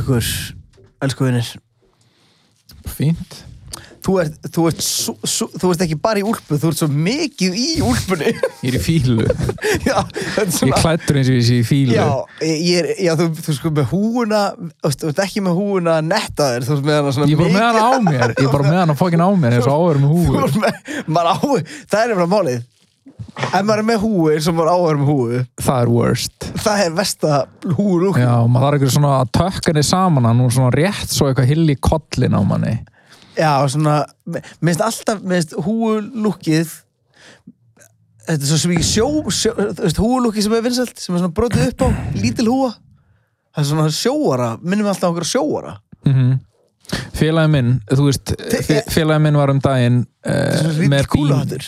líður 0.00 0.18
ykkur, 0.18 0.32
elsku 1.04 1.28
vinnir? 1.28 1.54
Fínt. 2.88 3.40
Þú 4.00 4.14
ert, 4.22 4.36
þú, 4.48 4.62
ert 4.70 4.80
svo, 4.80 5.12
svo, 5.28 5.46
þú 5.60 5.70
ert 5.74 5.82
ekki 5.84 5.96
bara 6.00 6.22
í 6.22 6.24
úlpu, 6.24 6.56
þú 6.56 6.70
ert 6.70 6.78
svo 6.78 6.86
mikið 6.88 7.56
í 7.60 7.66
úlpunni. 7.84 8.30
Ég 8.64 8.70
er 8.70 8.78
í 8.78 8.80
fílu. 8.80 9.26
já, 9.88 9.98
Ég 10.40 10.72
klættur 10.80 11.18
eins 11.20 11.28
og 11.28 11.36
ég 11.36 11.44
sé 11.44 11.58
í 11.60 11.66
fílu. 11.68 11.98
Já, 11.98 12.06
ég 12.40 12.80
er, 12.80 12.88
já 13.04 13.12
þú, 13.20 13.28
þú 13.44 13.56
sko 13.58 13.72
með 13.76 13.92
húuna, 13.92 14.40
þú 14.88 15.10
ert 15.12 15.22
ekki 15.26 15.44
með 15.44 15.60
húuna 15.60 15.98
að 15.98 16.08
netta 16.14 16.48
þér, 16.54 16.66
þú 16.70 16.76
ert 16.78 16.88
með 16.88 16.98
hana 17.00 17.14
svona 17.18 17.28
Ég 17.28 17.36
er 17.36 17.42
bara 17.44 17.54
með 17.58 17.66
hana 17.68 17.84
á 17.84 17.92
mér. 18.08 18.26
Ég 18.32 18.42
er 18.46 18.54
bara 18.56 18.70
með 18.70 18.80
hana 18.80 18.98
fokkin 19.02 19.24
á 19.28 19.30
mér 19.44 19.58
eins 19.58 19.68
og 19.68 19.76
áður 19.76 20.00
með 20.00 20.16
húu. 20.16 21.62
það 21.92 22.00
er 22.06 22.16
bara 22.16 22.30
málið. 22.38 22.64
Ef 23.50 23.62
maður 23.66 23.80
er 23.82 23.86
með 23.88 24.04
og 24.50 24.56
maður 24.58 24.70
áhör 24.74 24.98
með 25.00 25.10
húu, 25.10 25.40
Það 25.60 25.80
er 25.84 25.90
worst. 25.94 26.46
það 26.64 26.82
er 26.84 26.92
versta 26.98 27.38
húu 27.78 28.12
Já, 28.18 28.34
maður 28.46 28.66
þarf 28.66 28.76
eitthvað 28.78 28.94
svona 28.96 29.12
að 29.20 29.32
tökka 29.38 29.70
henni 29.72 29.84
saman 29.86 30.28
hann 30.30 30.40
og 30.44 30.52
svona 30.54 30.70
rétt 30.74 31.14
svo 31.14 31.28
eitthvað 31.30 31.50
hill 31.52 31.66
í 31.70 31.76
kollin 31.80 32.36
á 32.36 32.40
manni. 32.46 32.76
Já, 33.38 33.52
svona, 33.72 33.96
mér 34.28 34.42
finnst 34.60 34.82
alltaf, 34.84 35.20
mér 35.22 35.40
finnst 35.40 35.54
húulúkið 35.64 36.72
þetta 38.26 38.36
er 38.44 38.46
svo 38.50 38.58
sem 38.62 38.74
ekki 38.76 38.86
sjó, 38.86 39.06
sjó 39.32 39.54
húulúkið 40.04 40.44
sem 40.46 40.54
er 40.58 40.64
vinsælt, 40.66 41.00
sem 41.00 41.14
er 41.16 41.22
svona 41.24 41.34
brotið 41.34 41.70
upp 41.72 41.84
á 41.86 41.88
lítil 42.20 42.46
húa 42.50 42.70
það 43.50 43.62
er 43.64 43.68
svona 43.72 43.88
sjóara, 43.94 44.50
minnum 44.62 44.86
við 44.86 44.92
alltaf 44.94 45.10
okkur 45.14 45.28
sjóara 45.32 45.76
Mm 46.06 46.38
Félagi 47.14 47.50
minn, 47.52 47.68
þú 47.86 48.04
veist, 48.08 48.32
Þe- 48.66 48.80
félagi 48.90 49.22
minn 49.22 49.36
var 49.38 49.50
um 49.52 49.60
daginn 49.62 49.98
uh, 50.26 50.80
með 50.90 51.04
bín. 51.12 51.60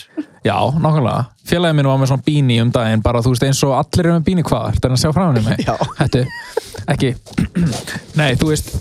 Já, 0.43 0.57
nákvæmlega. 0.75 1.25
Félagi 1.47 1.75
minn 1.77 1.87
var 1.87 1.99
með 2.01 2.09
svona 2.11 2.25
bíni 2.25 2.57
um 2.63 2.71
daginn, 2.73 3.03
bara 3.03 3.21
þú 3.23 3.31
veist 3.31 3.45
eins 3.47 3.61
og 3.63 3.75
allir 3.77 4.07
eru 4.07 4.15
með 4.17 4.25
bíni 4.27 4.43
hvað, 4.47 4.73
ertu 4.73 4.89
að 4.89 4.99
sjá 4.99 5.11
frá 5.15 5.23
henni 5.29 5.43
mig? 5.45 5.61
Já. 5.63 5.75
Hættu, 5.99 6.23
ekki. 6.91 7.11
Nei, 8.19 8.33
þú 8.39 8.49
veist, 8.51 8.73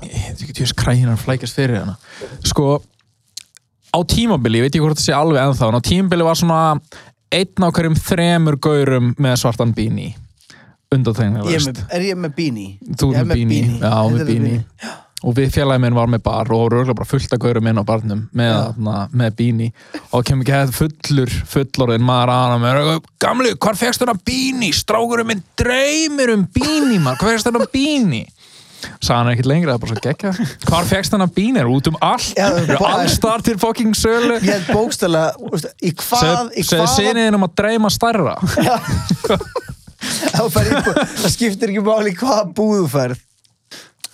veit 0.00 0.42
ekki 0.42 0.56
tjóðis 0.58 0.74
kræginar 0.78 1.20
flækjast 1.20 1.58
fyrir 1.58 1.82
hana. 1.82 1.94
Sko, 2.46 2.80
á 3.94 3.98
tímabili, 4.10 4.58
ég 4.58 4.66
veit 4.66 4.74
ekki 4.74 4.82
hvort 4.82 4.98
það 4.98 5.06
sé 5.06 5.14
alveg 5.18 5.42
ennþá, 5.44 5.70
en 5.70 5.78
á 5.78 5.88
tímabili 5.90 6.26
var 6.26 6.40
svona 6.40 6.62
einn 7.30 7.66
á 7.66 7.68
hverjum 7.70 8.00
þremur 8.08 8.58
gaurum 8.62 9.14
með 9.22 9.38
svartan 9.44 9.74
bíni. 9.76 10.10
Ég 10.90 11.60
er, 11.60 11.66
með, 11.68 11.84
er 11.94 12.08
ég 12.08 12.18
með 12.18 12.32
bíni? 12.34 12.66
Þú 12.98 13.12
ert 13.14 13.30
með 13.30 13.38
bíni, 13.38 13.60
já, 13.78 13.94
með 14.10 14.24
er 14.24 14.30
bíni. 14.32 14.56
Og 15.20 15.36
við 15.36 15.52
félagið 15.54 15.82
minn 15.84 15.96
var 15.96 16.08
með 16.10 16.22
bar 16.24 16.48
og 16.48 16.62
voru 16.64 16.80
örugglega 16.80 16.98
bara 17.00 17.10
fullt 17.10 17.34
að 17.36 17.42
gaurum 17.44 17.68
inn 17.70 17.80
á 17.80 17.84
barnum 17.84 18.22
með, 18.36 18.80
na, 18.80 18.96
með 19.12 19.36
bíni 19.40 19.68
og 20.16 20.24
kemur 20.26 20.46
ekki 20.46 20.56
hefð 20.56 20.76
fullur 20.80 21.30
fullorðin 21.52 22.06
maður 22.06 22.32
að 22.34 22.42
hana 22.44 22.58
með 22.64 22.74
gamli, 23.20 23.54
hvar 23.60 23.78
fegst 23.78 24.00
þennan 24.02 24.22
bíni? 24.26 24.72
Strákurum 24.76 25.28
minn 25.30 25.44
dreymir 25.60 26.34
um 26.36 26.44
bíni 26.54 26.98
maður, 27.02 27.20
hvar 27.20 27.34
fegst 27.34 27.50
þennan 27.50 27.72
bíni? 27.74 28.24
Sagði 28.80 29.16
hann 29.18 29.30
ekkert 29.34 29.48
lengra, 29.50 29.74
það 29.74 29.76
er 29.76 29.80
bara 29.82 29.92
svo 29.92 30.02
geggja 30.06 30.30
Hvar 30.70 30.86
fegst 30.88 31.12
þennan 31.12 31.34
bíni? 31.36 31.60
Er 31.60 31.68
út 31.68 31.90
um 31.90 31.98
allt? 32.00 32.38
Allstar 32.80 33.44
til 33.44 33.58
fucking 33.60 33.92
sölu? 33.98 34.38
Ég 34.40 34.54
held 34.54 34.70
bókstæla, 34.72 35.26
í 35.84 35.92
hvað, 36.00 36.54
hvað 36.64 36.86
sinniðin 36.94 37.36
um 37.36 37.44
að 37.44 37.58
dreyma 37.60 37.92
íbúð, 40.64 40.96
það 41.20 41.32
skiptir 41.34 41.74
ekki 41.74 41.82
máli 41.84 42.14
í 42.14 42.16
hvaða 42.16 42.44
búð 42.56 42.78
þú 42.78 42.86
ferð 42.94 43.18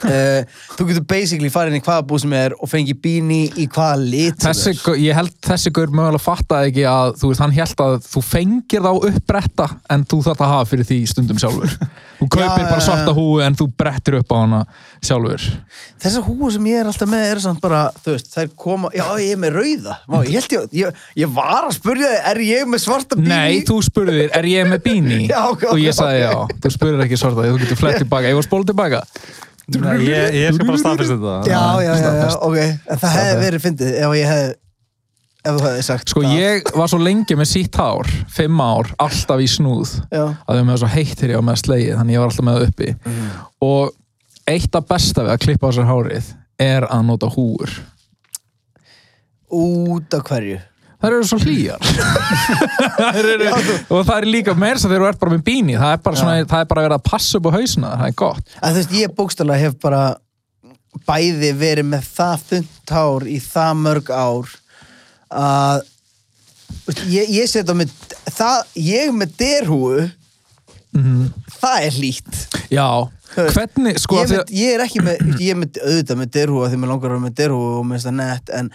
uh, 0.04 0.56
þú 0.76 0.88
getur 0.90 1.06
basically 1.08 1.50
farið 1.52 1.74
inn 1.76 1.80
í 1.80 1.84
hvaða 1.86 2.06
búð 2.10 2.24
sem 2.24 2.34
er 2.38 2.56
og 2.56 2.70
fengi 2.70 2.96
bíni 3.06 3.40
í 3.56 3.68
hvaða 3.72 4.00
lit 4.02 4.42
þessi, 4.42 4.74
ég 5.02 5.16
held 5.16 5.32
þessi 5.46 5.72
gaur 5.76 5.92
mögulega 5.94 6.22
fattaði 6.22 6.72
ekki 6.72 6.86
að 6.90 7.14
þú 7.20 7.30
veist, 7.32 7.44
hann 7.44 7.56
held 7.56 7.84
að 7.86 7.96
þú 8.06 8.24
fengir 8.26 8.86
þá 8.86 8.92
uppbretta 9.10 9.70
en 9.94 10.06
þú 10.08 10.20
þarf 10.28 10.44
að 10.44 10.52
hafa 10.54 10.68
fyrir 10.72 10.90
því 10.90 11.00
stundum 11.12 11.40
sjálfur. 11.40 11.78
Þú 12.16 12.28
kaupir 12.32 12.62
Já, 12.64 12.68
bara 12.70 12.84
svarta 12.84 13.12
húu 13.16 13.40
en 13.44 13.56
þú 13.56 13.66
brettir 13.76 14.18
upp 14.20 14.30
á 14.32 14.36
hana 14.40 14.60
sjálfur. 15.04 15.44
Þessar 16.00 16.24
húur 16.26 16.54
sem 16.54 16.68
ég 16.70 16.80
er 16.80 16.88
alltaf 16.88 17.10
með 17.10 17.26
er 17.28 17.42
samt 17.44 17.60
bara, 17.64 17.82
þú 18.04 18.14
veist, 18.14 18.30
þær 18.32 18.52
koma 18.56 18.90
já, 18.96 19.04
ég 19.20 19.34
er 19.36 19.40
með 19.42 19.58
rauða, 19.60 19.98
Má, 20.08 20.18
ég 20.24 20.38
held 20.40 20.56
ég, 20.56 20.68
ég 20.80 21.02
ég 21.16 21.32
var 21.36 21.66
að 21.66 21.74
spurja 21.76 22.10
þig, 22.12 22.22
er 22.30 22.42
ég 22.46 22.70
með 22.70 22.82
svarta 22.84 23.18
bíni? 23.18 23.32
Nei, 23.32 23.64
þú 23.66 23.78
spurðir, 23.86 24.30
er 24.36 24.48
ég 24.50 24.70
með 24.70 24.84
bíni? 24.86 25.22
Já, 25.32 25.40
ok, 25.50 25.66
og 25.72 25.82
ég 25.82 25.96
sagði 25.96 26.22
ok. 26.28 26.54
já, 26.54 26.60
þú 26.64 26.72
spurðir 26.76 27.04
ekki 27.06 27.20
svarta 27.20 27.48
þú 27.48 27.58
getur 27.64 27.80
flett 27.80 28.00
tilbaka, 28.04 28.30
ég 28.30 28.38
var 28.38 28.46
spóla 28.46 28.70
tilbaka 28.70 29.02
Nei, 29.66 29.97
ég, 30.06 30.34
ég 30.38 30.54
skal 30.54 30.66
bara 30.69 30.78
staðfesta 30.78 31.16
þetta. 31.19 31.32
Já, 31.50 31.62
já, 31.82 31.94
já, 31.99 32.10
já, 32.21 32.28
ok. 32.47 32.59
En 32.87 33.00
það 33.03 33.15
hefði 33.19 33.41
verið 33.43 33.65
fyndið 33.65 33.97
ef 33.99 34.12
ég 34.15 34.28
hefði 34.31 34.54
ef 35.47 35.56
þú 35.56 35.62
hefði 35.66 35.82
sagt 35.87 36.10
Sko 36.10 36.22
það. 36.22 36.37
ég 36.41 36.71
var 36.75 36.88
svo 36.91 36.99
lengi 37.03 37.37
með 37.38 37.49
sítt 37.50 37.77
hár, 37.78 38.09
fimm 38.34 38.62
ár, 38.62 38.88
alltaf 39.03 39.43
í 39.43 39.47
snúð 39.50 39.93
já, 40.10 40.22
að 40.43 40.56
þau 40.60 40.65
með 40.71 40.81
svo 40.82 40.88
heitt 40.94 41.12
þegar 41.19 41.32
ég 41.34 41.38
var 41.41 41.47
með 41.50 41.60
slegið 41.62 41.99
þannig 42.00 42.16
ég 42.16 42.22
var 42.22 42.31
alltaf 42.32 42.47
með 42.49 42.56
það 42.59 42.66
uppi. 42.71 42.88
Mhm. 43.06 43.28
og 43.66 44.54
eitt 44.54 44.78
af 44.81 44.88
besta 44.91 45.22
við 45.27 45.34
að 45.34 45.43
klippa 45.47 45.71
á 45.71 45.77
sér 45.77 45.87
hárið 45.91 46.31
er 46.66 46.87
að 46.91 47.04
nota 47.10 47.31
húur. 47.34 47.77
Út 49.50 50.15
af 50.19 50.25
hverju 50.31 50.59
þær 51.06 51.16
eru 51.16 51.28
svo 51.30 51.38
hlýjar. 51.42 51.88
Þær 52.96 53.28
eru, 53.32 53.48
og 53.94 54.04
það 54.08 54.14
er 54.16 54.28
líka 54.28 54.54
meira 54.58 54.80
sem 54.82 54.90
þegar 54.90 55.04
þú 55.04 55.08
ert 55.12 55.22
bara 55.22 55.34
með 55.36 55.42
bíni. 55.46 55.76
Það 55.78 55.94
er 55.94 56.04
bara, 56.04 56.20
svona, 56.20 56.36
það 56.50 56.62
er 56.64 56.70
bara 56.72 56.86
verið 56.86 56.98
að 56.98 57.06
passa 57.06 57.38
upp 57.38 57.48
á 57.48 57.56
hausna 57.56 57.92
það 57.94 58.06
er 58.10 58.16
gott. 58.22 58.54
Að 58.60 58.70
þú 58.76 58.80
veist, 58.82 58.94
ég 58.98 59.16
bókstæla 59.20 59.58
hef 59.60 59.76
bara 59.82 60.04
bæði 61.06 61.52
verið 61.60 61.90
með 61.92 62.08
það 62.16 62.46
þund 62.50 62.94
hár 62.96 63.26
í 63.28 63.38
það 63.44 63.82
mörg 63.84 64.12
ár 64.16 64.54
að 65.36 65.82
ég, 67.12 67.34
ég 67.36 67.50
setja 67.50 67.76
með 67.76 67.92
það, 68.32 68.62
ég 68.80 69.12
með 69.14 69.34
derhúu 69.40 70.06
það 71.60 71.86
er 71.86 71.96
hlýtt. 71.98 72.38
Já, 72.72 72.88
hvernig 73.34 73.98
sko 74.00 74.20
ég, 74.20 74.30
að 74.30 74.32
með, 74.32 74.52
ég 74.56 74.74
er 74.74 74.84
ekki 74.86 75.02
með, 75.04 75.24
ég 75.42 75.52
er 75.52 75.58
með 75.60 75.80
auðvitað 75.82 76.20
með 76.20 76.30
derhúu 76.36 76.68
því 76.70 76.80
mér 76.80 76.92
langar 76.92 77.10
að 77.10 77.16
vera 77.16 77.24
með 77.26 77.36
derhúu 77.40 77.66
og 77.80 77.84
mér 77.86 77.98
finnst 77.98 78.08
það 78.08 78.16
nett 78.20 78.52
en, 78.56 78.70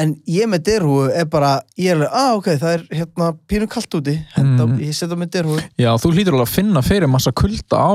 en 0.00 0.14
ég 0.30 0.48
með 0.50 0.64
derhúu 0.70 1.06
er 1.12 1.26
bara 1.30 1.52
ég 1.78 1.92
er 1.92 2.00
alveg, 2.00 2.12
að 2.20 2.36
ok, 2.40 2.50
það 2.62 2.74
er 2.76 2.84
hérna 3.00 3.30
pínu 3.50 3.68
kalt 3.70 3.96
úti, 4.00 4.16
henda, 4.36 4.66
Mm. 4.66 4.78
ég 4.86 4.96
setja 4.96 5.18
með 5.20 5.32
derhúu 5.36 5.58
já, 5.78 5.90
þú 6.00 6.12
hlýtur 6.14 6.36
alveg 6.36 6.48
að 6.48 6.54
finna 6.58 6.82
fyrir 6.86 7.10
massa 7.10 7.32
kulda 7.32 7.80
á 7.80 7.92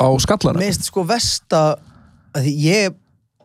á 0.00 0.08
skallara 0.20 0.58
Mér 0.60 0.72
finnst 0.72 0.88
sko 0.90 1.04
versta 1.08 1.64
að 2.36 2.48
ég, 2.52 2.96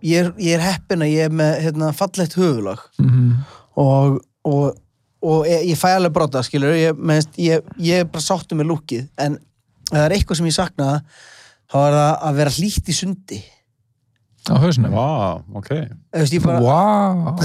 ég, 0.04 0.32
ég 0.42 0.56
er 0.58 0.64
heppin 0.66 1.04
að 1.06 1.14
ég 1.14 1.30
er 1.30 1.36
með 1.42 1.60
hérna, 1.66 1.92
fallegt 1.96 2.38
höfulag 2.40 2.82
mm 3.00 3.60
og, 3.82 4.18
og, 4.44 4.76
og 5.24 5.46
ég, 5.48 5.70
ég 5.72 5.80
fæ 5.80 5.94
alveg 5.96 6.12
brota 6.14 6.42
skilur, 6.44 6.74
ég, 6.76 6.98
er 7.96 8.10
bara 8.12 8.24
sáttu 8.24 8.58
með 8.60 8.68
lúkið. 8.74 9.06
En 9.18 9.38
það 9.88 10.04
er 10.04 10.16
eitthvað 10.18 10.40
sem 10.42 10.50
ég 10.50 10.56
sakna 10.58 10.90
þá 11.72 11.78
er 11.86 11.96
það 11.96 12.12
að 12.28 12.40
vera 12.42 12.54
hlýtt 12.58 12.92
í 12.92 12.96
sundi 12.98 13.40
á 14.50 14.56
hausnum. 14.62 14.94
Vá, 14.96 15.42
ok. 15.60 15.70
Þú 16.12 16.22
veist, 16.24 16.34
ég 16.34 16.42
bara 16.46 16.60
wow, 16.64 17.36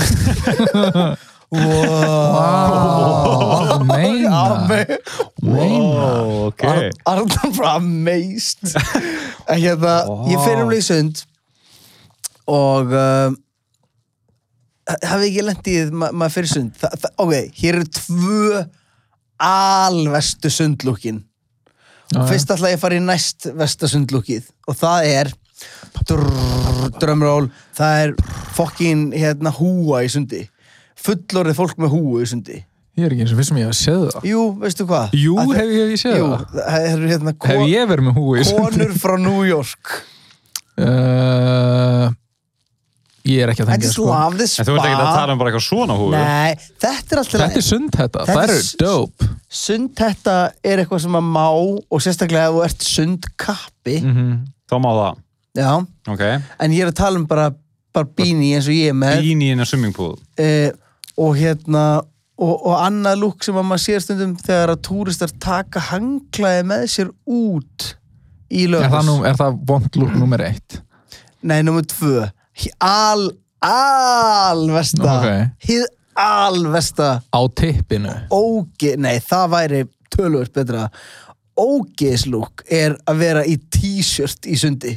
wow. 1.50 2.36
wow, 2.36 3.84
meina. 3.84 4.40
Meina. 5.42 6.06
Ó, 6.08 6.46
ok. 6.48 6.64
Ar- 6.64 6.90
Arnar 7.12 7.50
bara 7.56 7.74
amazed. 7.80 8.72
En 9.46 9.60
hérna, 9.60 9.96
ég 10.30 10.40
fyrir 10.44 10.64
um 10.64 10.72
í 10.74 10.80
sund 10.82 11.22
og 12.46 12.92
um, 12.94 13.36
hafið 14.86 15.28
ekki 15.28 15.44
lendið 15.46 15.94
ma 15.94 16.10
maður 16.14 16.36
fyrir 16.38 16.52
sund? 16.52 16.74
Þa, 16.78 16.92
ok, 17.22 17.32
hér 17.60 17.80
eru 17.80 17.88
tvö 18.00 18.66
alvestu 19.42 20.50
sundlúkin. 20.50 21.24
Já. 22.14 22.20
fyrst 22.30 22.52
ætla 22.54 22.70
ég 22.70 22.78
að 22.78 22.82
fara 22.84 22.98
í 23.00 23.02
næst 23.02 23.48
vesta 23.58 23.88
sundlúkið 23.90 24.44
og 24.70 24.76
það 24.78 25.08
er 25.10 25.30
drömról 27.00 27.48
það 27.76 28.00
er 28.04 28.14
fokkin 28.56 29.08
hérna 29.16 29.52
húa 29.56 30.02
í 30.06 30.10
sundi. 30.12 30.44
Fullorðið 31.06 31.58
fólk 31.60 31.78
með 31.82 31.94
húu 31.94 32.22
í 32.24 32.28
sundi. 32.30 32.62
Ég 32.96 33.04
er 33.04 33.12
ekki 33.12 33.26
eins 33.26 33.32
og 33.34 33.40
vissum 33.42 33.58
ég 33.60 33.68
að 33.68 33.76
séð 33.76 34.04
það. 34.08 34.26
Jú, 34.30 34.42
veistu 34.62 34.86
hvað? 34.88 35.16
Jú, 35.20 35.34
hef 35.52 35.66
ég, 35.68 35.72
hef 35.82 35.90
ég 35.92 36.00
séð 36.00 36.14
jú, 36.16 36.28
það. 36.32 36.60
eru 36.92 37.10
hérna 37.10 37.34
hef 37.44 37.64
ég 37.68 37.90
verið 37.90 38.06
með 38.06 38.20
húi 38.22 38.38
í 38.40 38.46
sundi? 38.48 38.62
konur 38.62 38.94
frá 39.02 39.16
New 39.20 39.42
York. 39.44 39.96
Uh, 40.76 42.08
ég 43.26 43.42
er 43.44 43.52
ekki 43.52 43.64
að 43.66 43.70
just 43.84 43.96
sko. 43.96 44.06
þú 44.06 44.74
ert 44.76 44.86
ekki 44.86 44.96
að 44.96 45.12
tala 45.16 45.34
um 45.34 45.40
bara 45.40 45.52
eitthvað 45.52 45.64
svona 45.66 45.96
húi 45.96 46.10
Nei, 46.12 46.56
þetta 46.84 47.14
er 47.16 47.20
alltaf 47.22 47.40
þetta 47.42 47.60
er 47.60 47.64
sund 47.64 47.94
þetta, 47.96 48.24
Þetta 48.26 48.34
það 48.36 48.42
er 48.42 48.52
eru 48.54 48.66
dope. 48.82 49.28
Sund 49.60 49.92
þetta 49.96 50.34
er 50.72 50.82
eitthvað 50.82 51.02
sem 51.06 51.16
að 51.20 51.30
má 51.36 51.46
og 51.48 52.04
sérstaklega 52.04 52.50
ef 52.50 52.56
þú 52.58 52.64
ert 52.68 52.88
sundkappi 52.90 53.96
mm 54.02 54.34
Þá 54.66 54.76
má 54.82 54.88
það 54.90 55.22
Já, 55.56 55.70
Ok. 56.12 56.24
En 56.60 56.74
ég 56.74 56.84
er 56.84 56.92
að 56.92 56.98
tala 57.00 57.20
um 57.20 57.26
bara, 57.28 57.50
bara 57.94 58.08
bíni 58.18 58.52
eins 58.54 58.68
og 58.68 58.76
ég 58.76 58.92
er 58.92 58.98
með. 58.98 59.22
Bín 59.24 59.42
í 59.42 59.50
eina 59.54 59.66
swimmingpool 59.68 60.18
eh, 60.38 60.70
og 61.16 61.36
hérna 61.38 61.86
og, 62.36 62.54
og 62.54 62.74
annað 62.76 63.22
lúk 63.22 63.44
sem 63.46 63.56
að 63.56 63.68
maður 63.70 63.84
sér 63.86 64.04
stundum 64.04 64.34
þegar 64.40 64.74
að 64.74 64.82
túristar 64.86 65.32
taka 65.42 65.82
hanglaði 65.90 66.66
með 66.68 66.86
sér 66.92 67.12
út 67.24 67.92
í 68.52 68.66
er, 68.68 68.88
það 68.92 69.12
er 69.26 69.38
það 69.40 69.60
vond 69.66 70.00
lúk 70.02 70.14
nummer 70.20 70.44
eitt? 70.46 70.80
Nei, 71.46 71.60
nummer 71.66 71.84
tvö. 71.88 72.28
Al, 72.82 73.28
alvesta 73.64 75.16
Ok. 75.18 75.28
Hið 75.66 75.86
alvesta 76.16 77.08
á 77.20 77.40
tippinu. 77.52 78.12
Óge, 78.32 78.94
nei 78.96 79.18
það 79.20 79.50
væri 79.52 79.80
tölvöld 80.12 80.52
betra. 80.54 80.86
Ógeðslúk 81.56 82.64
er 82.72 82.96
að 83.08 83.20
vera 83.20 83.42
í 83.48 83.56
t-shirt 83.72 84.48
í 84.48 84.56
sundi 84.60 84.92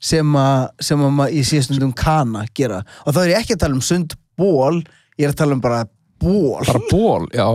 sem 0.00 0.36
að, 0.40 0.68
sem 0.80 1.00
að 1.04 1.10
maður 1.18 1.36
í 1.36 1.42
síðastundum 1.50 1.90
kana 1.96 2.46
gera 2.56 2.80
og 3.04 3.12
þá 3.14 3.18
er 3.26 3.32
ég 3.34 3.42
ekki 3.44 3.56
að 3.58 3.62
tala 3.66 3.76
um 3.78 3.84
sundból 3.84 4.78
ég 5.20 5.26
er 5.26 5.34
að 5.34 5.40
tala 5.42 5.56
um 5.58 5.60
bara 5.64 5.82
ból 6.20 6.64
bara 6.66 6.82
ból, 6.90 7.26
já 7.36 7.48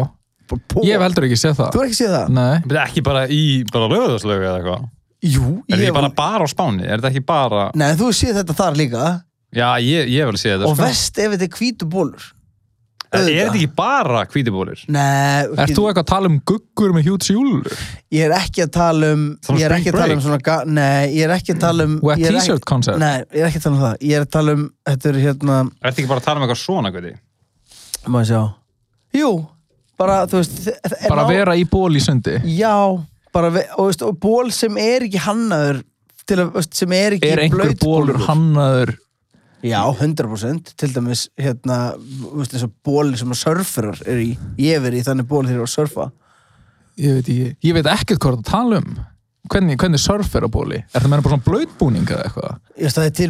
Bara 0.45 0.61
ból. 0.69 0.83
ég 0.85 0.93
hef 0.93 1.01
heldur 1.01 1.25
ekki 1.25 1.37
séð 1.41 1.55
Þú 1.57 1.63
það 1.65 1.79
er 1.81 1.85
ekki 1.89 1.97
séð 1.97 2.11
það? 2.13 2.27
nei, 2.37 2.57
Þetta 2.61 2.75
er 2.75 2.81
ekki 2.83 3.01
bara 3.07 3.21
í 3.33 3.39
bara 3.73 3.87
lögðarslögu 3.89 4.43
eða 4.45 4.57
eitthvað 4.59 4.83
Jú, 5.25 5.45
Er 5.65 5.73
þetta 5.73 5.79
ég 5.81 5.87
ekki 5.89 5.95
bara 5.97 6.09
bara 6.19 6.45
á 6.45 6.47
Spáni? 6.51 6.83
Er 6.85 6.99
þetta 7.01 7.09
ekki 7.09 7.23
bara 7.25 7.63
Nei, 7.81 7.87
þú 7.97 8.09
séð 8.13 8.37
þetta 8.43 8.55
þar 8.59 8.77
líka 8.77 9.05
Já, 9.55 9.69
ég, 9.81 10.11
ég 10.13 10.29
vil 10.29 10.37
sé 10.37 10.51
þetta 10.53 10.69
og 10.69 10.75
sko. 10.77 10.83
vest 10.85 11.17
ef 11.23 11.33
þetta 11.33 11.47
er 11.49 11.57
hvítu 11.57 11.87
bólur 11.89 12.27
Er 13.15 13.27
þetta 13.49 13.55
ekki 13.55 13.69
bara 13.77 14.21
hvítibólir? 14.31 14.81
Nei, 14.91 15.45
ert 15.45 15.73
þú 15.75 15.85
eitthvað 15.89 16.03
að 16.03 16.09
tala 16.11 16.29
um 16.31 16.37
guggur 16.51 16.93
með 16.95 17.07
hjúts 17.09 17.31
júlur 17.31 17.69
ég 18.15 18.25
er 18.27 18.35
ekki 18.37 18.65
að 18.65 18.71
tala 18.75 19.11
um 19.15 19.23
Svona 19.45 19.59
ég 19.61 19.65
er 19.69 19.75
ekki 19.77 19.89
spring 19.89 19.95
að 19.95 20.01
tala 20.01 20.15
um 20.17 20.21
break? 20.25 20.43
svona 20.45 20.75
Nei, 20.79 21.05
ég 21.15 21.23
er 21.29 21.33
ekki 21.37 21.55
að 21.55 21.61
tala 21.65 21.87
um 21.89 21.95
Wet 22.09 22.25
er 22.25 22.37
t-shirt 22.39 22.67
concept? 22.69 22.99
Nei, 23.01 23.15
ég 23.31 23.41
er 23.41 23.49
ekki 23.49 23.61
að 23.61 23.65
tala 23.67 23.75
um 23.75 23.83
það 23.85 24.05
Ég 24.09 24.19
er 24.19 24.27
að 24.27 24.31
tala 24.37 24.55
um, 24.59 24.63
þetta 24.91 25.09
er 25.13 25.19
hérna 25.25 25.57
Er 25.63 25.89
þetta 25.89 26.01
ekki 26.03 26.11
bara 26.11 26.23
að 26.23 26.27
tala 26.29 26.39
um 26.41 26.45
eitthvað 26.47 26.61
svona, 26.65 26.93
Guði? 26.95 27.15
Má 28.11 28.19
ég 28.21 28.29
sjá 28.31 28.41
Jú, 29.15 29.31
bara, 29.97 30.21
þú 30.27 30.41
veist 30.41 30.69
bara 31.07 31.23
ná- 31.23 31.31
vera 31.31 31.55
í 31.55 31.65
ból 31.71 31.91
í 31.95 32.03
sundi 32.03 32.35
Já, 32.57 32.75
bara, 33.35 33.49
ve- 33.55 33.67
og, 33.77 33.89
veist, 33.89 34.03
og 34.03 34.19
ból 34.19 34.51
sem 34.51 34.75
er 34.81 35.07
ekki 35.07 35.21
hannaður 35.23 35.83
til 36.25 36.39
að, 36.41 36.53
veist, 36.57 36.73
sem 36.75 36.91
er 36.97 37.15
ekki 37.17 37.31
er 37.31 37.43
einhver 37.45 38.19
hannaður 38.27 38.95
Já, 39.65 39.81
100% 39.89 40.75
til 40.77 40.93
dæmis 40.93 41.25
hérna, 41.41 41.79
veist, 42.35 42.53
eins 42.53 42.67
og 42.67 42.75
bóli 42.85 43.17
sem 43.17 43.33
að 43.33 43.41
surferar 43.41 44.03
er 44.05 44.21
í, 44.21 44.29
ég 44.61 44.77
hef 44.77 44.85
verið 44.85 45.01
í 45.01 45.07
þannig 45.07 45.29
bóli 45.31 45.49
þegar 45.49 45.57
ég 45.57 45.65
var 45.65 45.71
að 45.71 45.75
surfa. 45.75 46.07
Ég 47.01 47.17
veit, 47.17 47.29
ekki, 47.33 47.51
ég 47.65 47.75
veit 47.75 47.91
ekkert 47.95 48.21
hvað 48.23 48.39
það 48.39 48.49
tala 48.51 48.81
um. 48.83 48.95
Hvernig, 49.45 49.77
hvernig 49.77 50.01
surf 50.01 50.31
er 50.33 50.45
á 50.47 50.49
bóli 50.49 50.77
er 50.81 51.03
það 51.03 51.11
meina 51.11 51.21
bara 51.21 51.35
svona 51.35 51.45
blöytbúning 51.45 52.07
eða 52.09 52.23
eitthvað? 52.25 52.55
Ég 52.79 52.87
veist, 52.87 52.97
það 52.97 53.05
er 53.05 53.13
til 53.19 53.27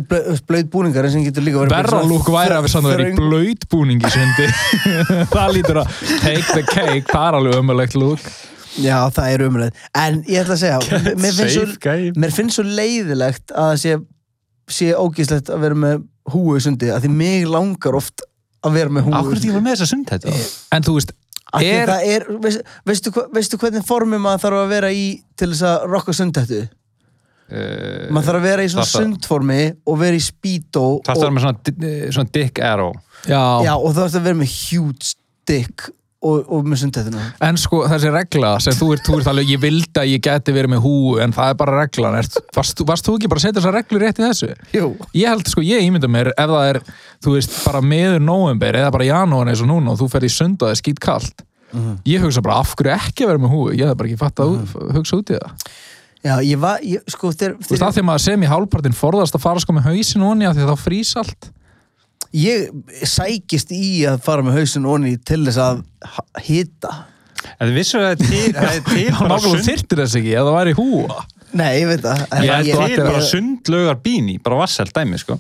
blöð 0.48 0.70
búningar 0.72 1.08
sem 1.12 1.26
getur 1.26 1.44
líka 1.44 1.60
verið 1.60 1.74
bara 1.74 1.84
Berra 1.84 1.98
svona 1.98 2.12
lúk 2.14 2.30
væri 2.32 2.56
að 2.56 2.64
við 2.64 2.72
sann 2.72 2.88
að 2.88 2.94
vera 2.94 3.08
í 3.10 4.12
sundi. 4.16 4.48
Það 5.36 5.52
lítur 5.58 5.80
að 5.82 5.98
take 6.24 6.46
the 6.54 6.64
cake 6.70 7.04
það 7.10 7.26
er 7.28 7.38
alveg 7.42 7.60
ömulegt 7.60 7.98
lúk 8.00 8.30
Já, 8.80 8.96
það 9.16 9.28
er 9.34 9.44
umræð 9.50 9.84
En 10.06 10.22
ég 10.30 10.46
ætla 10.46 10.56
að 10.56 10.64
segja, 10.64 11.02
mér 11.20 11.36
finnst, 11.36 11.58
svo, 11.58 11.96
mér 12.24 12.36
finnst 12.38 12.60
svo 12.60 12.66
leiðilegt 12.68 13.52
að 13.52 13.70
það 13.74 13.82
sé, 13.84 13.98
sé 14.72 14.92
ógíslegt 14.98 15.50
að 15.54 15.60
vera 15.66 15.76
með 15.76 16.06
húu 16.34 16.56
sundi 16.64 16.90
að 16.94 17.06
því 17.06 17.12
mig 17.14 17.44
langar 17.50 17.98
oft 18.00 18.24
að 18.66 18.80
vera 18.80 18.90
með 18.90 19.06
húu 19.10 19.14
Akkur 19.20 19.36
þetta 19.38 19.46
ekki 19.46 19.54
bara 19.58 19.66
með 19.68 19.76
þessa 19.76 19.90
sund 19.92 20.10
þetta? 20.10 20.38
en 20.74 20.86
þú 20.88 20.96
veist, 20.98 21.12
því 21.56 21.68
að 21.70 21.76
er 21.76 21.92
það 21.92 22.08
er, 22.16 22.26
veist, 22.46 22.64
veistu, 22.90 23.14
veistu 23.36 23.60
hvernig 23.62 23.86
formi 23.86 24.18
maður 24.24 24.42
þarf 24.48 24.62
að 24.64 24.74
vera 24.74 24.90
í 24.96 25.06
til 25.38 25.52
þess 25.54 25.68
að 25.70 25.86
rokka 25.94 26.16
sundhættu? 26.18 26.64
Uh, 27.46 28.08
Maður 28.10 28.26
þarf 28.26 28.40
að 28.40 28.46
vera 28.48 28.64
í 28.66 28.70
svona 28.74 28.88
að- 28.88 28.96
sundformi 28.96 29.60
og 29.86 30.00
vera 30.02 30.18
í 30.18 30.24
speedo 30.26 30.86
Það 31.06 31.20
og, 31.20 31.26
er 31.28 31.36
með 31.36 31.44
svona, 31.46 31.92
svona 32.16 32.32
dick 32.34 32.62
arrow 32.66 32.96
já, 33.30 33.42
já, 33.68 33.74
og 33.78 33.92
þú 33.92 34.00
þarf 34.00 34.18
að 34.18 34.26
vera 34.26 34.40
með 34.40 34.56
huge 34.64 35.12
dick 35.46 35.86
og, 36.26 36.52
og 36.52 36.68
með 36.68 36.82
sundhættuna. 36.84 37.24
en 37.48 37.60
sko 37.62 37.82
þessi 37.90 38.12
regla 38.14 38.52
sem 38.64 38.76
þú 38.78 38.90
ert, 38.96 39.06
þú 39.06 39.20
ert 39.20 39.30
alveg, 39.32 39.52
ég 39.54 39.62
vildi 39.64 40.02
að 40.02 40.12
ég 40.12 40.24
geti 40.26 40.56
verið 40.56 40.74
með 40.76 40.84
hú 40.86 40.96
en 41.24 41.36
það 41.36 41.52
er 41.52 41.58
bara 41.62 41.80
reglan. 41.82 42.20
Ert, 42.20 42.38
varst, 42.56 42.86
varst 42.88 43.08
þú 43.08 43.18
ekki 43.20 43.32
bara 43.32 43.42
að 43.42 43.48
setja 43.48 43.60
þessa 43.62 43.74
reglu 43.76 44.02
rétt 44.02 44.22
í 44.22 44.26
þessu? 44.26 44.52
Jú. 44.76 44.92
ég 45.16 45.34
held 45.34 45.52
sko, 45.52 45.66
ég 45.66 45.86
ímynda 45.86 46.12
mér 46.12 46.32
ef 46.34 46.54
það 46.54 46.70
er, 46.74 46.82
þú 47.26 47.36
veist, 47.38 47.58
bara 47.66 47.84
meður 47.86 48.24
november 48.24 48.80
eða 48.82 48.94
bara 48.96 49.10
janúar 49.10 49.52
eins 49.52 49.64
og 49.66 49.72
núna 49.72 49.94
og 49.94 50.02
þú 50.02 50.12
ferð 50.16 50.30
í 50.30 50.36
sund 50.36 50.58
og 50.60 50.70
það 50.70 50.76
er 50.76 50.82
skýt 50.82 51.04
kalt. 51.04 51.46
Ég 52.08 52.24
hugsa 52.24 52.44
bara 52.44 52.62
af 52.64 52.72
hverju 52.78 52.94
ekki 52.94 53.26
að 53.26 53.34
vera 53.34 53.44
með 53.44 53.52
hú? 53.52 53.66
Ég 53.76 53.90
hef 53.90 53.98
bara 54.00 54.10
ekki 54.10 54.22
fatt 54.22 54.40
að 54.40 54.54
hugsa 54.96 55.20
út 55.20 55.34
í 55.34 55.40
það. 55.40 55.74
Já, 56.26 56.40
ég 56.42 56.58
var, 56.58 56.80
ég, 56.82 57.04
sko, 57.12 57.30
þegar, 57.36 57.58
þú 57.60 57.74
veist 57.74 57.84
það 57.84 57.98
þegar 57.98 58.08
maður 58.08 58.24
sem 58.24 58.46
í 58.46 58.48
hálfpartin 58.50 58.96
forðast 58.98 59.36
að 59.38 59.44
fara 59.44 59.62
sko 59.62 59.76
með 59.76 59.90
hausin 59.92 60.24
onni 60.26 60.48
af 60.48 60.56
því 60.56 60.64
að 60.64 60.72
þá 60.72 60.82
frýs 60.82 61.12
allt 61.22 61.50
ég 62.36 63.06
sækist 63.08 63.72
í 63.76 64.04
að 64.10 64.20
fara 64.26 64.44
með 64.46 64.60
hausin 64.62 64.88
onni 64.90 65.16
til 65.28 65.42
þess 65.48 65.60
að 65.64 65.84
hita. 66.46 66.92
En 67.60 67.70
þið 67.70 67.78
vissu 67.78 68.00
að 68.02 68.06
það 68.08 68.12
er 68.16 68.26
til, 68.26 68.56
það 68.58 68.72
er 68.74 68.84
til 68.90 69.06
þá 69.14 69.22
bara 69.28 69.40
sund 69.46 69.68
þyrtir 69.70 70.02
þess 70.04 70.20
ekki 70.20 70.34
ef 70.36 70.48
það 70.50 70.58
væri 70.60 70.76
húa 70.80 71.24
Nei, 71.56 71.70
ég 71.80 71.88
veit 71.88 72.02
það. 72.04 72.24
Ég 72.44 72.52
er 72.52 72.66
til 72.66 72.82
að- 73.00 73.06
bara 73.08 73.22
sundlaugar 73.24 74.00
bíni, 74.04 74.34
bara 74.44 74.58
vassel 74.60 74.90
dæmi, 74.92 75.20
sko 75.22 75.38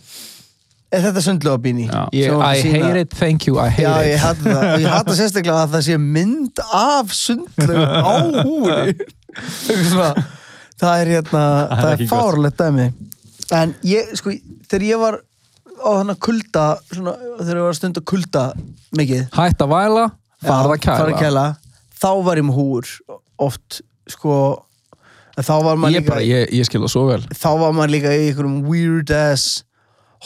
Er 0.95 1.01
þetta 1.03 1.21
sundlega 1.25 1.59
bíni? 1.59 1.87
Já. 1.89 2.03
ég, 2.15 2.35
I 2.39 2.61
hate 2.71 2.99
it, 3.01 3.09
thank 3.19 3.47
you, 3.49 3.57
I 3.59 3.67
hate 3.73 3.83
Já, 3.83 3.95
ég 4.05 4.13
it 4.15 4.21
hata 4.21 4.45
það. 4.45 4.61
Og 4.69 4.83
ég 4.85 4.93
hata 4.93 5.15
sérstaklega 5.17 5.63
að 5.65 5.73
það 5.73 5.83
sé 5.89 5.97
mynd 5.99 6.61
af 6.77 7.11
sundlegu 7.17 7.83
á 7.83 8.13
húi. 8.45 8.93
Svona, 9.89 10.11
það 10.79 11.01
er 11.01 11.11
hérna, 11.17 11.41
Það 11.41 11.73
er 11.73 11.81
það 11.81 11.91
er 12.05 12.11
fárlegt 12.13 12.61
dæmi. 12.61 12.85
En 13.59 13.73
ég, 13.83 14.13
sko, 14.21 14.37
þegar 14.69 14.87
ég 14.87 15.01
var 15.03 15.19
á 15.81 15.89
þannig 15.99 16.21
kulda, 16.27 16.65
svona, 16.91 17.15
þegar 17.39 17.59
ég 17.59 17.65
var 17.65 17.73
að 17.73 17.79
stunda 17.79 18.05
kulda 18.13 18.45
mikið, 18.99 19.25
hætt 19.35 19.65
að 19.65 19.73
væla, 19.73 20.05
farða 20.45 20.79
farða 20.85 21.17
kæla. 21.17 21.19
kæla, 21.21 21.45
þá 22.01 22.09
var 22.27 22.41
ég 22.41 22.47
með 22.47 22.59
húur 22.59 22.91
oft, 23.45 23.81
sko, 24.11 24.39
en 25.35 25.47
þá 25.47 25.55
var 25.67 25.79
maður 25.81 25.97
ég, 25.97 26.03
líka, 26.03 26.13
bara, 26.13 26.25
ég, 26.25 26.51
ég 26.55 26.67
skil 26.69 26.83
það 26.85 26.93
svo 26.95 27.05
vel. 27.11 27.21
Þá 27.35 27.49
var 27.61 27.77
maður 27.77 27.95
líka 27.97 28.13
í 28.15 28.27
einhverjum 28.29 28.59
weird 28.69 29.15
ass 29.15 29.63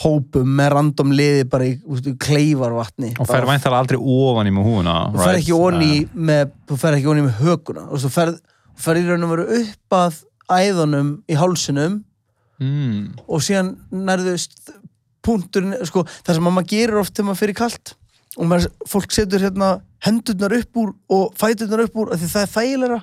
hópum 0.00 0.52
með 0.56 0.70
random 0.74 1.10
liði 1.12 1.46
bara 1.50 1.66
í 1.68 1.74
ústu, 1.90 2.14
kleifarvatni. 2.20 3.12
Og 3.20 3.28
fer 3.28 3.46
væntar 3.48 3.74
aldrei 3.76 3.98
ofan 3.98 4.48
í 4.48 4.54
með 4.54 4.68
húna 4.68 4.94
þú 5.12 5.24
fer 5.24 5.40
ekki 5.40 5.56
onni 5.56 5.90
með 6.14 6.54
þú 6.70 6.78
fer 6.80 6.96
ekki 6.96 7.10
onni 7.12 7.24
með 7.26 7.40
höguna 7.42 7.86
og 7.88 8.02
þú 8.04 8.12
fer, 8.14 8.32
þú 8.70 8.84
fer 8.86 9.00
í 9.00 9.06
raun 9.08 9.26
og 9.26 9.34
veru 9.34 9.46
upp 9.58 9.98
að 9.98 10.20
æðunum 10.50 11.10
í 11.30 11.38
hálsinum 11.38 11.98
mm. 12.62 13.02
og 13.26 13.44
síðan 13.44 13.74
nærðu 13.92 14.36
st- 14.40 14.76
punkturinn, 15.26 15.76
sko, 15.88 16.04
það 16.26 16.38
sem 16.38 16.48
maður 16.48 16.68
gerir 16.72 17.00
oft 17.02 17.14
þegar 17.14 17.28
maður 17.28 17.42
fyrir 17.44 17.58
kalt 17.60 17.94
og 18.36 18.50
maður, 18.50 18.72
fólk 18.88 19.14
setur 19.14 19.44
hérna 19.44 19.70
hendurnar 20.06 20.56
upp 20.60 20.82
úr 20.82 20.92
og 21.12 21.32
fæturnar 21.40 21.86
upp 21.86 21.96
úr 22.00 22.12
af 22.14 22.20
því 22.20 22.30
það 22.34 22.44
er 22.46 22.52
þægilega 22.56 23.00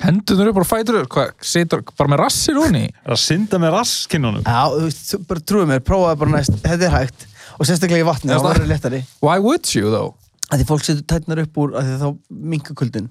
hendunar 0.00 0.50
upp 0.50 0.62
og 0.62 0.68
fætur 0.70 1.02
hvað, 1.12 1.34
situr 1.44 1.84
bara 1.92 2.12
með 2.14 2.22
rassir 2.24 2.56
honni 2.56 2.86
Það 3.04 3.20
synda 3.24 3.60
með 3.60 3.74
rasskinnunum 3.76 4.46
Já, 4.46 4.62
þú 4.72 4.86
veist, 4.86 5.12
bara 5.28 5.44
trúið 5.52 5.68
mér, 5.70 5.84
prófaði 5.84 6.22
bara 6.22 6.34
næst 6.38 6.56
þetta 6.64 6.88
er 6.88 6.96
hægt. 6.96 7.26
Og 7.60 7.68
sérstaklega 7.68 8.00
í 8.00 8.08
vatni, 8.08 8.32
það 8.32 8.46
verður 8.46 8.70
léttari. 8.70 9.00
Why 9.20 9.42
would 9.44 9.68
you 9.74 9.90
though? 9.92 10.14
að 10.50 10.62
því 10.62 10.66
fólk 10.66 10.86
setur 10.86 11.04
tætnar 11.06 11.42
upp 11.44 11.58
úr 11.62 11.74
að 11.78 11.88
því 11.88 11.98
þá 12.00 12.38
minka 12.52 12.74
kuldin 12.78 13.10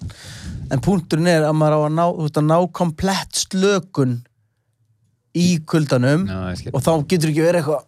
en 0.69 0.81
punkturinn 0.83 1.29
er 1.31 1.45
að 1.47 1.55
maður 1.55 1.77
á 1.77 1.79
að 1.85 1.93
ná, 1.95 2.03
þú 2.07 2.25
veist, 2.25 2.39
að 2.41 2.49
ná 2.49 2.57
komplett 2.79 3.43
slökun 3.45 4.17
í 5.39 5.47
kuldanum 5.69 6.25
Já, 6.27 6.39
og 6.73 6.83
þá 6.83 6.91
getur 7.11 7.31
ekki 7.31 7.45
verið 7.45 7.61
eitthvað 7.61 7.85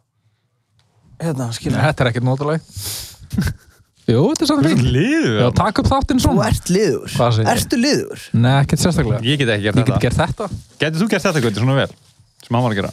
hérna, 1.22 1.48
Nei, 1.50 1.58
skilja 1.58 1.84
þetta 1.88 2.04
er 2.06 2.10
ekkert 2.12 2.28
notaleg. 2.28 2.62
Jú, 4.12 4.22
þetta 4.34 4.44
er 4.44 4.50
samt 4.50 4.66
fín 4.66 4.82
Liðu 4.92 5.36
já, 5.38 5.46
takk 5.56 5.80
upp 5.84 5.88
þáttinn 5.92 6.20
þú 6.20 6.26
svona. 6.26 6.48
ert 6.50 6.72
liður, 6.74 7.12
Hvað 7.14 7.36
segir 7.38 7.52
ertu 7.54 7.78
liður 7.80 8.24
nei, 8.42 8.56
ekkert 8.64 8.82
sérstaklega. 8.84 9.22
Ég 9.30 9.38
get 9.40 9.52
ekki 9.54 9.68
gert 9.68 9.78
ég 9.78 9.86
get 9.86 9.94
þetta. 9.94 10.02
gert 10.02 10.20
þetta. 10.20 10.48
Getur 10.82 11.04
þú 11.04 11.08
gert 11.14 11.26
þetta, 11.28 11.44
Guði, 11.46 11.62
svona 11.62 11.78
vel? 11.78 11.94
Sem 12.42 12.58
hann 12.58 12.66
var 12.66 12.74
að 12.74 12.80
gera. 12.82 12.92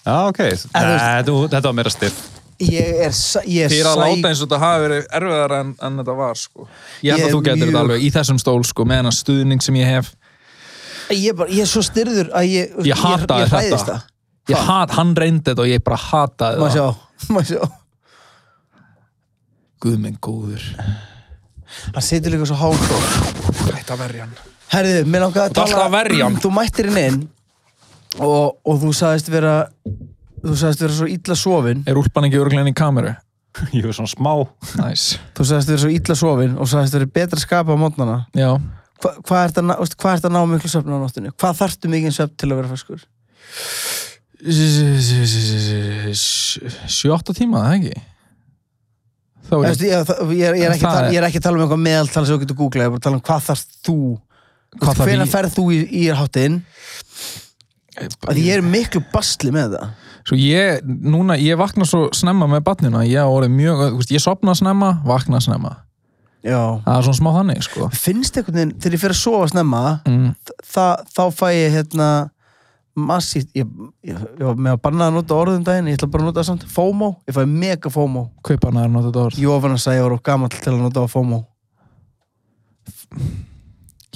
Já, 0.00 0.16
ok. 0.32 0.40
Nei, 0.42 0.84
veist- 0.90 1.30
þú- 1.30 1.48
Þetta 1.54 1.66
var 1.70 1.78
meira 1.80 1.94
stiff 1.94 2.20
ég 2.60 2.98
er, 3.06 3.12
sa- 3.16 3.40
ég 3.48 3.64
er 3.64 3.72
sæk 3.72 4.24
eins 4.28 4.40
og 4.44 4.48
þetta 4.50 4.58
hafi 4.60 4.80
verið 4.84 5.04
erfiðar 5.16 5.52
en, 5.62 5.68
en 5.80 5.94
þetta 6.02 6.14
var 6.18 6.34
sko. 6.36 6.66
ég 7.00 7.14
held 7.14 7.20
Ég 7.22 7.24
að 7.24 7.30
þú 7.32 7.38
er 7.38 7.44
getur 7.46 7.56
mjög- 7.56 7.70
þetta 7.70 7.80
alveg 7.86 8.02
í 8.04 8.10
þessum 8.12 8.40
stól 8.42 8.64
sko, 8.68 8.84
með 8.84 8.98
hennar 9.00 9.16
stuðning 9.16 9.62
sem 9.64 9.74
ég 9.80 9.86
hef. 9.88 10.10
Ég, 11.10 11.32
bara, 11.38 11.48
ég 11.48 11.64
er 11.64 11.70
svo 11.70 11.80
styrður 11.86 12.28
að 12.36 12.50
ég 12.52 12.74
ég 12.84 13.00
hataði 13.00 13.46
ég 13.46 13.54
hræðist 13.54 13.72
þetta. 13.78 13.94
það. 13.94 14.02
Ég 14.52 14.66
hat, 14.68 14.90
hann 14.98 15.14
reyndi 15.16 15.46
þetta 15.48 15.64
og 15.64 15.70
ég 15.72 15.84
bara 15.88 15.96
hataði 15.96 16.60
má 16.60 16.66
það. 16.68 16.76
sjá, 16.76 16.96
má 17.34 17.42
sjá 17.46 17.60
guð 19.80 19.98
minn 20.02 20.18
góður 20.22 20.64
hann 21.94 22.04
situr 22.04 22.34
líka 22.34 22.48
svo 22.50 22.58
hálftóð 22.60 23.76
Ætti 23.76 23.94
að 23.94 24.00
verja 24.04 24.26
hann 24.26 24.34
Herðu, 24.70 24.98
mér 25.10 25.24
langaði 25.24 25.40
að 25.42 25.48
ert 25.50 25.58
alltaf 25.64 25.80
að 25.82 25.94
verja 25.96 26.26
hann. 26.28 26.36
Þú 26.38 26.50
mættir 26.54 26.88
inn 26.92 26.98
inn 27.00 27.16
og, 28.22 28.58
og 28.62 28.76
þú 28.84 28.90
sagðist 28.94 29.30
vera 29.32 29.54
þú 30.44 30.54
sagðist 30.60 30.84
vera 30.84 30.94
svo 30.98 31.08
illa 31.10 31.36
sofin 31.38 31.80
er 31.90 31.98
úlpan 31.98 32.28
ekki 32.28 32.38
örglegin 32.42 32.70
í 32.70 32.76
kameru? 32.78 33.14
Ég 33.74 33.86
var 33.88 33.96
svona 33.98 34.12
smá 34.12 34.34
næs 34.78 35.06
þú 35.38 35.46
sagðist 35.48 35.72
vera 35.72 35.82
svo 35.84 35.90
illa 35.94 36.16
sofin 36.18 36.54
og 36.60 36.70
sagðist 36.70 36.98
vera 36.98 37.10
betra 37.18 37.42
skapa 37.42 37.74
á 37.74 37.78
mótnana 37.82 38.20
já 38.38 38.52
Hva, 39.00 39.14
hvað 39.24 39.42
ert 39.46 39.58
að, 39.62 39.64
ná- 39.70 39.78
veistu, 39.80 39.96
hvað 40.02 40.18
ert 40.18 40.26
að 40.28 40.34
ná 40.36 40.40
miklu 40.44 40.68
söfn 40.68 40.92
á 40.92 41.00
nóttinu? 41.00 41.30
Hvað 41.40 41.54
þarftu 41.62 41.88
mikið 41.88 42.12
söfn 42.18 42.34
til 42.36 42.48
að 42.50 42.58
vera 42.58 42.68
ferskur? 42.74 43.04
Sjótt 46.90 47.32
tíma, 47.36 47.60
það 47.66 47.76
ekki? 47.76 48.00
er 49.50 49.66
ég, 49.66 49.90
ég, 49.90 50.44
er- 50.46 50.56
ég, 50.56 50.64
er 50.64 50.74
ekki 50.76 50.86
tala, 50.86 51.10
ég 51.10 51.18
er 51.20 51.26
ekki 51.26 51.40
að 51.40 51.46
tala 51.48 51.58
um 51.58 51.64
eitthvað 51.64 51.82
meðaltal 51.84 52.22
sem 52.24 52.34
þú 52.36 52.42
getur 52.44 52.58
googlað, 52.60 52.84
ég 52.84 52.86
er 52.86 52.92
bara 52.94 53.00
að 53.00 53.06
tala 53.08 53.18
um 53.18 53.24
hvað 53.26 53.46
þarfst 53.50 53.78
þú 53.86 53.96
Hvað 54.70 55.00
þarf 55.00 55.08
Hvenær 55.08 55.26
ég- 55.26 55.32
ferð 55.32 55.54
þú 55.56 55.64
í, 55.74 55.78
í 55.90 56.02
háttinn? 56.14 56.60
Að 58.30 58.38
ég 58.38 58.52
er 58.54 58.62
miklu 58.62 59.02
basli 59.12 59.50
með 59.54 59.74
það 59.74 59.86
Svo 60.30 60.36
ég, 60.38 60.84
núna, 60.86 61.34
ég 61.40 61.58
vakna 61.58 61.84
svo 61.88 62.10
snemma 62.14 62.46
með 62.46 62.60
batnina, 62.68 63.00
ég 63.08 63.24
á 63.24 63.26
orðið 63.26 63.54
mjög, 63.56 64.04
ég 64.12 64.22
sopna 64.22 64.54
snemma, 64.54 65.00
vakna 65.04 65.40
snemma. 65.42 65.78
já 66.44 66.80
það 66.84 66.96
er 66.96 67.02
svona 67.04 67.18
smá 67.18 67.30
þannig 67.36 67.64
sko 67.66 67.88
finnst 67.92 68.36
einhvern 68.36 68.56
veginn, 68.56 68.76
þegar 68.80 68.94
ég 68.94 69.00
fer 69.02 69.12
að 69.12 69.18
sofa 69.20 69.48
snemma 69.50 69.80
mm. 70.08 70.30
þá 71.12 71.24
fæ 71.36 71.48
ég 71.52 71.74
hérna 71.74 72.30
massíft, 73.06 73.48
ég, 73.56 73.66
ég, 74.06 74.16
ég 74.38 74.44
var 74.46 74.54
með 74.60 74.76
að 74.76 74.80
banna 74.86 75.08
að 75.10 75.16
nota 75.18 75.38
orðum 75.40 75.64
daginn, 75.66 75.88
ég 75.92 75.98
ætla 75.98 76.10
bara 76.12 76.24
að 76.24 76.30
nota 76.30 76.40
það 76.42 76.48
samt. 76.50 76.66
FOMO, 76.74 77.10
ég 77.30 77.36
fæ 77.36 77.42
mega 77.50 77.90
FOMO. 77.94 78.26
Kaupana 78.46 78.84
er 78.86 78.92
notað 78.92 79.22
orð. 79.26 79.40
Jófann 79.42 79.76
að 79.76 79.82
segja 79.84 79.96
að 79.96 80.00
ég 80.02 80.08
var 80.08 80.16
of 80.18 80.22
gamall 80.30 80.52
til 80.56 80.72
að 80.74 80.82
nota 80.84 81.06
FOMO. 81.10 81.40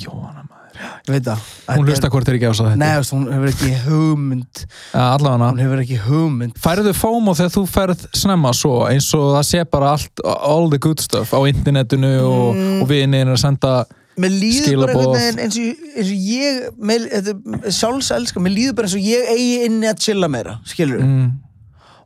Jóhanna 0.00 0.42
maður. 0.42 0.60
Ég 1.06 1.12
veit 1.14 1.26
það. 1.28 1.42
Hún 1.70 1.86
hlusta 1.88 2.08
hvort 2.10 2.28
er 2.28 2.36
ekki 2.38 2.48
ás 2.50 2.60
að 2.60 2.70
þetta 2.72 2.80
Nei, 2.80 2.94
hún 3.14 3.26
hefur 3.30 3.50
ekki 3.52 3.68
hugmynd. 3.84 4.62
Allavega. 4.98 5.50
Hún 5.52 5.60
hefur 5.62 5.82
ekki 5.84 5.98
hugmynd. 6.08 6.56
Færðu 6.64 6.94
FOMO 6.98 7.34
þegar 7.38 7.52
þú 7.54 7.62
ferð 7.70 8.06
snemma 8.18 8.50
svo 8.58 8.72
eins 8.88 9.10
og 9.14 9.28
það 9.36 9.44
sé 9.52 9.62
bara 9.70 9.92
allt 9.94 10.24
all 10.34 10.66
the 10.72 10.80
good 10.82 11.02
stuff 11.04 11.30
á 11.30 11.38
internetinu 11.46 12.10
og, 12.26 12.48
Mm. 12.58 12.82
og 12.82 12.88
vinir 12.90 13.30
að 13.30 13.38
senda 13.44 13.74
Mér 14.16 14.30
líður 14.30 14.76
bara 14.84 14.92
einhvern 14.94 15.16
veginn 15.18 15.40
eins 15.42 15.56
og, 15.58 15.86
eins 15.96 16.10
og 16.12 16.28
ég 16.30 16.60
mér, 16.90 17.06
þetta, 17.10 17.70
sjálfselska, 17.80 18.42
mér 18.44 18.54
líður 18.54 18.76
bara 18.78 18.86
eins 18.90 18.94
og 18.98 19.08
ég 19.08 19.32
eigi 19.32 19.56
inni 19.66 19.88
að 19.90 19.98
chilla 20.06 20.28
meira, 20.30 20.58
skilur 20.70 21.02
mm, 21.02 21.26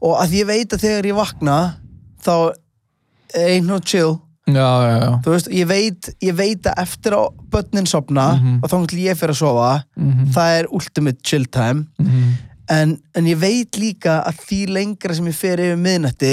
og 0.00 0.14
að 0.22 0.38
ég 0.38 0.46
veit 0.48 0.72
að 0.72 0.84
þegar 0.86 1.08
ég 1.10 1.18
vakna 1.18 1.58
þá 2.24 2.32
ain't 3.36 3.66
no 3.68 3.78
chill. 3.84 4.16
Já, 4.48 4.64
já, 4.88 4.94
já. 5.02 5.10
Þú 5.26 5.32
veist, 5.34 5.48
ég 5.52 5.66
veit, 5.68 6.06
ég 6.24 6.36
veit 6.38 6.64
að 6.70 6.78
eftir 6.80 7.12
að 7.12 7.26
börnin 7.52 7.86
sopna 7.90 8.28
Mhm. 8.38 8.60
og 8.64 8.70
þá 8.72 8.76
til 8.88 8.98
ég 9.04 9.18
fyrir 9.20 9.34
að 9.34 9.42
sofa 9.42 9.72
mm 9.98 10.30
það 10.32 10.58
er 10.62 10.68
ultimate 10.72 11.18
chill 11.22 11.44
time. 11.52 11.84
En, 12.70 12.98
en 13.14 13.24
ég 13.28 13.36
veit 13.40 13.76
líka 13.80 14.22
að 14.28 14.40
því 14.46 14.60
lengra 14.72 15.14
sem 15.14 15.26
ég 15.26 15.34
fer 15.36 15.56
yfir 15.60 15.76
miðnætti 15.80 16.32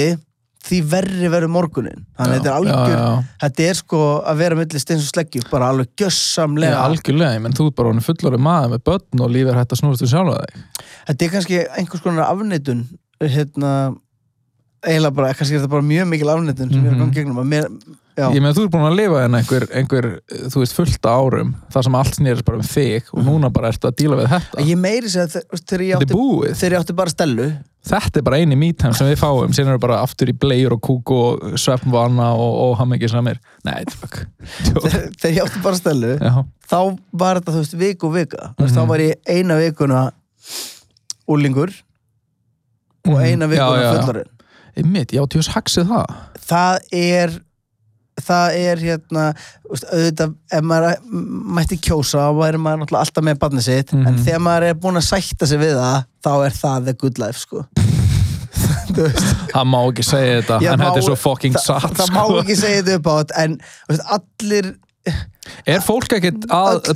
því 0.66 0.78
verri 0.90 1.28
verður 1.32 1.52
morgunin 1.54 2.00
þannig 2.18 2.32
að 2.32 2.36
þetta 2.36 2.50
er 2.50 2.56
algjör, 2.58 2.90
já, 2.90 2.98
já. 2.98 3.24
þetta 3.44 3.66
er 3.70 3.78
sko 3.80 4.00
að 4.32 4.40
vera 4.42 4.58
milli 4.58 4.80
steins 4.82 5.04
og 5.06 5.12
sleggju, 5.14 5.42
bara 5.50 5.68
alveg 5.72 5.88
Já, 5.92 6.04
gjössamlega 6.04 6.80
algjörlega, 6.86 7.42
menn 7.44 7.54
þú 7.56 7.66
er 7.70 7.76
bara 7.78 7.92
honum 7.92 8.06
fullorið 8.06 8.42
maður 8.46 8.72
með 8.74 8.82
börn 8.90 9.22
og 9.26 9.30
lífið 9.36 9.52
er 9.52 9.60
hægt 9.60 9.72
að 9.76 9.80
snúast 9.82 10.02
um 10.06 10.10
sjálfa 10.14 10.40
þig 10.42 10.82
þetta 11.10 11.24
er 11.28 11.30
kannski 11.36 11.60
einhvers 11.78 12.02
konar 12.04 12.26
afneitun 12.30 12.82
hérna 13.22 13.72
eiginlega 14.86 15.14
bara, 15.16 15.34
kannski 15.34 15.56
er 15.56 15.62
þetta 15.62 15.72
bara 15.76 15.86
mjög 15.86 16.10
mikil 16.12 16.28
afneitun 16.34 16.70
sem 16.72 16.82
ég 16.82 16.86
er 16.86 16.92
að 16.92 16.96
Mhm. 16.96 17.04
ganga 17.06 17.16
gegnum 17.20 17.40
að 17.42 17.48
mér, 17.52 17.68
já, 18.16 18.26
Ég 18.34 18.40
með 18.42 18.56
þú 18.56 18.62
er 18.64 18.70
búin 18.72 18.86
að 18.88 18.96
lifa 18.96 19.22
en 19.26 19.34
einhver, 19.38 19.64
einhver, 19.76 20.06
þú 20.50 20.62
veist, 20.62 20.74
fullta 20.76 21.12
árum 21.20 21.54
þar 21.74 21.86
sem 21.86 21.94
allt 22.00 22.14
snýrist 22.18 22.44
bara 22.48 22.58
um 22.62 22.66
þig 22.66 23.10
og 23.12 23.24
núna 23.26 23.50
bara 23.52 23.68
ertu 23.72 23.88
að 23.90 23.96
díla 24.00 24.16
við 24.22 24.28
þetta. 24.32 24.64
Ég 24.70 24.78
meiri 24.80 25.10
að 25.12 25.36
þegar 25.66 25.84
ég 25.86 25.96
átti, 26.00 26.18
þegar 26.60 26.76
ég 26.76 26.80
átti 26.84 26.96
bara 26.96 27.10
stelu 27.14 27.48
þetta 27.86 28.18
er 28.18 28.24
bara 28.26 28.38
eini 28.42 28.56
mítæm 28.58 28.94
sem 28.98 29.06
við 29.06 29.20
fáum, 29.20 29.52
síðan 29.54 29.76
eru 29.76 29.82
bara 29.84 30.00
aftur 30.02 30.32
í 30.32 30.34
bleir 30.34 30.72
og 30.74 30.80
kúk 30.82 31.12
og 31.14 31.44
svefnvana 31.62 32.32
og, 32.34 32.54
og 32.64 32.72
hamingi 32.80 33.06
samir 33.12 33.38
Nei, 33.68 33.84
tjók 33.92 34.24
þegar, 34.82 35.36
ég 35.36 35.42
átti 35.44 35.62
bara 35.62 35.78
stelu 35.78 36.14
Já, 36.18 36.32
þá 36.72 36.80
var 37.12 37.38
þetta, 37.38 37.52
þú 37.54 37.60
veist, 37.62 37.76
viku 37.78 38.08
og 38.10 38.16
vika. 38.16 38.48
Veist, 38.58 38.72
Mhm. 38.74 38.80
þá 38.80 38.88
var 38.90 38.98
ég 39.04 39.14
eina 39.30 39.60
vikuna 39.60 40.00
úlingur 41.30 41.70
og 43.06 43.12
Mhm. 43.14 43.22
eina 43.22 43.46
vikuna 43.46 43.78
já, 43.78 43.92
já. 43.92 44.00
fullorinn 44.00 44.32
einmitt, 44.76 45.12
já, 45.14 45.22
tjós 45.26 45.48
haxið 45.54 45.86
það. 45.88 46.16
Það 46.46 46.78
er 46.92 47.30
það 48.16 48.54
er 48.56 48.76
hérna 48.80 49.24
auðvitað, 49.68 50.34
ef 50.56 50.62
maður 50.64 50.96
mætti 51.58 51.76
kjósa 51.84 52.22
þá 52.26 52.38
væri 52.40 52.58
maður 52.62 52.80
náttúrulega 52.84 53.04
alltaf 53.04 53.24
með 53.28 53.38
barnið 53.42 53.66
sitt 53.68 53.92
en 53.92 54.04
Mhm. 54.06 54.22
þegar 54.24 54.40
maður 54.46 54.68
er 54.70 54.74
búinn 54.74 54.96
að 55.02 55.08
sætta 55.10 55.46
sig 55.46 55.58
við 55.60 55.74
það 55.76 56.04
þá 56.24 56.32
er 56.46 56.50
það 56.62 56.84
the 56.84 56.92
good 56.94 57.18
life 57.18 57.38
sko. 57.38 57.66
Það 59.52 59.64
má 59.68 59.78
ekki 59.90 60.04
segja 60.06 60.40
þetta, 60.40 60.56
Ég 60.64 60.72
en 60.72 60.78
má- 60.80 60.84
þetta 60.88 61.00
er 61.02 61.06
svo 61.10 61.16
fucking 61.20 61.54
það, 61.56 61.64
satt 61.66 61.96
það 61.98 62.10
má 62.14 62.22
sko. 62.24 62.40
ekki 62.42 62.56
segja 62.56 62.82
þetta 62.82 62.94
upp 63.00 63.06
á 63.06 63.14
þetta 63.20 63.44
en 63.44 63.56
veist, 63.90 64.04
allir 64.16 64.74
Er 65.70 65.78
fólk 65.86 66.08
ekkert 66.16 66.46
að 66.50 66.88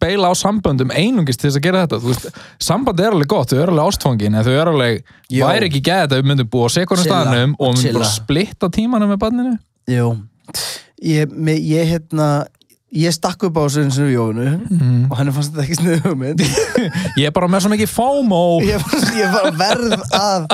beila, 0.00 0.26
á 0.26 0.34
samböndum 0.34 0.90
einungist 0.90 1.38
til 1.38 1.46
þess 1.50 1.60
að 1.60 1.62
gera 1.68 1.82
þetta? 1.86 2.00
Veist, 2.02 2.24
samband 2.58 2.98
er 3.04 3.12
alveg 3.14 3.28
gott, 3.30 3.52
þau 3.52 3.60
eru 3.62 3.70
alveg 3.76 3.86
ástfangin 3.92 4.34
en 4.34 4.42
þau 4.42 4.50
eru 4.56 4.72
alveg, 4.72 5.04
væri 5.30 5.68
ekki 5.68 5.82
gæði 5.86 6.08
þetta 6.08 6.18
við 6.18 6.26
myndum 6.32 6.48
búa 6.50 6.66
á 6.66 6.70
sekunum 6.74 7.04
staðnum 7.06 7.54
og 7.60 7.76
við 7.76 7.84
myndum 7.84 8.00
bara 8.00 8.10
splitta 8.10 8.70
tímanum 8.74 9.12
með 9.14 9.20
barninu? 9.22 9.52
Jú, 9.86 10.08
ég, 11.02 11.30
mig, 11.32 11.60
ég 11.66 11.92
hérna 11.94 12.30
ég 12.90 13.14
stakk 13.14 13.44
upp 13.46 13.58
á 13.58 13.62
þessu 13.62 13.84
eins 13.84 13.98
og 14.02 14.10
Jónu 14.10 14.46
mm. 14.50 15.04
og 15.10 15.14
henni 15.18 15.34
fannst 15.34 15.52
þetta 15.54 15.62
ekki 15.66 15.78
sniðu 15.78 16.00
hugmynd. 16.08 16.42
Ég 17.20 17.28
er 17.28 17.34
bara 17.34 17.48
með 17.50 17.64
svo 17.64 17.70
mikið 17.74 17.92
FOMO. 17.92 18.40
Ég, 18.66 18.88
ég 19.14 19.36
var 19.36 19.54
verð 19.60 19.94
að 20.16 20.48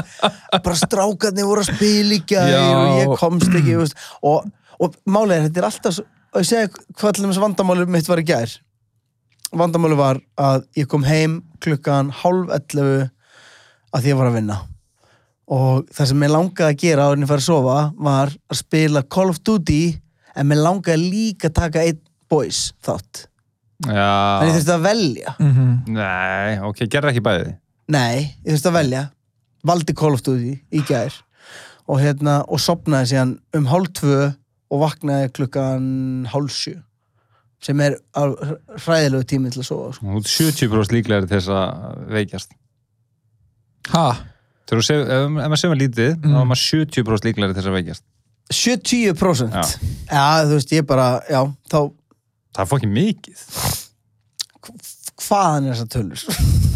bara 0.53 0.77
strákarnir 0.77 1.49
voru 1.49 1.65
að 1.65 1.73
spila 1.73 2.19
í 2.19 2.21
Já. 2.29 2.61
og 2.67 3.01
ég 3.01 3.17
komst 3.23 3.49
ekki 3.57 3.81
veist, 3.81 4.05
og, 4.21 4.45
og 4.77 5.01
málið 5.09 5.39
er, 5.39 5.49
þetta 5.49 5.63
er 5.63 5.69
alltaf 5.71 6.03
og 6.05 6.43
ég 6.43 6.49
segi 6.51 6.71
hvað 7.01 7.17
til 7.17 7.25
þess 7.25 7.43
vandamáli 7.47 7.89
mitt 7.89 8.09
var 8.11 8.21
í 8.21 8.29
gær. 8.29 8.57
Vandamáli 9.57 9.97
var 9.97 10.21
að 10.37 10.67
ég 10.77 10.89
kom 10.93 11.07
heim 11.09 11.41
klukkan 11.65 12.13
hálf 12.13 12.53
11 12.53 13.07
að 13.97 14.03
því 14.03 14.13
ég 14.13 14.19
var 14.21 14.29
að 14.29 14.43
vinna 14.43 14.63
og 15.47 15.87
það 15.95 16.11
sem 16.11 16.25
ég 16.27 16.33
langaði 16.33 16.67
að 16.73 16.81
gera 16.83 17.07
áður 17.07 17.17
en 17.17 17.25
ég 17.25 17.31
fara 17.31 17.43
að 17.43 17.47
sofa 17.47 17.77
var 18.09 18.33
að 18.51 18.61
spila 18.61 19.03
Call 19.17 19.31
of 19.31 19.41
Duty 19.47 19.81
en 20.37 20.49
mér 20.51 20.63
langaði 20.65 21.11
líka 21.13 21.51
að 21.51 21.59
taka 21.61 21.85
einn 21.87 22.01
boys 22.31 22.73
þátt. 22.85 23.27
En 23.87 23.93
ég 23.93 24.01
Já, 24.01 24.57
þurfti 24.57 24.75
að 24.75 24.87
velja. 24.89 25.37
Mm 25.39 25.93
nei, 25.97 26.59
ok, 26.65 26.83
gerði 26.91 27.13
ekki 27.13 27.25
bæði. 27.27 27.53
Nei, 27.93 28.35
ég 28.43 28.57
þurfti 28.57 28.73
að 28.73 28.79
velja. 28.81 29.05
Valdi 29.67 29.95
Call 29.95 30.17
of 30.17 30.25
Duty 30.27 30.57
í 30.71 30.83
gær. 30.89 31.15
Og 31.87 32.01
hérna, 32.03 32.41
og 32.51 32.59
sopnaði 32.59 33.13
síðan 33.13 33.37
um 33.55 33.71
hálf 33.71 33.93
tvö 34.01 34.19
og 34.75 34.83
vaknaði 34.83 35.31
klukkan 35.37 36.27
hálf 36.33 36.55
sjö 36.55 36.81
sem 37.63 37.81
er 37.81 37.97
hræðilegu 38.85 39.27
tími 39.27 39.51
til 39.51 39.63
að 39.63 39.69
sofa 39.71 39.93
sko. 39.97 40.07
Þú 40.07 40.21
ert 40.21 40.33
70% 40.33 40.95
líklegri 40.97 41.29
til 41.31 41.39
þess 41.39 41.53
að 41.55 42.01
veikjast. 42.13 42.57
Ha? 43.95 44.07
Þegar 44.67 44.81
þú 44.83 44.87
sef, 44.89 45.01
ef, 45.07 45.25
ef 45.25 45.35
maður 45.37 45.61
sefum 45.63 45.79
lítið 45.81 46.13
Mm. 46.17 46.33
þá 46.35 46.41
er 46.43 46.49
maður 46.51 46.63
70% 46.67 47.29
líklegri 47.31 47.55
til 47.55 47.63
þess 47.63 47.71
að 47.71 47.77
veikjast 47.79 48.05
70% 48.53 49.55
Já. 49.55 49.63
Já, 50.11 50.27
þú 50.47 50.55
veist, 50.59 50.73
ég 50.77 50.87
bara, 50.87 51.07
já, 51.31 51.41
þá 51.71 51.79
Það 52.57 52.63
er 52.65 52.71
fokkið 52.73 52.93
mikið 52.97 53.45
hvaðan 55.27 55.65
er 55.67 55.73
þessar 55.75 55.89
tölur? 55.91 56.23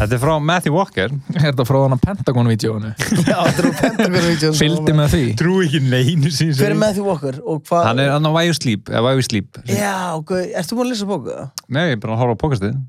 Þetta 0.01 0.15
er 0.17 0.19
frá 0.23 0.31
Matthew 0.43 0.73
Walker 0.75 1.11
Er 1.35 1.43
þetta 1.45 1.65
frá 1.67 1.77
þannig 1.83 2.01
Pentagon-vídeóinu? 2.07 2.91
já, 2.97 3.37
þetta 3.37 3.61
er 3.61 3.67
úr 3.69 3.75
Pentagon-vídeónu 3.81 4.57
Fylgdi 4.57 4.95
með 4.97 5.11
því? 5.13 5.21
Trú 5.39 5.57
ekki 5.65 5.81
neinu 5.85 6.31
sín 6.33 6.51
Hver 6.57 6.73
er 6.73 6.79
Matthew 6.81 7.05
Walker? 7.07 7.37
Og 7.45 7.61
hvað? 7.69 7.85
Hann 7.89 8.01
er 8.03 8.09
hann 8.15 8.25
á 8.27 8.31
Væju 8.35 8.55
Sleep, 8.57 8.89
eða 8.91 9.03
Væju 9.11 9.27
Sleep 9.29 9.61
Já, 9.69 9.93
ok, 10.17 10.33
ertu 10.57 10.77
búin 10.79 10.87
að 10.89 10.93
lesa 10.95 11.09
bóku? 11.11 11.37
Nei, 11.69 11.83
ég 11.91 11.95
er 11.99 12.01
bara 12.03 12.17
að 12.17 12.23
horfa 12.23 12.35
á 12.35 12.41
pokastið 12.43 12.79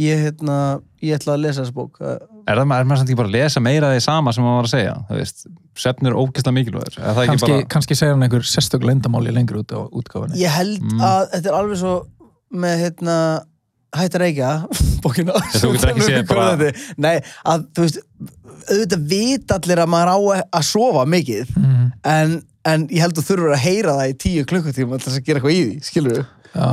Ég, 0.00 0.24
hérna, 0.26 0.56
ég 1.04 1.20
ætla 1.20 1.36
að 1.36 1.44
lesa 1.44 1.62
þessa 1.62 1.76
bók 1.76 2.00
Er 2.44 2.58
það 2.60 2.74
er 2.76 2.84
maður 2.88 2.98
samt 3.00 3.08
ekki 3.10 3.16
bara 3.22 3.30
að 3.30 3.36
lesa 3.38 3.60
meira 3.64 3.90
því 3.94 4.00
sama 4.04 4.32
sem 4.36 4.44
maður 4.44 4.58
var 4.60 4.66
að 4.68 4.72
segja? 4.74 4.94
Það 5.08 5.20
veist, 5.22 5.44
svefn 5.84 6.08
er 6.10 6.16
ógeðslega 6.20 6.56
mikilvægur. 6.58 6.98
Er 7.00 7.14
það 7.16 7.22
ekki 7.24 7.32
Kanski, 7.32 7.50
bara 7.54 7.68
kannski 7.74 7.96
segir 7.98 8.12
hann 8.14 8.26
einhver 8.26 8.44
sérstök 8.50 8.84
lendamáli 8.84 9.32
lengur 9.32 9.60
út 9.62 9.72
á 9.72 9.80
útgáfinni 9.88 10.40
Ég 10.42 10.52
held 10.58 10.82
Mm. 10.84 11.00
að 11.00 11.22
þetta 11.34 11.48
er 11.52 11.58
alveg 11.60 11.78
svo 11.80 11.94
með 12.54 12.74
hérna 12.84 13.16
hætt 13.94 14.14
að 14.18 14.24
reykja 14.24 14.50
bókina. 15.04 15.38
Þú 15.54 15.70
getur 15.74 15.92
ekki 15.94 16.08
séð 16.08 16.26
bara- 16.28 16.72
Nei, 16.98 17.16
að 17.46 17.64
þú 17.74 17.86
veist 17.86 18.00
auðvitað 18.64 19.06
vita 19.14 19.58
allir 19.60 19.82
að 19.84 19.90
maður 19.92 20.12
á 20.12 20.18
að 20.58 20.64
sofa 20.68 21.04
mikið 21.08 21.50
mm. 21.56 21.88
en, 22.12 22.36
en 22.64 22.86
ég 22.90 23.00
held 23.04 23.16
að 23.16 23.22
þú 23.22 23.26
þurfur 23.30 23.54
að 23.56 23.64
heyra 23.64 23.96
það 23.98 24.12
í 24.12 24.14
tíu 24.24 24.44
klukkutíma 24.48 24.98
til 25.00 25.08
þess 25.10 25.18
að 25.20 25.26
gera 25.26 25.40
eitthvað 25.40 25.56
í 25.56 25.64
því, 25.64 25.74
skilur 25.88 26.22
Já, 26.54 26.68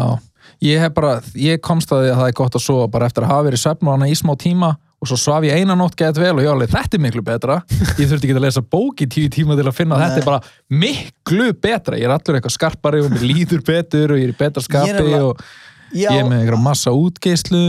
ég 0.67 0.79
hef 0.85 0.93
bara, 0.95 1.15
ég 1.35 1.59
komst 1.63 1.91
að 1.91 2.05
því 2.05 2.11
að 2.13 2.19
það 2.21 2.29
er 2.31 2.37
gott 2.39 2.55
að 2.59 2.63
sofa 2.67 2.87
bara 2.93 3.09
eftir 3.09 3.25
að 3.25 3.31
hafa 3.33 3.47
verið 3.49 3.63
svefn 3.65 3.87
og 3.89 3.95
hana 3.97 4.07
í 4.11 4.15
smá 4.19 4.33
tíma 4.39 4.69
og 5.01 5.09
svo 5.09 5.17
svaf 5.17 5.41
ég 5.47 5.57
eina 5.57 5.73
nótt 5.77 5.95
gett 5.97 6.17
vel 6.21 6.35
og 6.37 6.43
ég 6.45 6.51
alveg, 6.51 6.69
þetta 6.69 6.97
er 6.97 7.01
miklu 7.01 7.23
betra. 7.25 7.55
Ég 7.97 8.05
þurfti 8.05 8.27
ekki 8.29 8.35
að 8.37 8.43
lesa 8.45 8.61
bók 8.61 9.01
í 9.01 9.07
tíu 9.09 9.31
tíma 9.33 9.55
til 9.57 9.65
að 9.65 9.73
finna 9.79 9.97
að 9.97 10.03
þetta 10.05 10.21
er 10.21 10.27
bara 10.29 10.41
miklu 10.83 11.47
betra. 11.57 11.97
Ég 11.97 12.05
er 12.05 12.13
allur 12.13 12.37
eitthvað 12.37 12.53
skarpari 12.57 13.01
og 13.01 13.09
mér 13.15 13.25
líður 13.25 13.63
betur 13.65 14.13
og 14.13 14.21
ég 14.21 14.29
er 14.29 14.33
í 14.35 14.37
betra 14.37 14.61
Ég 14.61 14.67
skapi 14.69 14.93
nefnilega- 14.93 15.27
og 15.31 15.43
Já, 15.91 16.07
ég 16.13 16.21
er 16.21 16.27
með 16.29 16.37
einhverja 16.39 16.63
massa 16.63 16.91
útgeislu 16.95 17.61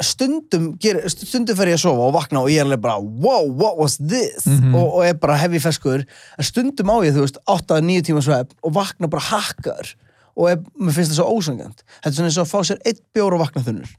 stundum, 0.00 0.68
stundum 1.12 1.56
fer 1.58 1.68
ég 1.68 1.76
að 1.76 1.82
sofa 1.82 2.06
og 2.06 2.14
vakna 2.14 2.40
og 2.40 2.48
ég 2.48 2.62
er 2.62 2.64
alveg 2.64 2.80
bara 2.80 2.96
wow, 3.00 3.44
what 3.52 3.76
was 3.76 3.98
this? 4.00 4.46
Mhm. 4.46 4.74
og, 4.74 4.94
og 4.96 5.04
er 5.04 5.18
bara 5.20 5.36
hefi 5.42 5.60
feskur. 5.60 6.06
En 6.38 6.44
stundum 6.48 6.88
á 6.88 6.96
ég, 7.04 7.12
þú 7.12 7.26
veist, 7.26 7.36
8-9 7.50 8.06
tíma 8.08 8.22
svefn 8.24 8.56
og 8.64 8.72
vakna 8.78 9.10
bara 9.12 9.26
hakkar 9.28 9.92
og 10.38 10.48
er, 10.48 10.56
mér 10.80 10.94
finnst 10.96 11.12
það 11.12 11.18
svo 11.20 11.36
ósangjönd 11.36 11.82
þetta 12.00 12.08
er 12.08 12.16
svona 12.16 12.30
eins 12.30 12.38
og 12.40 12.46
að 12.46 12.52
fá 12.54 12.60
sér 12.70 12.80
eitt 12.86 13.02
bjór 13.12 13.36
og 13.36 13.42
vakna 13.44 13.64
þunnur. 13.66 13.92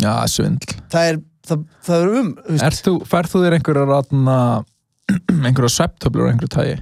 Já, 0.00 0.14
svindl. 0.32 0.72
Það 0.88 1.10
er, 1.10 1.20
það, 1.48 1.62
það 1.86 2.02
er 2.06 2.12
um 2.20 2.28
þú 2.36 2.50
veist, 2.56 2.66
Ert 2.68 2.82
þú, 2.86 2.94
Færð 3.10 3.32
þú 3.34 3.42
þér 3.44 3.56
einhverja 3.58 3.86
ratna, 3.90 4.36
einhverja 5.46 5.72
svepptöflur 5.78 6.28
á 6.28 6.30
einhverju 6.32 6.52
tægi? 6.56 6.76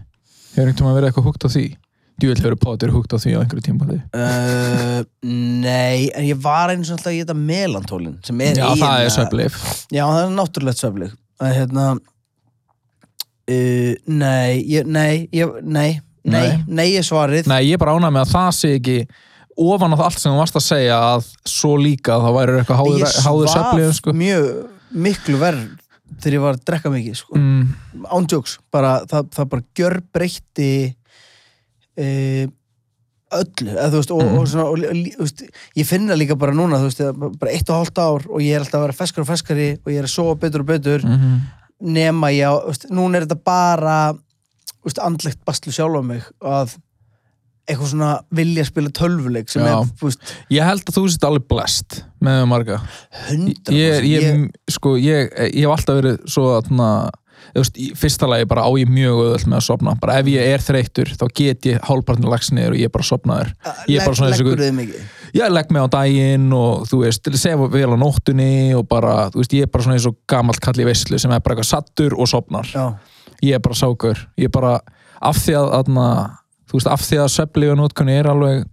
Hefur 0.51 0.67
einhvern 0.67 0.81
tíma 0.83 0.97
verið 0.99 1.11
eitthvað 1.13 1.29
húgt 1.31 1.47
á 1.47 1.51
því? 1.55 1.65
Djúvill 2.21 2.43
hefur 2.45 2.57
Potter 2.61 2.91
húgt 2.93 3.15
á 3.17 3.19
því 3.23 3.31
á 3.33 3.41
einhverju 3.41 3.65
tíma 3.65 3.87
því 3.89 3.99
uh, 4.13 5.01
nei, 5.25 6.11
en 6.13 6.27
ég 6.29 6.37
var 6.45 6.69
eins 6.75 6.91
og 6.93 6.99
alltaf 6.99 7.15
í 7.17 7.23
þetta 7.23 7.37
melantólin 7.39 8.19
sem 8.27 8.43
er 8.45 8.59
Já, 8.61 8.67
það 8.67 8.77
er 8.77 8.85
eiginlega- 8.85 9.15
svepplif 9.17 9.57
já, 9.89 10.03
það 10.05 10.21
er 10.27 10.35
náttúrulegt 10.37 10.85
að 11.41 11.55
hérna 11.57 11.87
uh, 13.49 13.93
nei, 14.05 14.61
ég, 14.69 14.85
nei, 14.87 15.29
ég, 15.33 15.57
nei 15.65 16.01
nei, 16.21 16.45
Nei. 16.45 16.49
nei 16.69 16.89
er 17.01 17.07
svarið 17.07 17.49
Nei, 17.49 17.63
ég 17.71 17.79
er 17.79 17.81
bara 17.81 17.95
ánægð 17.97 18.13
með 18.19 18.27
að 18.27 18.33
það 18.35 18.51
sé 18.59 18.73
ekki 18.77 18.97
ofan 19.61 19.95
á 19.95 19.97
það 19.99 20.07
allt 20.09 20.23
sem 20.23 20.33
þú 20.33 20.41
varst 20.41 20.59
að 20.61 20.67
segja 20.67 21.01
að 21.15 21.27
svo 21.49 21.75
líka 21.81 22.19
þá 22.23 22.29
væri 22.37 22.57
eitthvað 22.61 22.81
háður, 22.81 23.03
ég 23.05 23.19
háður 23.27 23.53
seflið 23.55 23.93
sko. 23.99 24.15
mjög 24.21 24.49
miklu 25.07 25.41
verð 25.41 25.67
þegar 26.21 26.37
ég 26.37 26.45
var 26.45 26.57
að 26.57 26.65
drekka 26.71 26.93
mikið 26.95 27.19
sko. 27.21 27.37
mm, 27.39 28.07
ándjóks, 28.17 28.57
bara, 28.73 28.95
það, 29.11 29.29
það 29.37 29.51
bara 29.55 29.69
gjör 29.81 30.01
breytti 30.13 30.71
e, 32.01 32.09
öllu 33.31 33.71
eða, 33.77 33.91
þú 33.93 34.01
veist, 34.01 34.11
og, 34.17 34.25
Mhm. 34.25 34.39
og, 34.41 34.49
svona, 34.51 34.67
og, 34.67 34.79
veist, 35.21 35.45
ég 35.77 35.87
finna 35.87 36.17
líka 36.19 36.37
bara 36.39 36.53
núna 36.57 36.81
veist, 36.83 37.01
bara 37.39 37.53
eitt 37.53 37.71
og 37.71 37.77
hálft 37.79 37.99
ár 38.03 38.27
og 38.27 38.41
ég 38.43 38.57
er 38.57 38.65
alltaf 38.65 38.81
að 38.81 38.87
vera 38.89 38.99
feskar 39.05 39.23
og 39.23 39.31
feskari 39.31 39.71
og 39.79 39.93
ég 39.93 39.99
er 39.99 40.09
að 40.09 40.15
sofa 40.17 40.35
betur 40.41 40.61
og 40.61 40.67
betur 40.67 41.05
mm 41.07 41.41
nema 41.81 42.29
ég 42.33 42.45
á, 42.45 42.61
núna 42.93 43.17
er 43.17 43.27
þetta 43.27 43.41
bara 43.45 44.15
andlegt 45.01 45.41
bastlu 45.49 45.73
sjálf 45.73 45.97
á 45.97 46.03
mig 46.05 46.25
að 46.41 46.77
eitthvað 47.71 47.93
svona 47.95 48.11
vilja 48.41 48.67
spila 48.69 48.93
tölvuleik 48.97 49.53
sem 49.53 49.65
Já. 49.65 49.73
er, 49.79 49.95
þú 50.01 50.11
veist, 50.11 50.35
Ég 50.53 50.67
held 50.67 50.85
að 50.85 50.99
þú 50.99 51.07
sést 51.07 51.27
alveg 51.29 51.49
blest 51.51 52.03
með 52.21 52.45
marga. 52.51 52.83
100% 53.31 53.73
ég, 53.75 54.07
ég, 54.11 54.45
sko, 54.71 54.97
ég, 55.01 55.33
ég 55.55 55.65
hef 55.65 55.75
alltaf 55.77 56.01
verið 56.03 56.21
svo 56.31 56.51
að 56.59 56.71
þú 57.51 57.63
veist, 57.63 57.79
í 57.81 57.89
fyrsta 57.99 58.29
lagi 58.31 58.47
bara 58.51 58.65
á 58.67 58.71
ég 58.79 58.91
mjög 58.91 59.21
auðvöld 59.21 59.47
með 59.49 59.59
að 59.59 59.65
sopna 59.67 59.95
bara 60.01 60.19
ef 60.21 60.29
ég 60.31 60.51
er 60.55 60.65
þreyttur 60.65 61.13
þá 61.19 61.25
get 61.37 61.69
ég 61.69 61.81
hálfpartin 61.87 62.29
lagst 62.31 62.55
niður 62.55 62.77
og 62.77 62.81
ég 62.81 62.91
er 62.91 62.95
bara 62.95 63.09
sopnaður 63.09 63.53
ég 63.91 63.97
er 63.97 64.07
bara 64.07 64.19
svona 64.19 64.31
eins 64.31 64.43
og 64.43 64.47
leggur 64.47 64.63
þið 64.63 64.77
mikið? 64.79 65.09
Ég 65.31 65.53
legg 65.55 65.71
mig 65.71 65.87
á 65.87 65.89
daginn 65.95 66.47
og 66.57 66.87
þú 66.91 67.03
veist, 67.05 67.31
sefa 67.39 67.69
vel 67.71 67.91
á 67.95 67.99
nóttunni 68.01 68.53
og 68.79 68.87
bara, 68.91 69.15
þú 69.31 69.43
veist, 69.43 69.57
ég 69.57 69.67
er 69.67 69.73
bara 69.73 69.87
svona 69.87 69.99
eins 69.99 70.09
og 70.11 70.19
gamalt 70.31 70.63
kall 70.63 70.83
í 70.83 70.89
veislu 70.89 71.21
sem 71.23 71.35
er 71.35 71.43
bara 71.45 71.57
eitthvað 71.57 71.71
sattur 71.71 72.17
og 72.19 72.31
sopnar 72.31 72.71
já, 72.71 72.85
ég 73.47 73.59
er 73.59 73.65
bara 73.65 73.79
sákur, 73.79 74.25
ég 74.41 74.51
er 74.51 74.55
bara 74.55 74.77
af 75.21 75.41
því 75.45 75.57
að, 75.61 75.71
aðna, 75.81 76.07
þú 76.71 76.79
veist, 76.79 76.91
af 76.91 77.03
því 77.03 77.23
að 77.25 77.33
sveflífa 77.35 77.79
nótkunni 77.79 78.15
er 78.15 78.31
alveg 78.31 78.67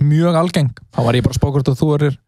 mjög 0.00 0.36
algeng, 0.38 0.70
þá 0.94 1.00
var 1.02 1.18
ég 1.18 1.24
bara 1.26 1.36
spókurt 1.36 1.70
og 1.72 1.78
þú 1.78 1.88
erir 1.96 2.18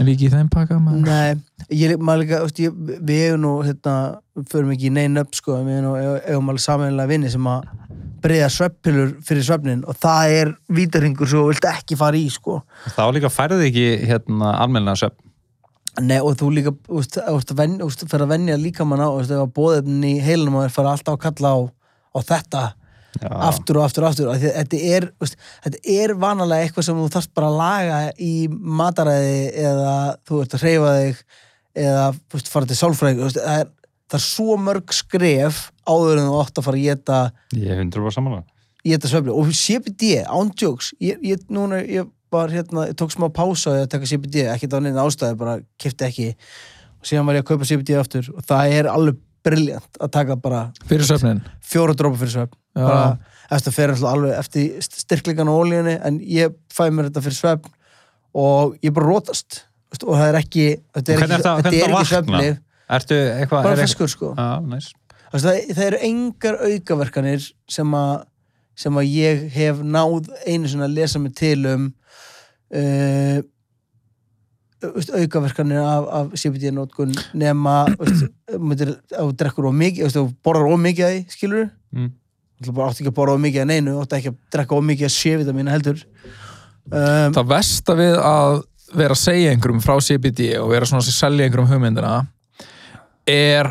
líki 0.00 0.26
í 0.26 0.32
þeim 0.32 0.48
pakka 0.52 0.78
maður. 0.80 1.04
Nei, 1.06 1.66
ég, 1.76 1.94
maður 2.00 2.22
líka, 2.24 2.40
veist, 2.46 2.60
ég, 2.64 2.72
við 2.76 3.22
eigum 3.26 3.42
nú, 3.44 3.52
hérna, 3.66 3.96
við 4.36 4.48
förum 4.52 4.72
ekki 4.74 4.88
í 4.88 4.94
neinn 4.96 5.20
upp, 5.20 5.36
sko, 5.36 5.58
við 5.66 5.76
eigum 5.76 5.86
nú, 5.86 6.14
eigum 6.24 6.50
alveg 6.52 6.64
samanlega 6.64 7.12
vinni 7.12 7.32
sem 7.32 7.50
að 7.52 7.68
breyða 8.24 8.48
sveppilur 8.50 9.12
fyrir 9.26 9.46
svefnin 9.46 9.84
og 9.86 9.98
það 10.02 10.38
er 10.40 10.52
vítarhingur 10.72 11.30
svo 11.30 11.44
þú 11.44 11.52
vilt 11.52 11.68
ekki 11.70 11.98
fara 12.00 12.18
í, 12.18 12.26
sko. 12.32 12.58
Þá 12.96 13.04
líka 13.14 13.30
færði 13.30 13.68
ekki 13.68 13.86
hérna 14.08 14.56
almennilega 14.64 15.04
söp. 15.04 15.20
Nei, 16.00 16.18
og 16.20 16.34
þú 16.36 16.50
líka, 16.58 16.72
þú 16.88 16.98
veist, 16.98 17.20
þú 17.20 17.84
veist, 17.84 18.02
fyrir 18.08 18.26
að 18.26 18.32
venja 18.34 18.58
líka 18.60 18.88
manna 18.88 19.12
og 19.12 19.20
þú 19.20 19.22
veist, 19.22 19.36
ef 19.36 19.44
að 19.44 19.54
bóðefnin 19.56 20.08
í 20.10 20.16
heilunum 20.24 20.58
og 20.58 20.66
þér 20.66 20.74
fara 20.74 20.96
alltaf 20.96 21.16
að 21.16 21.22
kalla 21.28 21.52
á, 21.56 21.58
á 22.16 22.18
þetta 22.32 22.64
Já. 23.20 23.30
aftur 23.48 23.78
og 23.80 23.86
aftur 23.86 24.04
og 24.04 24.10
aftur, 24.10 24.30
að 24.32 24.44
þetta 24.46 24.80
er, 24.96 25.08
er 25.96 26.14
vanalega 26.20 26.66
eitthvað 26.66 26.88
sem 26.88 27.00
þú 27.00 27.08
þarfst 27.14 27.32
bara 27.36 27.50
að 27.52 27.58
laga 27.60 28.00
í 28.22 28.32
mataræði 28.50 29.38
eða 29.66 29.94
þú 30.28 30.42
ert 30.44 30.56
að 30.58 30.64
hreyfa 30.66 30.92
þig 31.00 31.22
eða 31.86 32.04
veist, 32.34 32.50
fara 32.52 32.70
til 32.70 32.78
sálfræðing, 32.80 33.22
það 33.36 33.60
er, 33.60 33.70
það 34.10 34.18
er 34.20 34.26
svo 34.26 34.58
mörg 34.62 34.94
skref 34.96 35.62
áður 35.86 36.20
en 36.22 36.28
þú 36.30 36.36
átt 36.42 36.60
að 36.60 36.68
fara 36.68 36.80
að 36.80 36.86
geta, 36.90 37.22
Ég 37.56 37.80
hundru 37.82 38.06
bara 38.06 38.16
samanlega. 38.16 38.46
geta 38.86 39.10
svefni 39.10 39.34
og 39.34 39.50
CBD, 39.52 40.12
ándjóks 40.24 40.92
ég, 41.02 41.20
ég, 41.26 41.42
núna, 41.52 41.82
ég 41.84 42.08
var 42.32 42.50
hérna, 42.50 42.88
ég 42.90 42.96
tók 42.98 43.12
smá 43.14 43.28
pása 43.32 43.74
að 43.82 43.90
taka 43.92 44.08
CBD, 44.08 44.46
ekkert 44.52 44.74
á 44.76 44.78
neina 44.82 45.04
ástæði 45.06 45.38
bara 45.38 45.60
kipti 45.80 46.04
ekki. 46.08 46.26
Og 47.00 47.06
síðan 47.08 47.28
var 47.28 47.38
ég 47.38 47.44
að 47.44 47.50
kaupa 47.52 47.68
CBD 47.68 47.94
aftur. 48.00 48.30
Og 48.34 48.42
það 48.48 48.72
er 48.80 48.88
alveg 48.90 49.20
briljant 49.46 50.02
að 50.02 50.12
taka 50.18 50.36
bara 50.42 50.66
fyrir 50.90 51.06
svefnin 51.08 51.40
fjóra 51.64 51.96
drópa 51.96 52.20
fyrir 52.24 52.34
Já. 52.36 52.50
bara, 52.82 53.06
eftir 53.56 53.72
að 53.72 53.78
fer 53.78 53.94
alltaf 53.94 54.12
alveg 54.12 54.36
eftir 54.40 54.84
styrklingan 54.84 55.52
og 55.52 55.62
ólíunni 55.62 55.96
en 56.04 56.20
ég 56.20 56.54
fæ 56.74 56.86
mér 56.90 57.10
þetta 57.10 57.24
fyrir 57.24 57.40
svefn 57.40 57.74
og 58.36 58.76
ég 58.84 58.94
bara 58.96 59.08
rótast 59.08 59.62
og 60.02 60.12
það 60.12 60.28
er 60.28 60.38
ekki 60.42 60.68
þetta 60.98 61.16
er 61.16 61.26
ekki, 61.64 61.82
ekki 62.36 62.54
Ertu 62.86 63.16
eitthvað... 63.18 63.66
bara 63.66 63.74
er 63.74 63.82
feskur 63.82 64.10
sko. 64.10 64.32
Þú 64.36 64.70
veist, 64.70 64.94
það, 65.34 65.60
það 65.74 65.84
eru 65.88 66.00
engar 66.06 66.58
aukaverkanir 66.68 67.46
sem 67.70 67.94
að 67.98 68.12
sem 68.76 68.98
að 69.00 69.08
ég 69.08 69.44
hef 69.54 69.78
náð 69.80 70.28
einu 70.44 70.68
svona 70.68 70.86
að 70.86 70.98
lesa 70.98 71.20
mig 71.22 71.32
til 71.38 71.62
um 71.70 71.86
uh, 72.76 73.38
aukaverkanir 74.84 75.80
af, 75.80 76.06
af 76.18 76.34
CBD-nótkun 76.36 77.14
nema 77.38 77.76
þú 77.96 79.30
drekkur 79.40 79.70
of 79.70 79.74
mikið 79.76 80.04
veist, 80.04 80.16
ef 80.18 80.20
þú 80.20 80.34
borðar 80.44 80.72
of 80.74 80.80
mikið 80.84 81.06
að 81.08 81.14
því, 81.16 81.24
skilur 81.36 81.68
Mm. 81.96 82.10
þú 82.60 82.72
átti 82.84 83.00
ekki 83.04 83.10
að 83.12 83.16
borða 83.16 83.34
of 83.38 83.40
mikið 83.40 83.62
að 83.62 83.68
neinu 83.70 83.92
þú 83.94 84.02
átti 84.02 84.16
ekki 84.18 84.30
að 84.32 84.38
drekka 84.52 84.76
of 84.76 84.84
mikið 84.84 85.06
að 85.06 85.14
C-vitamínu 85.16 85.72
heldur 85.72 86.00
um, 86.04 87.32
það 87.36 87.46
versta 87.54 87.96
við 87.96 88.16
að 88.20 88.56
vera 88.96 89.16
að 89.16 89.22
segja 89.22 89.52
einhverjum 89.54 89.82
frá 89.84 89.94
CBD 90.04 90.50
og 90.60 90.70
vera 90.74 90.88
svona 90.88 91.04
að 91.04 91.16
selja 91.16 91.46
einhverjum 91.46 91.70
hugmyndina 91.72 92.12
er 93.26 93.70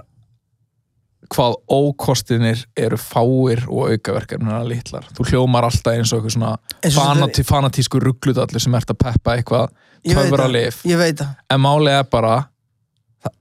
hvað 1.34 1.56
ókostinir 1.72 2.66
eru 2.78 2.98
fáir 3.02 3.64
og 3.68 3.92
aukaverkarnir 3.94 4.68
litlar. 4.70 5.08
Þú 5.18 5.28
hljómar 5.32 5.68
alltaf 5.68 5.96
eins 5.96 6.14
og 6.14 6.22
eitthvað 6.22 6.36
svona 6.38 6.54
fanatí, 6.96 7.46
fanatísku 7.48 8.02
ruggludalli 8.04 8.62
sem 8.62 8.76
ert 8.78 8.94
að 8.94 9.02
peppa 9.06 9.38
eitthvað 9.38 9.74
töfra 10.06 10.48
lif. 10.52 10.84
En 11.50 11.64
málið 11.64 12.00
er 12.00 12.08
bara 12.12 12.36
það, 13.26 13.36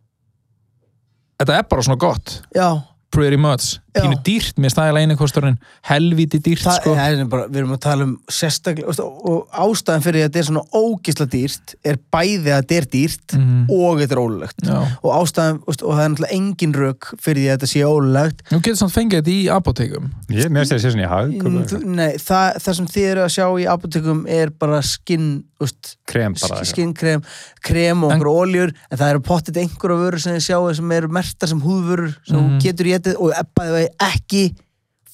þetta 1.43 1.59
er 1.59 1.71
bara 1.71 1.87
svona 1.89 2.01
gott 2.01 2.39
já 2.57 2.69
pretty 3.15 3.37
much. 3.39 3.79
Pínu 3.95 4.17
dýrt 4.27 4.57
mér 4.59 4.73
stæðilega 4.75 5.07
einu 5.07 5.17
kosturinn, 5.21 5.59
helvíti 5.89 6.41
dýrt 6.43 6.65
það 6.67 6.79
sko. 6.81 6.95
er 6.99 7.25
bara, 7.31 7.47
við 7.49 7.61
erum 7.63 7.75
að 7.77 7.81
tala 7.85 8.05
um 8.09 8.15
sérstaklega 8.29 8.91
og, 8.91 9.21
og 9.31 9.59
ástæðan 9.65 10.03
fyrir 10.05 10.25
að 10.25 10.29
þetta 10.29 10.41
er 10.43 10.49
svona 10.49 10.65
ógisla 10.75 11.27
dýrt 11.31 11.75
er 11.85 11.99
bæði 12.13 12.51
að 12.55 12.61
þetta 12.65 12.79
er 12.81 12.89
dýrt 12.95 13.37
Mhm. 13.39 13.65
og 13.71 13.99
þetta 14.03 14.13
er 14.17 14.23
ólulegt 14.25 14.69
og 15.05 15.11
ástæðan, 15.21 15.61
og 15.67 15.75
það 15.79 16.05
er 16.05 16.09
náttúrulega 16.15 16.35
engin 16.39 16.75
rök 16.75 17.11
fyrir 17.23 17.41
því 17.43 17.49
að 17.49 17.57
þetta 17.59 17.71
sé 17.73 17.81
ólulegt 17.89 18.43
Nú 18.51 18.59
getur 18.61 18.77
samt 18.83 18.95
fengið 18.95 19.23
þetta 19.23 19.35
í 19.35 19.49
apotekum 19.55 20.11
Ég, 20.31 20.49
mér 20.51 20.65
finnst 20.65 20.73
þetta 20.75 20.83
sé 20.85 20.91
svona 20.95 21.05
í 21.05 21.09
hag. 21.09 21.33
Mm, 21.39 21.95
Nei, 21.95 22.13
það, 22.19 22.59
það 22.65 22.75
sem 22.81 22.87
þið 22.87 23.09
eru 23.13 23.21
að 23.25 23.33
sjá 23.35 23.47
í 23.63 23.67
apotekum 23.71 24.25
er 24.29 24.51
bara 24.51 24.83
skinn 24.83 25.45
Krem 26.05 26.35
skinnkrem 26.37 27.23
krem 27.65 28.03
og 28.05 28.13
En- 28.13 28.21
óljur 28.21 28.73
en 28.91 28.99
það 28.99 29.11
eru 29.15 29.21
pottit 29.25 29.57
einhverja 29.57 29.97
vörur 29.97 30.21
sem 30.21 30.35
þið 30.37 30.45
sjáu 30.45 30.75
sem 30.77 30.93
eru 30.93 31.09
mertar 31.09 31.49
sem 31.49 31.61
húðvörur 31.63 32.15
sem 32.27 32.37
Mhm. 32.37 32.59
þú 32.59 32.61
getur 32.67 32.87
getið 32.93 33.15
og 33.21 33.33
bæði 33.85 34.13
ekki 34.13 34.45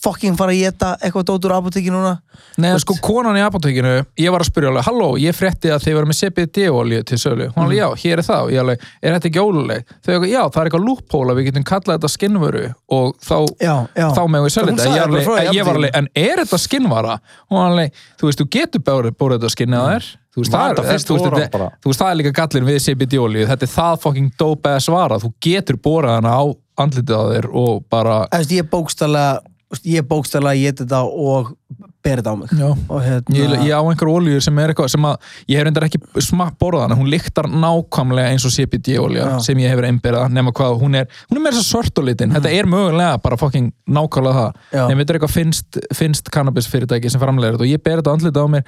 fucking 0.00 0.32
fara 0.38 0.54
að 0.54 0.62
geta 0.62 0.90
eitthvað 1.04 1.26
dótur 1.28 1.52
apoteki 1.52 1.90
núna 1.92 2.14
Nei, 2.56 2.70
Veist- 2.72 2.86
sko, 2.86 2.94
konan 3.04 3.36
í 3.36 3.42
apotekinu, 3.44 3.90
ég 4.16 4.32
var 4.32 4.40
að 4.40 4.48
spyrja 4.48 4.70
alveg, 4.70 4.84
halló, 4.86 5.08
ég 5.20 5.36
frétti 5.36 5.68
að 5.70 5.82
þið 5.84 5.94
verður 5.96 6.08
með 6.08 6.18
CBD-olíu 6.20 7.04
til 7.04 7.18
sölu. 7.20 7.46
Hún 7.52 7.66
alveg, 7.66 7.76
já, 7.78 7.88
hér 8.02 8.18
er 8.22 8.24
það. 8.26 8.48
Ég 8.54 8.60
alveg, 8.62 8.86
er 9.02 9.14
þetta 9.14 9.28
ekki 9.30 9.42
óluleg? 9.44 9.84
Þau 10.04 10.10
alveg, 10.16 10.30
já, 10.32 10.40
það 10.48 10.60
er 10.62 10.70
eitthvað 10.70 10.86
lúppóla, 10.88 11.36
við 11.36 11.46
getum 11.50 11.66
kallað 11.68 11.98
þetta 11.98 12.10
skinnvöru 12.16 12.64
og 12.96 13.12
þá, 13.20 13.36
já, 13.60 13.74
já. 14.00 14.06
þá 14.16 14.22
með 14.24 14.46
við 14.46 14.56
Hún 14.56 14.70
þetta. 14.70 14.84
sagði 14.86 14.96
Ég, 14.96 15.04
alveg, 15.04 15.52
ég 15.60 15.68
var 15.68 15.80
alveg, 15.80 15.94
en 16.00 16.08
er 16.24 16.42
þetta 16.44 16.60
skinnvara? 16.64 17.18
Hún 17.52 17.60
alveg, 17.68 17.92
þú 18.20 18.30
veist, 18.30 18.40
þú 18.42 18.48
getur 18.56 18.84
bórið, 18.88 19.16
bórið 19.20 19.38
þetta 19.40 19.54
skinnið 19.56 19.80
að 19.84 19.90
þér. 19.94 20.10
Þú 20.30 20.42
veist, 20.44 20.52
það 20.54 20.70
er, 20.70 20.82
fyrst 20.86 21.08
þú 21.10 21.14
veist, 21.16 21.24
þetta- 21.34 21.70
þú 21.82 21.90
veist, 21.90 22.00
það 22.00 22.10
er 22.10 22.18
líka 22.20 22.32
gallin 22.38 22.66
við 22.68 22.76
CBD-olíu. 22.84 23.46
Þetta 23.50 23.66
er 23.66 23.72
það 23.74 24.00
fucking 24.04 24.28
dope 24.38 24.66
ass 24.76 24.86
vara. 24.88 25.18
Þú 25.18 25.32
getur 25.42 25.76
bórið 25.76 26.14
hana 26.14 26.34
á 26.38 26.44
andlitið 26.78 27.16
á 27.18 27.24
þér 27.34 27.48
og 27.54 27.84
bara, 27.90 28.28
Þú 28.30 28.38
veist, 28.38 28.50
ég 28.54 28.68
bókstala 28.70 29.24
ég 29.84 30.02
bókstala 30.06 30.54
ég 30.58 30.74
þetta 30.74 31.02
og 31.06 31.52
ber 32.04 32.20
þetta 32.20 32.32
á 32.32 32.36
mig. 32.40 32.52
Hérna 32.54 33.36
Ég, 33.36 33.54
ég 33.68 33.74
á 33.76 33.82
einhver 33.82 34.10
olíu 34.10 34.40
sem 34.42 34.58
er 34.62 34.72
eitthvað 34.72 34.88
sem 34.94 35.04
að 35.04 35.32
ég 35.50 35.58
hef 35.58 35.66
reyndar 35.66 35.86
ekki 35.86 36.00
smakk 36.24 36.56
borðað 36.60 36.86
hana, 36.86 36.96
hún 36.98 37.10
lyktar 37.12 37.48
nákvæmlega 37.50 38.32
eins 38.32 38.46
og 38.48 38.54
Já. 39.20 39.40
sem 39.44 39.60
ég 39.60 39.72
hefur 39.72 39.86
einbyrðað, 39.88 40.34
nema 40.36 40.54
hvað, 40.56 40.78
hún 40.80 40.96
er 41.02 41.08
hún 41.28 41.40
er 41.40 41.44
meira 41.44 41.58
svo 41.58 41.66
svört 41.68 42.00
á 42.00 42.02
litin, 42.06 42.32
þetta 42.36 42.52
er 42.56 42.68
mögulega 42.70 43.20
bara 43.22 43.38
fucking 43.40 43.72
nákvæmlega 43.84 44.36
það, 44.40 44.60
nema 44.72 45.02
þetta 45.02 45.14
er 45.14 45.18
eitthvað 45.18 45.34
finnst, 45.36 45.80
finnst 45.96 46.30
cannabis 46.32 46.68
fyrirtæki 46.72 47.12
sem 47.12 47.22
framlega 47.22 47.56
þetta 47.56 47.66
og 47.66 47.72
ég 47.72 47.82
ber 47.84 48.00
þetta 48.00 48.14
andlita 48.16 48.44
á 48.44 48.48
mér 48.56 48.64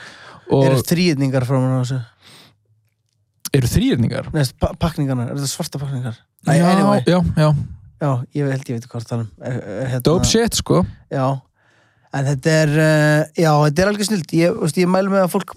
og 0.53 0.66
eru 0.68 0.83
þrýðningar 0.92 1.47
frá 1.49 1.59
mér 1.59 1.73
á 1.73 1.81
þessu? 1.83 2.01
Eru 3.53 3.68
þrýrningar 3.68 4.29
Neist, 4.33 4.57
pa 4.61 4.73
pakningarnar, 4.81 5.33
eru 5.33 5.40
þetta 5.40 5.53
svarta 5.53 5.81
pakningar 5.81 6.16
já, 6.16 6.51
Nei, 6.51 6.59
anyway, 6.61 7.03
já, 7.07 7.18
já, 7.37 7.49
já, 8.03 8.12
ég 8.37 8.53
held 8.57 8.68
ég 8.71 8.79
veit 8.79 8.90
hvað 8.92 9.09
það 9.09 9.25
um. 9.25 9.33
Eh, 9.40 9.57
eh, 9.57 9.83
hérna, 9.92 10.05
dope 10.09 10.29
shit 10.29 10.57
sko. 10.59 10.83
Já, 11.12 11.27
en 12.12 12.31
þetta 12.31 12.57
er 12.62 12.72
uh, 12.77 13.20
já, 13.37 13.51
þetta 13.51 13.85
er 13.85 13.92
alveg 13.92 14.09
snilt 14.09 14.35
ég, 14.37 14.57
veist, 14.62 14.81
ég 14.81 14.90
mælu 14.90 15.12
með 15.12 15.27
að 15.27 15.35
fólk 15.37 15.55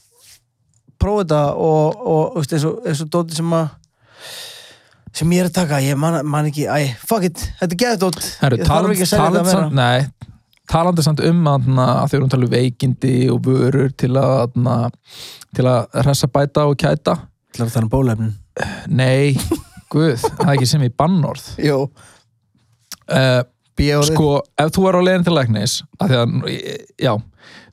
prófa 1.01 1.23
þetta 1.25 1.41
og, 1.69 2.05
og 2.13 2.37
veist, 2.39 2.55
eins 2.55 2.67
og, 2.69 2.77
eins 2.85 3.03
og 3.05 3.11
dóti 3.13 3.37
sem 3.37 3.57
að 3.57 3.73
sem 5.15 5.31
ég 5.31 5.45
er 5.45 5.47
að 5.47 5.55
taka, 5.55 5.79
ég 5.83 5.99
man, 5.99 6.19
man 6.27 6.49
ekki 6.49 6.67
æ, 6.67 6.91
fuck 7.07 7.27
it, 7.29 7.43
þetta 7.61 7.71
er 7.71 7.81
geðið 7.83 8.01
dót 8.03 8.21
Heru, 8.41 8.59
ég 8.59 8.65
þarf 8.65 8.71
taland, 8.73 8.95
ekki 8.95 9.05
að 9.05 9.11
segja 9.13 9.27
þetta 9.31 9.53
samt, 9.53 9.75
meira 9.75 9.79
nei, 9.79 10.25
talandi 10.71 11.05
samt 11.05 11.23
um 11.25 11.47
að, 11.49 11.69
að 11.79 12.09
þau 12.09 12.17
eru 12.17 12.25
að 12.25 12.33
tala 12.33 12.47
um 12.47 12.53
veikindi 12.55 13.15
og 13.31 13.41
vörur 13.45 13.93
til 13.97 14.11
að, 14.19 14.57
að 14.75 14.99
til 15.55 15.67
að 15.71 16.01
hressa 16.03 16.29
bæta 16.31 16.65
og 16.67 16.77
kæta. 16.79 17.15
Er 17.55 17.63
að 17.63 17.75
tala 17.77 17.87
um 17.87 17.91
bólefnin 17.93 18.33
Nei, 18.91 19.35
guð, 19.91 20.19
það 20.23 20.47
er 20.47 20.53
ekki 20.55 20.69
sem 20.69 20.85
í 20.85 20.91
bannorð. 20.91 21.47
Jú, 21.63 21.81
uh. 23.11 23.41
Sko, 24.07 24.27
ef 24.57 24.71
þú 24.75 24.83
er 24.89 24.95
á 24.95 25.01
leiðin 25.05 25.23
til 25.27 25.33
læknis 25.35 25.73
að 25.99 26.11
því 26.11 26.19
að, 26.21 26.35
já, 27.05 27.13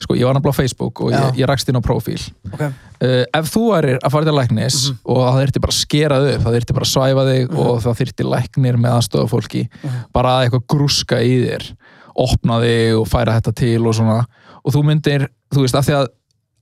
sko, 0.03 0.15
ég 0.19 0.25
var 0.27 0.35
nefnilega 0.35 0.53
á 0.55 0.59
Facebook 0.59 1.01
og 1.01 1.11
ég, 1.13 1.37
ég 1.39 1.47
rakst 1.49 1.69
inn 1.71 1.79
á 1.79 1.83
profíl 1.83 2.19
Ok. 2.53 2.61
uh, 2.61 3.23
ef 3.39 3.51
þú 3.53 3.63
erir 3.77 3.99
að 4.03 4.11
fara 4.11 4.25
til 4.27 4.35
læknis 4.37 4.77
Mhm. 4.89 4.97
og 5.05 5.17
það 5.23 5.39
þyrfti 5.43 5.61
bara 5.63 5.71
að 5.73 5.79
skera 5.79 6.17
upp 6.33 6.41
það 6.43 6.55
þyrfti 6.57 6.73
bara 6.73 6.85
að 6.85 6.93
svæfa 6.93 7.23
þig 7.31 7.57
og 7.63 7.81
það 7.83 7.97
þyrfti 8.01 8.27
læknir 8.33 8.77
með 8.83 8.97
aðstofa 8.97 9.29
fólki 9.31 9.63
Mhm. 9.83 9.99
bara 10.13 10.29
að 10.37 10.43
eitthvað 10.49 10.67
grúska 10.67 11.21
í 11.23 11.33
þér 11.47 11.71
opna 12.15 12.59
þig 12.61 12.99
og 12.99 13.07
færa 13.07 13.39
þetta 13.39 13.55
til 13.55 13.87
og 13.87 13.93
svona 13.95 14.25
og 14.65 14.71
þú 14.73 14.83
myndir, 14.85 15.27
þú 15.53 15.61
veist, 15.65 15.75
af 15.75 15.85
því 15.87 15.93
að 16.03 16.07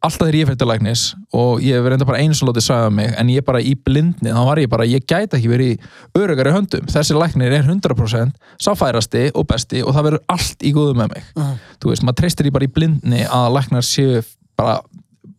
alltaf 0.01 0.25
þegar 0.27 0.37
ég 0.39 0.51
til 0.57 0.67
læknis 0.67 1.01
og 1.37 1.61
ég 1.61 1.77
hef 1.77 1.87
reynda 1.91 2.07
bara 2.09 2.21
einu 2.23 2.33
sem 2.37 2.47
lótið 2.49 2.65
sagði 2.65 2.93
mig 2.97 3.11
en 3.21 3.29
ég 3.29 3.45
bara 3.45 3.61
í 3.61 3.75
blindni, 3.77 4.31
þá 4.33 4.41
var 4.47 4.61
ég 4.61 4.71
bara 4.71 4.87
ég 4.89 5.05
gæti 5.05 5.37
ekki 5.37 5.51
verið 5.51 5.73
í 5.75 5.77
örugari 6.17 6.53
höndum. 6.55 6.87
Þessi 6.89 7.17
læknir 7.17 7.53
er 7.53 7.67
100% 7.67 8.33
sáfærasti 8.61 9.27
og 9.37 9.45
besti 9.49 9.83
og 9.85 9.93
það 9.93 10.07
verður 10.09 10.23
allt 10.33 10.65
í 10.65 10.73
góðu 10.73 10.97
með 10.97 11.13
mig. 11.13 11.29
Mhm. 11.35 11.59
þú 11.81 11.93
veist, 11.93 12.05
maður 12.07 12.19
treystir 12.21 12.49
í 12.49 12.53
bara 12.55 12.65
í 12.65 12.73
blindni 12.73 13.21
að 13.25 13.53
læknar 13.57 13.85
séu 13.85 14.23
bara, 14.57 14.79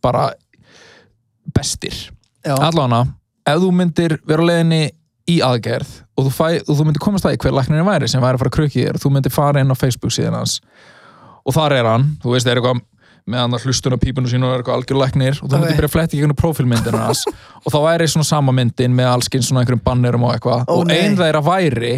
bara 0.01 0.29
bestir. 1.53 1.95
Allavega, 2.47 3.05
ef 3.47 3.59
þú 3.59 3.71
myndir 3.75 4.17
vera 4.27 4.43
á 4.43 4.49
leiðinni 4.49 4.83
í 5.27 5.39
aðgerð 5.43 5.91
og 6.17 6.25
þú, 6.27 6.31
fæ, 6.35 6.47
og 6.67 6.75
þú 6.75 6.85
myndir 6.87 7.03
komast 7.03 7.23
það 7.23 7.35
í 7.37 7.43
hver 7.43 7.55
læknirinn 7.55 7.87
væri 7.87 8.09
sem 8.11 8.21
væri 8.23 8.35
að 8.35 8.43
fara 8.43 8.51
að 8.51 8.57
krukki 8.57 8.83
þér 8.83 8.97
og 8.97 9.03
þú 9.03 9.11
myndir 9.15 9.31
fara 9.31 9.61
inn 9.63 9.71
á 9.71 9.75
Facebook 9.79 10.11
síðan 10.11 10.35
hans 10.35 10.57
og 11.43 11.55
þar 11.55 11.75
er 11.77 11.87
hann, 11.87 12.09
þú 12.23 12.33
veist, 12.35 12.47
er 12.47 12.59
eitthvað 12.59 12.81
með 13.29 13.43
hann 13.43 13.55
að 13.57 13.67
hlustun 13.67 13.95
á 13.95 13.99
pípunum 14.01 14.29
sínu 14.31 14.47
og 14.47 14.53
er 14.55 14.63
eitthvað 14.63 14.79
algjör 14.79 14.99
læknir 14.99 15.37
og 15.39 15.47
þú 15.47 15.59
myndir 15.59 15.73
Ok. 15.73 15.77
byrja 15.79 15.89
að 15.89 15.95
fletti 15.95 16.19
í 16.19 16.39
prófílmyndina 16.41 17.03
hans 17.07 17.21
og 17.63 17.69
þá 17.71 17.79
væri 17.87 18.09
svona 18.11 18.27
sama 18.27 18.55
myndin 18.55 18.95
með 18.97 19.11
allskinn 19.13 19.45
svona 19.45 19.63
einhverjum 19.63 19.83
bannerum 19.85 20.25
og 20.27 20.33
eitthvað 20.35 20.65
og 20.73 20.87
nei. 20.89 20.97
ein 21.05 21.15
þeirra 21.19 21.43
væri 21.45 21.93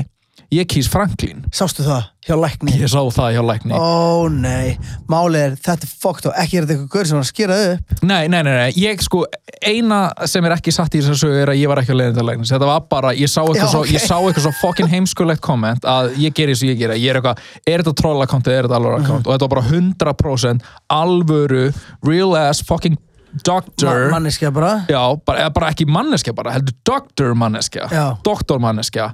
ég 0.55 0.67
kýs 0.71 0.89
Franklín 0.91 1.43
Sástu 1.55 1.85
það 1.85 2.07
hjá 2.25 2.35
lækni? 2.39 2.73
ég 2.79 2.89
sá 2.89 2.99
það 3.13 3.35
hjá 3.35 3.41
lækni. 3.45 3.77
Ó 3.77 4.27
nei, 4.33 4.75
máli 5.11 5.41
er 5.45 5.55
þetta 5.59 5.85
er 5.85 5.93
fokkt 6.01 6.27
og 6.29 6.37
ekki 6.41 6.57
er 6.57 6.65
þetta 6.65 6.75
eitthvað 6.75 6.91
gaur 6.95 7.09
sem 7.09 7.19
að 7.19 7.27
skera 7.29 7.57
upp. 7.69 7.95
Nei, 8.01 8.25
nei, 8.31 8.39
nei, 8.47 8.51
nei, 8.55 8.71
ég 8.81 9.03
sko 9.05 9.23
eina 9.61 9.99
sem 10.29 10.45
er 10.47 10.55
ekki 10.57 10.73
satt 10.73 10.97
í 10.97 11.03
þessu 11.03 11.19
sögu 11.25 11.41
er 11.43 11.53
að 11.53 11.61
ég 11.61 11.71
var 11.71 11.81
ekki 11.81 11.93
að 11.93 12.01
leiðin 12.01 12.19
til 12.19 12.27
læknis, 12.29 12.53
þetta 12.55 12.69
var 12.69 12.85
bara, 12.91 13.13
ég 13.17 13.31
sá 13.31 13.41
eitthvað 13.43 13.73
svo, 13.75 13.83
ok. 13.85 13.93
ég 13.93 14.05
sá 14.05 14.15
eitthvað 14.17 14.45
svo 14.47 14.53
fucking 14.61 14.91
heimskulegt 14.91 15.43
komment 15.45 15.85
að 15.89 16.15
ég 16.23 16.35
geri 16.37 16.55
þessu 16.55 16.71
ég 16.71 16.79
gera, 16.81 16.97
ég 16.99 17.13
er 17.13 17.21
eitthvað 17.21 17.43
er 17.65 17.83
þetta 17.83 17.95
troll 18.01 18.25
account 18.25 18.49
eða 18.49 18.61
er 18.61 18.69
þetta 18.69 18.79
alveg 18.81 19.03
account? 19.03 19.27
Og 19.27 19.35
þetta 19.35 19.49
var 19.49 19.55
bara 19.57 19.67
100% 19.69 20.71
alvöru 20.95 21.65
real 22.05 22.33
ass 22.39 22.65
fucking 22.65 22.97
doctor. 23.45 24.07
Ma 24.07 24.15
Manneskja 24.15 24.51
bara. 24.55 24.85
Já, 24.89 25.01
bara, 25.27 25.49
bara 25.53 25.69
ekki 25.73 25.87
manneskja 25.91 26.33
bara, 26.33 26.55
heldur 26.55 26.75
doctor 26.87 27.35
manneskja 27.37 27.89
doktor 28.25 28.61
manneskja 28.63 29.11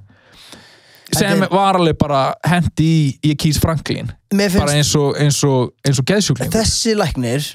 sem 1.17 1.43
var 1.52 1.80
alveg 1.80 1.97
bara 2.00 2.21
hendi 2.47 2.88
í 3.21 3.32
ég 3.32 3.38
kýs 3.41 3.60
Franklin. 3.62 4.12
Bara 4.32 4.78
eins 4.78 4.93
og, 5.00 5.13
eins 5.19 5.41
og, 5.47 5.74
eins 5.86 6.00
og 6.00 6.08
geðsjúklingur. 6.08 6.56
Þessi 6.56 6.95
læknir 6.97 7.47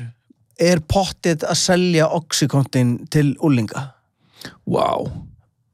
er 0.57 0.81
pottið 0.89 1.45
að 1.49 1.61
selja 1.61 2.09
oxykontin 2.17 2.99
til 3.13 3.35
úlinga 3.45 3.91
wow. 4.65 5.09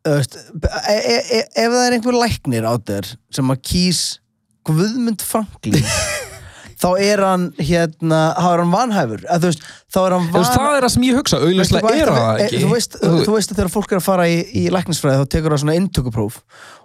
Veist, 0.03 0.35
e 0.91 0.97
e 0.99 1.19
e 1.39 1.41
ef 1.63 1.71
það 1.71 1.85
er 1.85 1.97
einhver 1.97 2.19
læknir 2.19 2.67
á 2.67 2.75
þér 2.75 3.13
sem 3.31 3.55
að 3.55 3.63
kýs 3.69 4.01
Guðmund 4.67 5.23
Franklin 5.23 5.79
þá 6.83 6.89
er 6.99 7.21
hann 7.23 7.45
hérna, 7.63 8.21
þá 8.35 8.49
er 8.53 8.63
hann 8.63 8.73
vanhæfur. 8.75 9.23
Þú 9.29 9.49
veist, 9.49 9.63
þá 9.95 9.99
er 10.03 10.15
hann 10.17 10.27
Þú 10.33 10.39
veist, 10.41 10.57
það 10.59 10.77
er 10.79 10.87
það 10.87 10.93
sem 10.97 11.07
ég 11.07 11.19
hugsa, 11.21 11.39
auðvitað 11.39 11.89
er 12.03 12.13
það 12.17 12.43
ekki. 12.47 12.61
Þú 12.65 12.71
veist, 12.73 12.97
þú 13.03 13.35
veist 13.37 13.53
að 13.55 13.59
þegar 13.61 13.73
fólk 13.77 13.93
er 13.95 14.01
að 14.01 14.07
fara 14.09 14.27
í, 14.29 14.37
í 14.59 14.65
læknisfræði 14.75 15.21
þá 15.23 15.31
tekur 15.37 15.55
það 15.55 15.63
svona 15.63 15.77
inntökupróf 15.81 16.41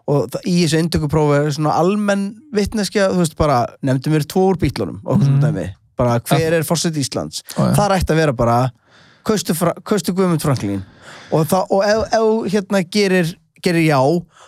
og 0.08 0.30
það, 0.32 0.46
í 0.48 0.56
þessu 0.64 0.82
inntökuprófi 0.84 1.40
er 1.42 1.50
svona 1.58 1.74
almenn 1.82 2.28
vitneskja, 2.56 3.10
þú 3.12 3.24
veist 3.24 3.38
bara 3.40 3.58
nefndi 3.84 4.14
mér 4.14 4.28
tvo 4.30 4.46
úr 4.54 4.60
bílunum 4.62 5.02
okkur 5.04 5.18
Mhm. 5.26 5.32
svona 5.34 5.48
dæmi. 5.52 5.68
Bara 5.98 6.20
hver 6.20 6.54
er 6.54 6.64
fórsett 6.64 6.96
Íslands? 7.02 7.42
Ó, 7.58 7.74
það 7.74 7.96
ætti 7.98 8.14
að 8.14 8.22
vera 8.22 8.34
bara 8.38 8.58
kaustu, 9.26 10.14
Guðmund 10.14 10.42
Franklín 10.46 10.84
og, 11.32 11.48
það, 11.50 11.66
og 11.72 11.84
ef, 11.84 12.14
ef 12.14 12.54
hérna 12.54 12.84
gerir 12.88 13.34
gerir 13.64 13.86
já, 13.88 14.00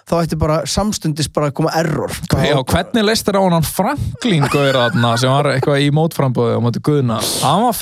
þá 0.10 0.13
ætti 0.24 0.38
bara 0.39 0.62
samstundis 0.69 1.30
bara 1.34 1.50
að 1.50 1.58
koma 1.60 1.74
error. 1.80 2.10
Já, 2.45 2.58
hvernig 2.63 3.06
leist 3.06 3.26
þér 3.28 3.39
á 3.39 3.43
hann 3.50 3.67
Franklín 3.67 4.48
gauður 4.50 4.80
þarna 4.84 5.17
sem 5.19 5.30
var 5.34 5.52
eitthvað 5.56 5.84
í 5.86 5.91
mótframbóði 5.95 6.58
og 6.58 6.63
móti 6.67 6.82
Guðna? 6.86 7.19
Hann 7.43 7.63
var 7.67 7.74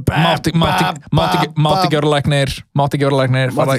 bam, 0.00 0.22
Mátti 0.24 0.50
mátti- 0.56 1.00
mátti 1.12 1.36
ekki- 1.36 1.60
mátti 1.60 1.88
vera 1.92 2.08
læknir 2.08 2.52
Mátti 2.74 2.96
ekki 2.96 3.04
vera 3.04 3.18
læknir 3.20 3.50
Fara 3.52 3.74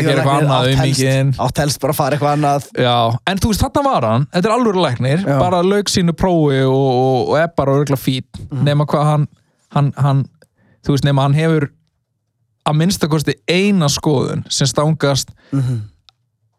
að 0.00 0.04
gera 0.04 0.20
eitthvað 0.22 0.42
annað 0.42 0.68
um 0.72 0.82
mikið 0.84 1.40
átt 1.46 1.58
helst 1.62 1.80
bara 1.80 1.92
að 1.92 1.96
fara 1.96 2.16
eitthvað 2.16 2.36
annað. 2.36 2.66
Já, 2.76 3.18
en 3.26 3.38
þú 3.38 3.48
veist, 3.52 3.62
þarna 3.64 3.84
var 3.84 4.02
hann. 4.10 4.26
Þetta 4.34 4.44
er 4.50 4.54
alveg 4.58 4.76
læknir. 4.84 5.24
Bara 5.40 5.62
lauk 5.62 5.88
sínu 5.88 6.12
prófi 6.12 6.60
og, 6.68 7.32
er 7.40 7.48
bara 7.56 7.72
örgulega 7.72 7.96
fýtt 8.04 8.40
Mhm. 8.52 8.64
Nema 8.64 8.84
hvað 8.86 9.04
hann, 9.04 9.26
hann, 9.72 9.92
hann 9.96 10.24
Þú 10.86 10.92
veist, 10.94 11.04
nema 11.04 11.22
hann 11.22 11.34
hefur 11.34 11.70
að 12.66 12.78
minnstakosti 12.80 13.34
eina 13.48 13.88
skoðun 13.92 14.44
sem 14.50 14.66
stangast 14.66 15.30
Mhm. 15.52 15.80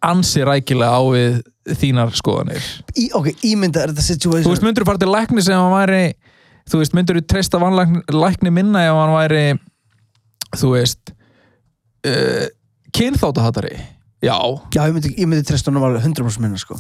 ansi 0.08 0.44
rækilega 0.46 0.94
á 0.94 1.02
við 1.12 1.42
þínar 1.68 2.14
skoðanir. 2.16 2.64
Í, 2.96 3.10
ok, 3.14 3.32
ímynda 3.44 3.82
er 3.84 3.92
þetta 3.92 4.04
Þú 4.06 4.14
situation 4.14 4.52
veist, 4.54 4.64
myndur 4.64 4.84
þú 4.84 4.88
fara 4.92 5.02
til 5.02 5.12
lækni 5.12 5.44
sem 5.44 5.58
hann 5.58 5.74
væri 5.74 6.14
þú 6.70 6.80
veist, 6.82 6.94
myndur 6.96 7.20
þú 7.20 7.26
treysta 7.28 7.60
lækni 8.14 8.52
minna 8.54 8.86
ef 8.88 8.94
hann 8.96 9.16
væri 9.18 9.60
þú 10.56 10.72
veist 10.78 11.12
uh, 12.08 12.48
kynþáttahatari 12.96 13.76
já, 14.24 14.38
Já, 14.74 14.82
ég 14.88 14.94
myndi, 14.96 15.14
ég 15.18 15.28
myndi 15.28 15.44
treysta 15.46 15.72
hann 15.72 15.82
alveg 15.84 16.06
100% 16.08 16.40
minna 16.42 16.58
sko. 16.58 16.78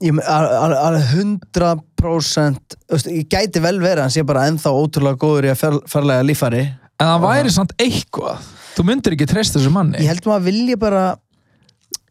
Ég 0.00 0.18
alveg 0.24 1.12
100% 1.12 2.78
þú 2.88 2.94
veist, 2.96 3.10
ég 3.12 3.28
gæti 3.28 3.60
vel 3.62 3.78
verið 3.82 3.98
að 4.00 4.04
hann 4.06 4.14
sé 4.16 4.24
bara 4.26 4.46
ennþá 4.48 4.72
ótrúlega 4.72 5.18
góður 5.20 5.48
í 5.48 5.52
að 5.52 5.60
fer, 5.60 5.78
ferlega 5.90 6.24
líffæri 6.26 6.64
en 6.98 7.06
það 7.06 7.24
væri 7.26 7.52
samt 7.54 7.74
eitthvað. 7.78 8.46
Þú 8.76 8.84
myndir 8.86 9.14
ekki 9.16 9.26
treysta 9.30 9.58
þessu 9.58 9.72
manni. 9.74 9.98
Ég 10.02 10.10
held 10.12 10.26
maður 10.30 10.46
vilji 10.50 10.76
bara 10.78 11.04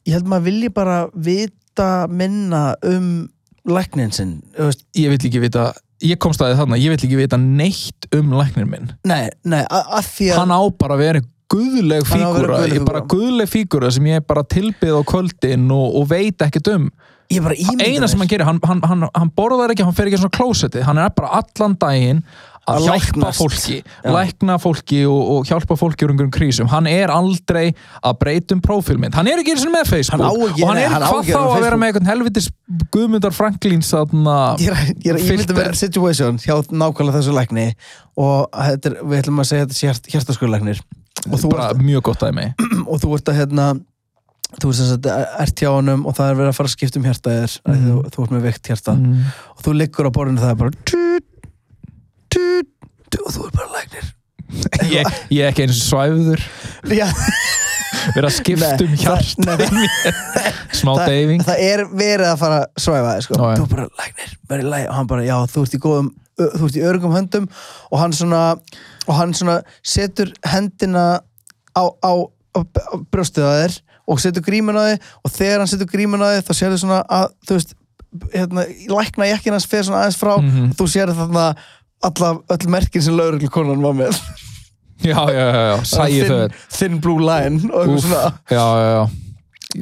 ég 0.07 0.15
held 0.17 0.27
maður 0.31 0.47
vilji 0.49 0.69
bara 0.75 0.97
vita 1.13 1.89
minna 2.09 2.61
um 2.87 3.09
læknin 3.67 4.13
sinn 4.15 4.37
ég 4.95 5.09
vil 5.11 5.17
ekki 5.19 5.41
vita 5.43 5.69
ég 6.03 6.19
komst 6.21 6.39
að 6.43 6.53
því 6.53 6.59
þarna, 6.61 6.77
ég 6.79 6.91
vil 6.93 6.97
ekki 6.99 7.17
vita 7.19 7.37
neitt 7.41 8.07
um 8.15 8.29
læknir 8.37 8.67
minn. 8.69 8.91
Nei, 9.09 9.27
nei, 9.43 9.63
a- 9.65 9.97
að 9.97 10.05
því 10.13 10.27
að 10.31 10.39
hann 10.43 10.53
á 10.55 10.61
bara 10.77 10.95
að 10.95 11.03
vera 11.03 11.21
guðleg 11.51 12.03
að 12.03 12.11
fígúra, 12.11 12.57
ég 12.67 12.85
bara 12.85 13.01
fígúra. 13.01 13.07
guðleg 13.13 13.49
fígúra 13.51 13.91
sem 13.95 14.05
ég 14.11 14.25
bara 14.27 14.43
tilbyð 14.43 14.99
á 14.99 15.03
kvöldin 15.07 15.69
og, 15.71 15.95
og 16.01 16.07
veit 16.11 16.37
ekkert 16.45 16.69
um. 16.75 16.89
Bara 17.43 17.55
eina 17.59 18.07
sem 18.07 18.19
hann 18.19 18.29
gerir, 18.31 18.45
hann, 18.47 18.59
hann, 18.63 18.81
hann, 18.87 19.07
hann 19.15 19.31
borðar 19.35 19.73
ekki 19.73 19.83
hann 19.83 19.95
fer 19.95 20.07
ekki 20.07 20.19
svona 20.21 20.35
klósetti, 20.37 20.83
hann 20.85 20.97
er 21.01 21.09
bara 21.15 21.41
allan 21.41 21.75
daginn 21.81 22.21
að 22.67 22.77
Að 22.77 22.87
hjálpa 22.87 23.31
fólki 23.37 23.77
Já. 23.79 24.09
lækna 24.11 24.57
fólki 24.59 24.99
og, 25.07 25.21
og 25.33 25.47
hjálpa 25.47 25.77
fólki 25.79 26.05
úr 26.05 26.13
einhverjum 26.13 26.33
krísum, 26.35 26.69
hann 26.71 26.89
er 26.91 27.13
aldrei 27.13 27.71
að 28.01 28.17
breyta 28.21 28.57
um 28.57 28.63
prófílmynd, 28.65 29.15
hann 29.15 29.29
er 29.31 29.41
ekki 29.41 29.55
eins 29.55 29.65
og 29.67 29.73
með 29.73 29.91
Facebook 29.93 30.19
Hann 30.19 30.27
og 30.27 30.63
hann 30.67 30.81
er 30.81 30.91
hvað 30.91 31.31
þá 31.31 31.39
að 31.39 31.53
vera 31.53 31.55
að 31.55 31.55
með 31.55 31.65
vera 31.67 31.79
einhvern 31.87 32.11
helvitis 32.11 32.51
Guðmundar 32.93 33.35
Franklíns 33.35 33.91
þarna 33.93 34.37
Ég 34.59 34.71
er, 34.73 34.93
ég 34.99 35.11
er 35.13 35.19
að 35.19 35.25
ímynda 35.25 35.45
filter. 35.47 35.59
mér 35.61 35.79
situation 35.79 36.39
hjá 36.43 36.55
nákvæmlega 36.67 37.21
þessu 37.21 37.35
lækni 37.37 37.67
og 38.19 38.63
er, 38.67 38.99
við 38.99 39.19
ætlum 39.21 39.43
að 39.43 39.51
segja 39.53 39.67
þetta 39.69 39.79
og 41.25 41.43
bara 41.51 41.69
ert, 41.71 41.83
mjög 41.83 42.09
gott 42.09 42.23
dæmi 42.23 42.49
og 42.91 42.99
þú 43.01 43.13
ert 43.17 43.31
að 43.31 43.39
hérna 43.41 43.67
þú 44.61 44.71
ert 44.71 44.79
sagt 44.79 45.09
ert 45.11 45.63
hjá 45.63 45.69
honum 45.73 46.05
og 46.07 46.15
það 46.17 46.31
er 46.31 46.39
verið 46.39 46.51
að 46.51 46.59
fara 46.59 46.71
að 46.71 46.75
skipta 46.75 46.99
um 47.01 47.07
hjarta 47.07 47.33
þér 47.35 47.55
mm. 47.57 47.81
þú, 47.87 47.95
þú 48.13 48.25
ert 48.25 48.35
með 48.35 48.45
veikt 48.47 48.69
hjarta 48.71 48.95
mm. 48.95 49.33
og 49.55 49.65
þú 49.65 49.73
liggur 49.81 50.07
á 50.07 50.11
borðinu 50.15 50.43
það 50.43 50.53
er 50.53 50.61
bara 50.61 50.75
og 52.35 53.33
þú 53.33 53.45
er 53.47 53.53
bara 53.55 53.69
læknir. 53.77 54.13
Ég, 54.87 55.07
ég 55.33 55.41
er 55.43 55.49
ekki 55.51 55.65
eins 55.65 55.79
og 55.81 55.87
svæfður. 55.89 56.43
Vera 58.15 58.29
að 58.29 58.37
um 58.85 58.93
það- 58.95 59.63
nei, 59.73 60.51
smá 60.75 60.91
það, 60.95 61.09
deyfing. 61.11 61.41
það 61.47 61.63
er 61.65 61.83
verið 61.91 62.27
að 62.29 62.37
fara 62.39 62.59
að 62.61 62.83
svæfa 62.83 63.15
þig 63.17 63.25
sko. 63.25 63.39
Þú 63.41 63.65
er 63.65 63.71
bara 63.73 63.87
læknir, 63.99 64.31
verið 64.51 64.69
læg 64.71 64.85
og 64.87 64.95
hann 64.95 65.09
bara, 65.11 65.25
já, 65.27 65.35
þú 65.51 65.63
ert 65.65 65.75
í 65.75 65.81
góðum 65.83 66.09
þú 66.37 66.67
ert 66.69 66.77
í 66.79 66.85
örgum 66.87 67.15
höndum. 67.17 67.49
Og 67.91 67.99
hann 67.99 68.13
svona 68.15 68.41
og 69.07 69.13
hann 69.17 69.33
svona 69.35 69.57
setur 69.83 70.31
hendina 70.45 71.05
á, 71.75 71.83
á, 71.83 72.11
á, 72.15 72.59
á 72.63 72.95
brjóstið 73.11 73.43
að 73.47 73.57
þér 73.63 73.77
og 74.07 74.21
setur 74.23 74.45
grímun 74.47 74.79
á 74.79 74.83
þig. 74.93 75.09
Og 75.27 75.35
þegar 75.35 75.59
hann 75.63 75.71
setur 75.73 75.91
grímun 75.91 76.23
á 76.23 76.27
þig 76.37 76.47
þá 76.47 76.53
sér 76.61 76.71
þau 76.75 76.81
svona 76.85 77.01
að, 77.19 77.27
þú 77.47 77.57
veist 77.59 77.75
hérna, 78.31 78.63
lækna 78.95 79.27
jekkinn 79.33 79.57
hans 79.57 79.67
fer 79.67 79.83
svona 79.83 80.05
aðeins 80.05 80.19
frá. 80.21 80.37
Mhm. 80.39 80.69
og 80.71 80.77
þú 80.79 80.87
sér 80.93 81.11
þarna 81.11 81.47
alla, 82.05 82.33
öll 82.53 82.67
merkin 82.69 83.01
sem 83.01 83.15
lauruglu 83.17 83.49
konan 83.49 83.81
var 83.81 83.95
með. 83.97 84.19
Já, 85.05 85.19
já, 85.29 85.45
já, 85.53 85.61
já, 85.69 85.77
sæði 85.85 86.21
þau 86.25 86.37
thin, 86.41 86.53
thin 86.73 86.99
blue 87.01 87.21
line 87.21 87.69
og 87.69 87.83
eitthvað 87.83 87.95
Úff, 87.99 88.05
svona. 88.07 88.31
já, 88.49 88.65
já, 88.81 88.91
já. 88.97 89.07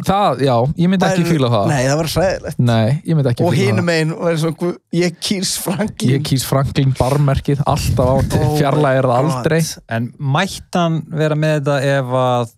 Það, 0.05 0.41
já, 0.43 0.53
ég 0.81 0.89
myndi 0.91 1.05
ekki 1.07 1.23
fíla 1.29 1.49
það. 1.53 1.67
Nei, 1.69 1.83
það 1.85 1.99
var 2.01 2.09
hræðilegt. 2.11 2.57
Nei, 2.67 2.87
ég 3.05 3.15
myndi 3.15 3.29
ekki 3.31 3.45
og 3.45 3.53
fíla 3.53 3.61
hinum 3.69 3.91
einn 3.93 4.11
var 4.17 4.39
svona 4.41 4.57
guð, 4.59 4.73
ég 4.97 5.15
kýrs 5.23 5.53
það 5.61 5.67
Franklín 5.69 6.11
Ég 6.15 6.25
kýs 6.25 6.45
Franklin 6.49 6.91
barmerkið 6.97 7.61
alltaf 7.69 8.11
á 8.11 8.15
Oh 8.41 8.57
fjarlæg 8.57 8.99
er 8.99 9.07
það 9.11 9.29
my 9.29 9.35
aldrei. 9.37 9.61
God. 9.61 9.85
En 9.99 10.09
mætti 10.35 10.81
hann 10.81 10.97
vera 11.21 11.37
með 11.39 11.55
þetta 11.59 11.77
ef 11.93 12.15
að 12.25 12.51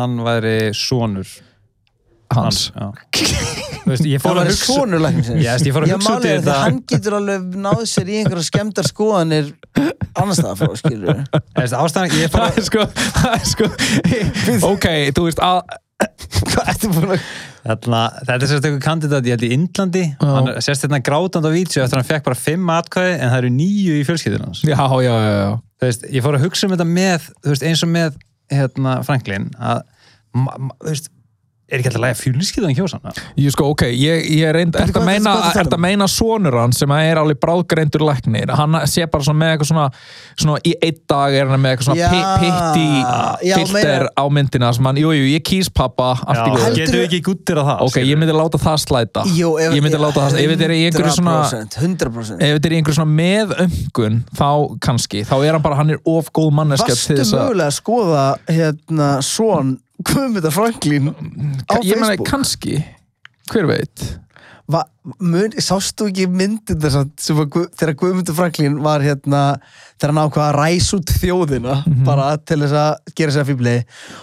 hann 0.00 0.16
væri 0.30 0.56
sonur 0.78 1.34
hans 2.38 2.62
Já. 2.70 2.88
Veist, 3.88 4.06
ég 4.06 4.20
Það 4.20 4.26
fór 4.26 4.40
að 4.40 4.50
hugsa 4.50 4.76
veist, 5.10 5.66
ég 5.66 5.74
fór 5.74 5.86
að 5.86 5.94
hugsa 5.94 6.14
út 6.16 6.26
í 6.26 6.32
þetta. 6.32 6.56
Hann 6.64 6.80
getur 6.90 7.16
alveg 7.20 7.60
náð 7.66 7.84
sér 7.90 8.10
í 8.10 8.18
einhverja 8.20 8.46
skemmtar 8.48 8.88
skoðanir 8.88 9.52
annars 10.14 10.40
staðar 10.40 10.58
frá, 10.58 10.74
skilur 10.80 11.22
ég 12.20 12.32
fór 12.32 12.42
það 12.42 12.58
að 12.58 12.66
sko, 12.66 12.88
það 13.20 13.46
sko 13.52 13.70
ok, 14.72 14.88
þú 15.16 15.28
veist 15.28 15.44
að 15.44 15.62
Þarna, 17.60 17.98
þetta 18.24 18.34
er 18.34 18.48
sérst 18.48 18.64
eitthvað 18.64 18.84
kandidat 18.86 19.26
ég 19.28 19.34
held 19.36 19.42
í 19.44 19.50
Indlandi. 19.52 20.04
Hann 20.22 20.48
sérst 20.64 20.86
hérna 20.86 21.02
grátand 21.04 21.44
á 21.44 21.52
vídeo 21.52 21.82
eftir 21.84 21.98
að 21.98 21.98
hann 21.98 22.08
fekk 22.08 22.24
bara 22.30 22.38
fimm 22.40 22.70
atkvæði 22.72 23.12
en 23.18 23.28
það 23.28 23.36
eru 23.42 23.50
nýju 23.58 23.98
í 23.98 24.06
fjölskyldun 24.08 24.46
hans. 24.46 24.62
Já, 24.64 24.80
já, 25.04 25.12
já, 25.12 25.50
veist, 25.84 26.06
ég 26.08 26.24
fór 26.24 26.38
að 26.38 26.46
hugsa 26.46 26.66
um 26.66 26.72
þetta 26.72 26.88
með 26.88 27.28
veist, 27.50 27.66
eins 27.68 27.84
og 27.84 27.92
með 27.92 28.16
hérna, 28.50 28.96
Franklin 29.06 29.50
að 29.60 29.84
veist, 30.86 31.12
er 31.70 31.78
ekki 31.80 31.90
alltaf 31.90 32.00
að 32.00 32.06
læga 32.06 32.18
fjölskyldan 32.20 32.74
hann 32.90 33.20
Ég 33.40 33.54
sko, 33.54 33.68
ok, 33.72 33.82
ég, 33.94 34.24
ég 34.40 34.52
reynd, 34.54 34.74
er 34.76 34.90
þetta 34.90 35.00
að 35.00 35.74
er 35.74 35.78
um? 35.78 35.82
meina 35.86 36.08
sonur 36.10 36.56
hann 36.60 36.72
sem 36.76 36.90
er 36.96 37.20
alveg 37.20 37.38
bráðgreindur 37.42 38.04
læknir, 38.06 38.52
hann 38.58 38.78
sé 38.90 39.06
bara 39.10 39.24
svona 39.26 39.40
með 39.44 39.52
eitthvað 39.54 39.70
svona, 39.70 39.86
svona 40.36 40.62
í 40.66 40.74
einn 40.82 41.00
dag 41.10 41.36
er 41.40 41.50
hann 41.52 41.62
með 41.62 41.76
eitthvað 41.76 41.88
svona 41.90 42.10
pi- 42.10 42.26
pitti 42.42 43.54
filter 43.54 44.06
á 44.16 44.24
myndina 44.32 44.72
sem 44.76 44.88
hann, 44.90 45.00
jú, 45.00 45.12
jú, 45.14 45.28
ég 45.34 45.44
kýs 45.46 45.70
pappa, 45.72 46.12
getur 46.76 46.98
við 47.00 47.06
ekki 47.08 47.22
guttir 47.30 47.60
á 47.60 47.64
það 47.70 47.84
Ok, 47.86 47.98
ég 48.04 48.18
myndi 48.20 48.34
láta 48.36 48.60
það 48.60 48.78
slæta. 48.84 49.24
Jú, 49.36 49.52
ef, 49.60 49.74
ég 49.76 49.84
myndi 49.84 50.00
láta 50.00 50.26
það, 50.26 50.40
ef 50.42 50.52
þetta 50.54 50.66
er 50.68 50.74
í 50.74 50.80
einhverju 50.88 51.14
svona, 51.16 51.36
100%100% 51.50 52.44
ef 52.46 52.56
þetta 52.56 52.70
er 52.70 52.74
í 52.74 52.80
einhverju 52.80 52.98
svona 52.98 53.16
meðöngun, 53.20 54.20
þá 54.36 54.48
kannski, 54.84 55.24
þá 55.28 55.36
er 55.40 55.52
hann 55.56 55.64
bara, 55.64 55.78
hann 55.80 55.94
er 55.94 56.02
of 56.10 56.30
góð 56.36 56.50
manneskja 56.60 56.96
til 56.96 57.20
þess 57.22 57.34
að, 57.36 57.54
Guðmynda 60.06 60.50
Franklín 60.54 61.10
á 61.68 61.76
ég 61.82 61.96
meina, 61.96 62.14
Facebook 62.14 62.28
kannski, 62.30 62.78
hver 63.52 63.66
veit? 63.68 64.04
Va, 64.70 64.84
mun, 65.18 65.50
sástu 65.58 66.06
ekki 66.06 66.28
myndin 66.30 66.78
þess 66.78 66.94
að 67.00 67.48
Guð- 67.50 67.72
þegar 67.74 67.94
Guðmundur 67.98 68.36
Franklín 68.38 68.76
var 68.84 69.02
hérna 69.02 69.40
þegar 69.98 70.12
hann 70.14 70.20
ákvað 70.30 70.44
að 70.46 70.58
ræsa 70.60 70.96
út 71.00 71.10
þjóðina 71.18 71.74
Mhm. 71.86 72.04
bara 72.06 72.36
til 72.38 72.60
þess 72.62 72.76
að 72.78 73.14
gera 73.18 73.32
sér 73.34 73.48
fýbli 73.50 73.74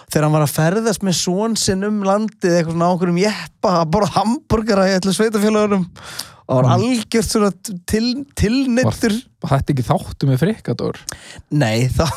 þegar 0.09 0.23
hann 0.23 0.31
var 0.37 0.45
að 0.47 0.55
ferðast 0.55 1.03
með 1.03 1.17
svon 1.19 1.57
sinn 1.59 1.83
um 1.83 1.99
landið 2.01 2.55
eitthvað 2.61 2.71
svona 2.77 2.87
á 2.87 2.93
okkurum 2.95 3.19
jeppa 3.19 3.73
að 3.83 3.91
borða 3.91 4.13
hambúrgara 4.15 4.87
í 4.87 4.95
allir 4.95 5.17
sveitafélagunum 5.19 5.85
og 6.47 6.55
Mhm. 6.55 6.63
var 6.63 6.63
algjört 6.77 7.27
svona 7.27 7.51
til, 7.85 8.25
tilneittur 8.33 9.21
Var 9.43 9.59
þetta 9.59 9.73
ekki 9.75 9.83
þáttu 9.91 10.31
með 10.31 10.39
frikador? 10.39 10.95
nei 11.51 11.89
það 11.89 12.09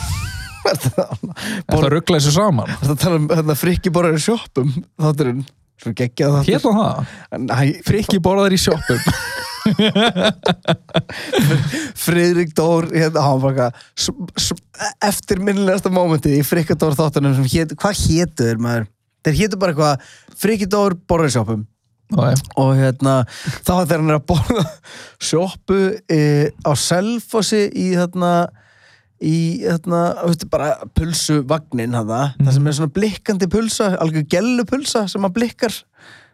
það 0.64 1.86
ruggla 1.94 2.20
þessu 2.20 2.34
saman? 2.34 2.70
Það 2.82 3.00
tala 3.04 3.20
um 3.20 3.28
hérna, 3.32 3.56
frikki 3.58 3.92
borðar 3.94 4.18
í 4.18 4.24
sjoppum 4.24 4.72
þátturinn 5.00 5.44
Hétt 5.80 6.60
það? 6.60 7.06
Næ, 7.40 7.80
Frikki 7.86 8.18
borðar 8.20 8.52
í 8.52 8.58
sjoppum 8.60 9.00
Friðrik 12.04 12.52
Dór 12.56 12.90
hérna, 12.92 13.70
eftirminnilegasta 15.08 15.92
mómentið 15.92 16.36
í 16.36 16.44
Frikki 16.44 16.76
Dór 16.76 16.92
þáttunum 16.98 17.40
hét, 17.48 17.72
hvað 17.80 17.96
hétu 18.04 18.50
þeir 18.50 18.60
maður? 18.60 18.84
Þeir 19.24 19.36
hétu 19.40 19.60
bara 19.60 19.72
eitthvað 19.72 20.04
Frikki 20.42 20.68
Dór 20.68 20.98
borðar 21.08 21.32
í 21.32 21.34
sjoppum 21.38 21.64
okay. 22.12 22.36
og 22.60 22.76
hérna 22.76 23.24
þá 23.64 23.72
þegar 23.72 24.00
hann 24.02 24.12
er 24.12 24.20
að 24.20 24.28
borða 24.28 24.64
sjoppu 25.30 25.80
e, 26.12 26.20
á 26.60 26.76
Selfossi 26.76 27.70
í 27.72 27.96
þarna 27.96 28.50
í 29.20 29.60
þarna, 29.66 30.00
veistu, 30.24 30.48
bara 30.50 30.70
pulsu 30.96 31.40
vagnin 31.48 31.96
hana, 31.96 32.30
það 32.38 32.54
sem 32.56 32.70
er 32.70 32.78
svona 32.78 32.94
blikkandi 32.96 33.48
pulsa, 33.52 33.90
algjör 34.00 34.24
gellu 34.32 34.64
pulsa 34.68 35.04
sem 35.12 35.26
að 35.28 35.36
blikkar 35.36 35.76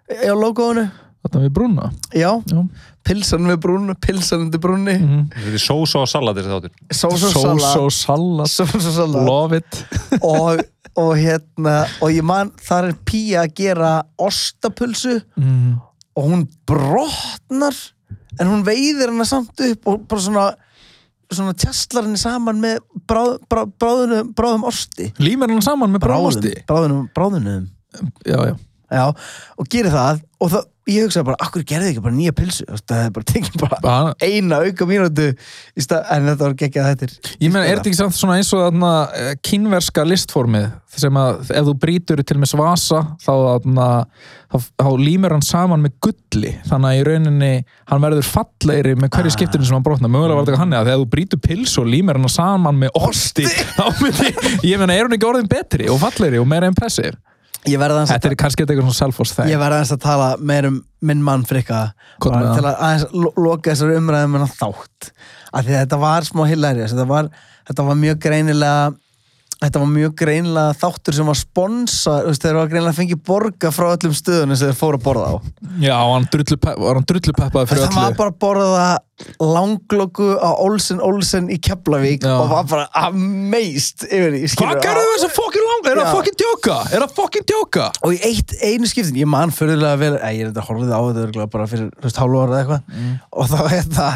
á 0.06 0.34
logoinu. 0.38 0.86
Þetta 1.26 1.40
við 1.42 1.50
brúna? 1.56 1.88
Já, 2.14 2.28
Já. 2.46 2.60
pilsan 3.02 3.48
við 3.50 3.58
brúnu, 3.64 3.96
pilsan 3.98 4.44
undir 4.44 4.62
brúnni. 4.62 4.94
Mm 4.94 5.24
þetta 5.34 5.58
er 5.58 5.64
sósa 5.64 6.04
og 6.04 6.10
salat 6.10 6.38
þessi 6.38 6.52
þáttur. 6.52 6.76
Sós 6.94 7.24
Sós 7.24 7.34
og 7.80 7.90
salat. 7.96 8.52
sós 8.52 8.76
og 8.78 8.86
salat. 8.94 9.26
Love 9.26 9.58
it. 9.58 9.80
Og, 10.22 10.62
og 10.96 11.10
hérna 11.18 11.74
og 12.00 12.14
ég 12.14 12.22
man, 12.24 12.52
þar 12.62 12.92
er 12.92 12.94
Pía 13.04 13.42
að 13.42 13.56
gera 13.58 13.90
ostapulsu 14.22 15.18
mm. 15.36 15.74
og 16.16 16.30
hún 16.30 16.46
brotnar 16.68 17.76
en 18.38 18.48
hún 18.48 18.62
veiðir 18.64 19.10
hana 19.10 19.26
samt 19.28 19.60
upp 19.66 19.90
og 19.90 20.06
bara 20.08 20.24
svona 20.24 20.46
svona 21.32 21.56
tjastlar 21.58 22.06
henni 22.06 22.20
saman 22.20 22.60
með 22.62 22.78
bráð, 23.08 23.32
bráð, 23.50 23.72
bráðunum, 23.82 24.30
bráðum 24.36 24.68
osti 24.68 25.10
Límir 25.22 25.50
hann 25.50 25.64
saman 25.64 25.94
með 25.94 26.06
bráðosti 26.06 26.54
bráðunum, 26.68 27.08
bráðunum 27.16 27.66
Já, 28.26 28.38
já. 28.44 28.54
Já, 28.92 29.06
og 29.58 29.68
gerir 29.72 29.90
það 29.90 30.20
og 30.38 30.50
það, 30.52 30.66
ég 30.86 31.02
hugsaði 31.06 31.26
bara, 31.26 31.40
akkur 31.42 31.64
gerði 31.66 31.92
ekki 31.92 32.02
bara 32.04 32.14
nýja 32.14 32.32
pilsu 32.36 32.64
það 32.86 33.00
er 33.02 33.12
bara 33.16 33.28
tekið 33.32 33.60
bara 33.62 33.78
Bara, 33.82 34.14
eina 34.22 34.60
auka 34.62 34.86
mínútu 34.88 35.28
stað, 35.82 36.04
en 36.14 36.28
þetta 36.30 36.46
var 36.46 36.56
geggjað 36.62 36.90
þetta 36.92 37.06
er 37.08 37.14
Ég 37.42 37.50
meina, 37.52 37.64
er 37.66 37.80
þetta 37.80 37.90
ekki 37.90 38.00
samt 38.00 38.18
svona 38.18 38.36
eins 38.38 38.52
og 38.54 38.62
þarna 38.64 38.92
eh, 39.18 39.32
kínverska 39.46 40.04
listformið 40.06 40.68
sem 40.96 41.18
að 41.20 41.50
ef 41.52 41.66
þú 41.68 41.74
brýtur 41.82 42.22
til 42.24 42.38
með 42.40 42.52
svasa 42.54 43.02
þá, 43.20 43.32
þarna, 43.34 43.88
þá, 44.54 44.56
þá 44.80 44.88
límir 45.02 45.34
hann 45.34 45.44
saman 45.44 45.82
með 45.84 45.92
gulli. 46.06 46.52
Þannig 46.70 46.88
að 46.88 46.96
í 46.96 47.02
rauninni 47.10 47.50
hann 47.90 48.04
verður 48.06 48.30
fallegri 48.30 48.94
með 48.96 49.12
hverju 49.12 49.32
Ah. 49.32 49.36
skiptinu 49.36 49.68
sem 49.68 49.76
hann 49.76 49.84
brotna 49.84 50.08
mögulega 50.08 50.38
var 50.38 50.46
þetta 50.48 50.62
hann 50.62 50.72
eða 50.72 50.86
þegar 50.88 51.02
þú 51.02 51.08
brýtur 51.12 51.42
pils 51.44 51.76
og 51.82 51.90
límir 51.92 52.16
hann 52.16 52.32
saman 52.32 52.80
með 52.80 52.96
osti 53.02 53.44
þá 53.76 53.84
myndi, 54.00 54.32
ég 54.70 54.80
meina, 54.80 54.96
er 54.96 55.04
hann 55.04 55.18
ekki 55.18 55.28
orðin 55.28 55.50
betri 55.52 55.90
og 55.92 56.00
fallegri 56.00 56.40
og 56.40 56.48
meira 56.48 56.70
aðeins 56.72 57.18
Þetta 57.66 58.30
er 58.30 58.36
kannski 58.40 58.62
eitthvað 58.64 58.84
svona 58.86 58.98
self-force 59.00 59.36
Ég 59.46 59.50
þeng 59.56 59.62
verði 59.62 59.78
aðeins 59.80 59.94
að 59.96 60.02
tala 60.06 60.28
meir 60.52 60.68
um 60.70 60.76
minn 61.02 61.22
mann 61.26 61.44
frikka. 61.48 61.80
Til 62.22 62.30
að 62.32 62.68
aðeins 62.74 63.06
lo- 63.12 63.32
loka 63.36 63.70
þessari 63.72 63.96
umræðum 64.00 64.38
en 64.40 64.46
þátt. 64.54 65.10
Af 65.52 65.64
því 65.66 65.74
að 65.74 65.80
þetta 65.84 65.98
var 66.04 66.28
smá 66.28 66.44
hilarious. 66.50 66.92
Þetta 66.94 67.08
var, 67.10 67.28
þetta 67.70 67.86
var 67.88 67.98
mjög 68.02 68.20
greinilega 68.26 68.94
þetta 69.62 69.80
var 69.80 69.88
mjög 69.88 70.14
greinilega 70.20 70.74
þáttur 70.76 71.16
sem 71.16 71.28
var 71.30 71.38
sponsa, 71.40 72.16
þeir 72.36 72.58
var 72.60 72.68
greinilega 72.72 72.98
fengið 72.98 73.22
borga 73.24 73.70
frá 73.72 73.86
öllum 73.94 74.12
stöðunum 74.16 74.58
sem 74.60 74.68
þeir 74.72 74.78
fóru 74.82 74.98
að 75.00 75.06
borða 75.06 75.30
á 75.32 75.34
Já, 75.80 75.96
hann 76.12 76.26
drullu, 76.32 76.58
var 76.66 76.98
hann 77.00 77.06
drullupeppaði 77.08 77.70
fyrir 77.70 77.86
það 77.86 77.96
var 77.96 78.10
öllu 78.10 78.18
bara 78.20 78.34
að 78.34 78.40
borða 78.44 78.88
langlöku 79.40 80.26
á 80.36 80.50
Olsen 80.60 81.00
Olsen 81.00 81.48
í 81.52 81.56
Keflavík 81.64 82.26
og 82.28 82.50
var 82.52 82.66
bara 82.68 82.84
amazed 83.06 84.04
yfir 84.10 84.34
því 84.36 84.50
Hvað 84.60 84.82
gerðu 84.84 85.06
þess 85.14 85.26
að 85.30 85.34
fokkin 85.38 85.64
lang? 85.70 85.88
Er 85.88 86.00
það 86.02 86.12
fokkin 86.18 86.38
djóka? 86.42 86.76
Er 86.92 87.04
það 87.06 87.14
fokkin 87.16 87.46
djóka? 87.48 87.86
og 88.04 88.12
í 88.12 88.20
eitt, 88.28 88.56
einu 88.60 88.90
skiptin, 88.90 89.16
ég 89.22 89.30
man 89.30 89.54
fyrirlega 89.56 90.00
vel 90.04 90.12
ég 90.20 90.42
er 90.44 90.50
þetta 90.52 90.66
horfið 90.68 90.92
á 90.92 91.00
þetta 91.16 91.48
bara 91.56 91.68
fyrir 91.70 91.88
hálfu 92.20 92.42
ára 92.44 92.50
eða 92.52 92.60
eitthvað 92.62 92.82
Mm. 92.96 93.14
og 93.32 93.48
þá 93.50 93.56
er 93.64 93.72
þetta, 93.80 94.06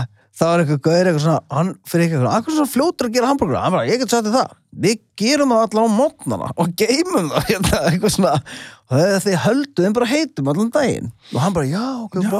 þá 0.40 0.44
er 0.50 0.62
eitthvað 0.64 0.82
gauður 0.86 1.08
eitthvað 1.10 1.24
svona, 1.26 1.40
hann 1.52 1.70
fyrir 1.90 2.06
eitthvað, 2.08 2.28
akkur 2.38 2.54
svona 2.56 2.72
fljótur 2.72 3.08
að 3.10 3.14
gera 3.18 3.30
hambúrgur, 3.30 3.58
hann 3.60 3.74
bara, 3.76 3.86
ég 3.90 4.00
get 4.00 4.12
þér 4.14 4.30
það 4.34 4.52
við 4.86 5.00
gerum 5.20 5.50
það 5.52 5.64
allan 5.66 5.90
á 5.90 5.98
mótnana 6.00 6.50
og 6.56 6.70
geymum 6.80 7.30
það, 7.34 7.46
hérna, 7.50 7.80
eitthvað 7.90 8.14
svona 8.16 8.34
og 8.40 8.94
það 8.94 9.14
er 9.16 9.24
því 9.26 9.34
höldu 9.44 9.84
þeim 9.84 9.96
bara 10.00 10.10
heitum 10.14 10.52
allan 10.54 10.70
daginn 10.74 11.10
og 11.34 11.40
hann 11.44 11.56
bara, 11.58 11.68
já, 11.70 11.84
ok, 12.06 12.16
Já, 12.20 12.30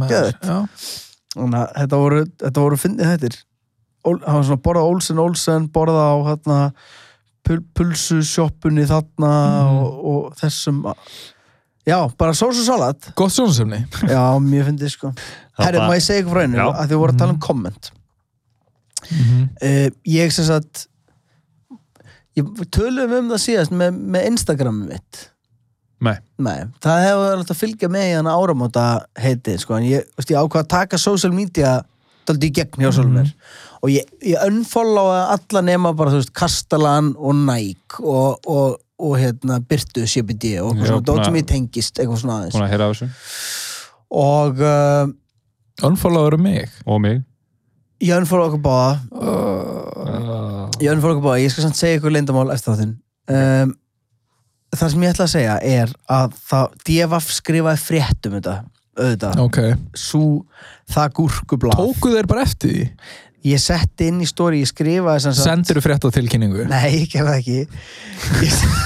maður. 0.00 0.14
geðveikt. 0.14 0.46
Já. 0.46 0.58
Þannig 1.36 1.58
að 1.60 1.74
þetta 1.82 2.00
voru, 2.00 2.22
þetta 2.46 2.62
voru 2.64 2.80
fyndið 2.80 3.10
hættir 3.12 3.34
hann 4.06 4.20
var 4.38 4.44
svona 4.46 4.62
borða 4.62 4.86
Olsen 4.86 5.18
Olsen 5.20 5.64
borða 5.74 6.04
á 6.14 6.16
hérna 6.30 6.58
pul 7.46 7.58
pulsu 7.76 8.20
sjoppunni 8.26 8.86
þarna 8.88 9.32
Mhm. 9.66 9.76
og, 9.82 9.98
og 10.12 10.36
þessum 10.40 10.80
já, 11.86 11.98
bara 12.18 12.34
sós 12.36 12.58
og 12.60 12.66
salat. 12.66 13.12
Gott 13.18 13.34
sjónsefni 13.34 13.84
já, 14.10 14.22
mér 14.42 14.66
fyndið 14.70 14.92
sko. 14.96 15.12
Herri, 15.60 15.80
má 15.80 15.94
ég 15.96 16.04
segja 16.04 16.24
ykkur 16.24 16.36
frá 16.36 16.44
einu, 16.44 16.58
Já. 16.58 16.66
að 16.68 16.90
þið 16.90 17.00
voru 17.02 17.14
að 17.14 17.22
tala 17.22 17.36
um 17.36 17.40
komment 17.46 17.92
uh, 19.10 19.88
ég 20.08 20.34
sem 20.34 20.46
sagt 20.48 20.86
ég 22.36 22.48
tölum 22.74 23.14
um 23.16 23.32
það 23.32 23.42
síðast 23.42 23.72
með, 23.72 23.96
með 23.96 24.30
Instagramið 24.32 24.92
mitt. 24.92 25.20
Nei. 26.04 26.16
Nei, 26.44 26.66
það 26.84 27.04
hefur 27.06 27.30
alltaf 27.32 27.54
að 27.54 27.60
fylgja 27.62 27.88
með 27.92 28.08
í 28.10 28.16
hann 28.18 28.28
áramóta 28.28 28.86
heitið, 29.16 29.62
sko, 29.62 29.78
en 29.78 29.86
ég, 29.88 30.08
veist, 30.18 30.32
ég 30.32 30.36
ákvað 30.42 30.66
að 30.66 30.72
taka 30.74 31.00
social 31.00 31.32
media 31.32 31.78
daldi 32.28 32.50
í 32.50 32.56
gegn 32.58 32.82
hjá 32.82 32.90
sjálfur 32.90 33.14
mér. 33.14 33.30
Og 33.80 33.92
ég, 33.94 34.10
ég 34.26 34.42
unfollowa 34.44 35.22
alla 35.32 35.62
nema 35.64 35.94
bara, 35.96 36.12
þú 36.12 36.20
veist, 36.20 36.34
Kastalan 36.36 37.14
og 37.16 37.40
Nike 37.40 38.02
og, 38.02 38.44
og, 38.44 38.76
og 38.96 39.14
hérna, 39.20 39.60
Byrtu 39.60 40.06
CBD 40.08 40.56
og 40.62 40.72
eitthvað 40.72 40.90
svona, 40.90 41.04
dót 41.04 41.24
sem 41.26 41.38
ég 41.40 41.48
tengist 41.48 41.98
eitthvað 42.00 42.20
svona 42.22 42.36
aðeins. 42.40 42.56
Búin 42.56 42.66
að 42.66 42.72
heyra 42.72 42.88
af 42.88 42.94
þessu. 42.96 43.08
Og 44.16 44.62
uh, 44.64 45.14
Unfollowaður 45.86 46.38
mig? 46.40 46.70
Og 46.88 47.00
mig. 47.04 47.18
Ég 48.00 48.16
unfollowa 48.16 48.50
okkur 48.50 48.62
báða. 48.64 48.92
Uh, 49.12 50.70
ég 50.80 50.92
unfollowa 50.92 51.18
okkur 51.18 51.26
báða, 51.26 51.42
ég 51.42 51.52
skal 51.52 51.66
samt 51.66 51.80
segja 51.80 52.00
ykkur 52.00 52.14
leyndamál 52.14 52.52
eftir 52.54 52.72
þáttinn. 52.72 52.94
Um, 53.26 53.74
það 54.76 54.92
sem 54.92 55.04
ég 55.04 55.14
ætla 55.14 55.26
að 55.26 55.34
segja 55.34 55.58
er 55.64 55.92
að 56.16 56.40
það, 56.48 56.80
DFF 56.88 57.36
skrifaði 57.36 57.82
frétt 57.82 58.28
um 58.30 58.38
þetta 58.38 58.56
auðvitað, 58.96 59.40
Ok. 59.44 59.58
Svo 60.00 60.26
það 60.88 61.14
gúrkublað. 61.18 61.80
Tóku 61.80 62.12
þeir 62.14 62.28
bara 62.30 62.44
eftir 62.46 62.72
því? 62.72 62.86
Ég 63.46 63.60
setti 63.62 64.08
inn 64.10 64.20
í 64.24 64.26
stóri, 64.28 64.62
ég 64.64 64.70
skrifaði 64.70 65.24
sem 65.26 65.36
sagt 65.36 65.46
Sendiru 65.50 65.82
frétta 65.84 66.10
tilkynningu? 66.14 66.66
nei, 66.70 67.02
ég 67.02 67.08
gerði 67.12 67.30
það 67.30 67.38
ekki. 67.40 67.58
Ég- 68.46 68.84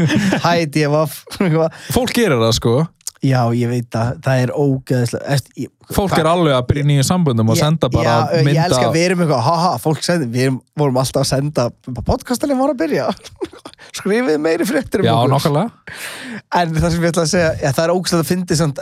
hæ 0.46 0.54
DFF 0.72 1.20
Fólk 1.96 2.14
gerir 2.16 2.38
það 2.40 2.56
sko. 2.56 2.74
Já, 3.20 3.42
ég 3.52 3.68
veit 3.68 3.96
að 4.00 4.14
það 4.24 4.38
er 4.46 4.50
ógeðslega 4.56 5.34
ég, 5.60 5.68
Fólk 5.92 6.14
er 6.16 6.28
alveg 6.30 6.54
að 6.56 6.62
byrja 6.70 6.84
nýju 6.88 7.02
samböndum 7.04 7.50
og 7.52 7.58
Ég- 7.58 7.66
senda 7.66 7.90
bara 7.92 8.06
já, 8.06 8.38
Ég 8.38 8.46
mynda 8.46 8.62
elska 8.70 8.86
að 8.86 8.94
við 8.96 9.04
erum 9.10 9.24
eitthvað, 9.26 9.42
haha, 9.44 9.72
fólk 9.82 10.06
sendi 10.06 10.28
Við 10.32 10.46
erum, 10.46 10.56
vorum 10.80 11.00
alltaf 11.02 11.20
að 11.26 11.28
senda 11.34 11.66
Podcastalinn 12.06 12.62
var 12.62 12.72
að 12.72 12.78
byrja. 12.80 13.10
Skrifið 14.00 14.40
meiri 14.40 14.64
fréttir 14.70 15.02
um 15.04 15.10
Já, 15.10 15.12
okkur. 15.18 15.34
nokkulega 15.34 15.68
En 16.62 16.72
það 16.78 16.88
sem 16.94 17.04
ég 17.04 17.12
ætla 17.12 17.26
að 17.26 17.32
segja, 17.34 17.50
já, 17.60 17.68
það 17.76 17.84
er 17.84 17.92
ógæslega 17.98 18.24
að 18.24 18.30
fyndi 18.32 18.56
samt 18.62 18.80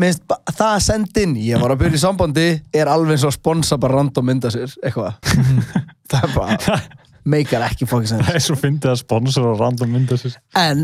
minnst 0.00 0.24
það 0.50 0.66
að 0.72 0.82
senda 0.88 1.22
inn 1.22 1.36
ég 1.38 1.60
var 1.62 1.70
að 1.74 1.80
byrja 1.84 1.98
í 2.00 2.02
sambandi 2.02 2.46
er 2.74 2.90
alveg 2.90 3.14
eins 3.16 3.24
og 3.26 3.30
að 3.32 3.38
sponsa 3.38 3.78
bara 3.78 3.98
random 4.00 4.26
mynda 4.26 4.50
sér, 4.50 4.72
eitthvað 4.82 5.14
það 6.10 6.20
er 6.28 6.34
bara, 6.34 6.78
meikar 7.24 7.64
ekki 7.68 7.86
fokkin 7.88 8.10
sens 8.14 8.26
Það 8.28 8.38
er 8.40 8.44
svo 8.48 8.56
fyndið 8.60 8.90
að 8.94 9.00
sponsora 9.04 9.54
random 9.60 9.94
mynda 9.94 10.18
sér. 10.20 10.34
en 10.60 10.82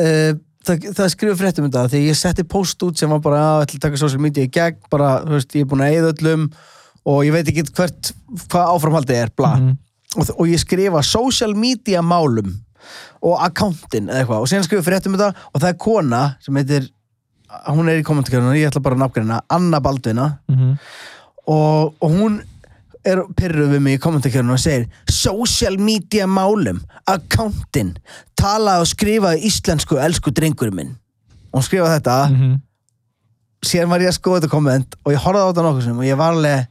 uh, 0.00 0.32
það, 0.68 0.88
það 0.98 1.12
skrifur 1.14 1.38
fréttum 1.40 1.66
um 1.66 1.72
þetta 1.72 1.92
því 1.94 2.02
ég 2.10 2.18
setti 2.20 2.44
post 2.56 2.84
út 2.86 3.00
sem 3.00 3.10
var 3.10 3.22
bara 3.24 3.40
að 3.56 3.64
ætla 3.66 3.80
að 3.80 3.84
taka 3.88 4.02
social 4.04 4.20
media 4.26 4.44
í 4.46 4.52
gegn, 4.52 4.78
bara, 4.92 5.14
þú 5.24 5.38
veist, 5.38 5.56
ég 5.56 5.64
er 5.66 5.70
búin 5.72 5.84
að 5.86 5.94
eyða 5.96 6.12
öllum 6.14 6.48
og 7.10 7.22
ég 7.24 7.32
veit 7.38 7.48
ekki 7.48 7.64
hvert 7.72 8.12
hvað 8.52 8.74
áframhaldið 8.76 9.22
er, 9.24 9.32
bla 9.40 9.54
Mhm. 9.56 9.76
og, 10.20 10.30
og 10.36 10.48
ég 10.52 10.60
skrifa 10.60 11.00
social 11.06 11.54
media 11.56 12.02
málum 12.04 12.52
og 13.24 13.36
accountin 13.44 14.08
eða 14.08 14.22
eitthvað 14.22 14.44
og 14.44 14.48
síðan 14.50 14.64
skrifa 14.68 14.84
fréttum 14.86 15.14
um 15.14 15.18
þetta 15.20 15.48
og 15.54 15.60
það 15.62 15.68
er 15.72 15.78
kona 15.84 16.20
sem 16.44 16.56
heitir, 16.60 16.86
hún 17.66 17.88
er 17.90 18.00
í 18.00 18.06
kommentarkjörnuna 18.06 18.56
ég 18.58 18.70
ætla 18.70 18.82
bara 18.84 18.96
að 18.96 19.02
nafngrina, 19.04 19.40
Anna 19.50 19.80
Baldvina. 19.80 20.28
Mhm. 20.48 20.78
og, 21.50 21.94
og 22.00 22.10
hún 22.10 22.40
er 23.04 23.22
pyrruð 23.34 23.70
við 23.74 23.80
mig 23.80 23.96
í 23.96 24.00
kommentarkjörnuna 24.02 24.54
og 24.58 24.60
segir 24.60 24.88
social 25.08 25.78
media 25.80 26.26
málum 26.28 26.82
accountin, 27.08 27.94
talaði 28.36 28.84
og 28.84 28.90
skrifaði 28.90 29.46
íslensku 29.48 29.98
elsku 29.98 30.30
drengurinn 30.36 30.76
minn. 30.76 30.90
Og 31.50 31.60
hún 31.60 31.66
skrifaði 31.68 31.96
þetta. 32.00 32.18
Mhm. 32.30 32.58
síðan 33.66 33.90
var 33.90 34.00
ég 34.00 34.08
að 34.08 34.16
skoða 34.20 34.40
þetta 34.40 34.50
komment 34.54 34.94
og 35.04 35.12
ég 35.12 35.18
horfði 35.20 35.40
á 35.44 35.48
þetta 35.50 35.64
nokkuð 35.66 35.84
sem 35.84 35.98
og 35.98 36.04
ég 36.04 36.16
var 36.16 36.32
alveg 36.32 36.66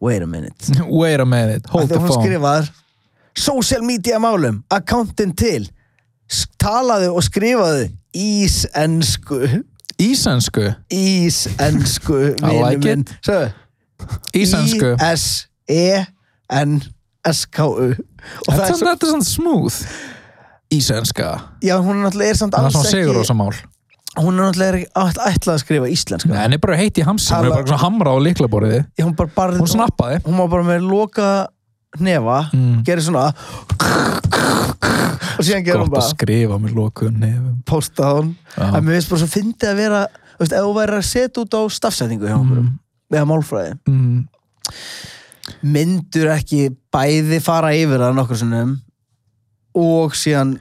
wait 0.00 0.22
a 0.22 0.26
minute. 0.26 0.72
Wait 0.90 1.20
a 1.20 1.24
minute, 1.24 1.68
hold 1.70 1.88
the 1.88 1.98
hún 1.98 2.08
phone. 2.08 2.24
skrifaðar 2.24 2.70
social 3.36 3.82
media 3.82 4.18
málum, 4.18 4.62
accountin 4.70 5.30
til 5.36 5.68
talaðu 6.62 7.08
og 7.16 7.22
skrifaðu 7.26 7.84
ísensku. 8.14 9.38
Ísensku? 10.02 10.64
Ísensku 10.90 12.34
like 12.42 12.96
Ísensku. 14.34 14.96
I-S-E-N-S-K-U 14.98 17.92
það 17.92 18.48
Þetta 18.48 18.64
er 18.64 18.72
er 18.72 18.76
er 18.92 18.96
svona 19.12 19.26
smooth. 19.26 19.78
Ísenska 20.72 21.28
já 21.62 21.76
hún 21.84 21.96
er 22.00 22.04
náttúrulega 22.08 22.30
er 22.32 22.36
samt 22.40 22.54
Það 22.56 22.62
er 22.62 22.66
alls 22.70 22.76
svona 22.78 22.90
sigur 22.90 23.12
ekki 23.12 23.22
ósa 23.26 23.34
mál 23.36 23.54
hún 24.16 24.32
er 24.32 24.36
náttúrulega 24.48 24.72
ekki 24.78 24.88
ætl- 25.02 25.24
ætlað 25.28 25.54
að 25.54 25.60
skrifa 25.62 25.86
íslenska. 25.92 26.28
Nei, 26.32 26.40
henni 26.42 26.56
er 26.58 26.62
bara 26.64 26.78
heitt 26.80 26.96
í 26.98 27.04
hamsin 27.06 27.36
Hún 27.36 27.46
er 27.46 27.52
bara 27.54 27.66
svona 27.68 27.82
hamra 27.84 28.08
á 28.12 28.16
liklaborðið 28.26 28.80
hún 29.04 29.14
bara 29.16 29.30
barði 29.36 29.58
Hún 29.62 29.70
snappaði. 29.72 30.16
Hún 30.26 30.36
var 30.42 30.48
bara 30.56 30.64
með 30.72 30.80
loka 30.88 31.28
nefa 32.00 32.38
Mm. 32.56 32.76
gerir 32.88 33.04
svona 33.04 33.24
og 35.42 35.48
síðan 35.48 35.64
gerir 35.66 35.82
hún 35.82 35.90
Gott 35.90 35.92
að 35.92 35.98
bara 35.98 36.14
skrifa 36.14 36.58
með 36.62 37.16
nefum 37.18 37.56
posta 37.68 38.10
hún 38.16 38.34
Já. 38.54 38.66
en 38.68 38.84
mér 38.84 38.98
finnst 38.98 39.12
bara 39.12 39.22
svo 39.22 39.30
fyndið 39.32 39.70
að 39.72 39.80
vera 39.82 40.02
veist, 40.38 40.52
ef 40.52 40.66
þú 40.66 40.74
væri 40.78 40.98
að 40.98 41.08
setja 41.08 41.42
út 41.42 41.56
á 41.58 41.62
stafsætingu 41.78 42.30
hjá 42.30 42.36
okkur 42.38 42.62
Mm. 42.62 42.70
eða 43.12 43.28
málfræði 43.28 43.72
mm. 43.90 44.20
myndur 45.74 46.30
ekki 46.36 46.60
bæði 46.94 47.40
fara 47.42 47.72
yfir 47.76 48.04
það 48.04 48.14
nokkur 48.18 48.40
sinnum 48.40 48.76
og 49.78 50.14
síðan 50.16 50.54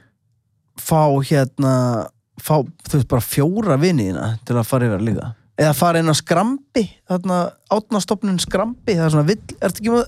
fá 0.79 1.05
hérna 1.27 1.75
fá, 2.41 2.57
þú 2.63 2.97
veist, 2.97 3.07
bara 3.11 3.21
fjóra 3.21 3.77
viniðina 3.77 4.33
til 4.47 4.57
að 4.57 4.67
fara 4.67 4.89
yfir 4.89 5.05
líka 5.05 5.31
eða 5.61 5.73
fara 5.77 6.01
inn 6.01 6.09
á 6.09 6.15
skrambi 6.17 6.85
þarna 7.09 7.39
átnastofnun 7.71 8.39
skrambi 8.41 8.95
það 8.97 9.05
er 9.05 9.13
svona 9.13 9.29
vill, 9.29 9.41
ertu 9.61 9.83
ekki 9.83 9.93
með 9.93 10.05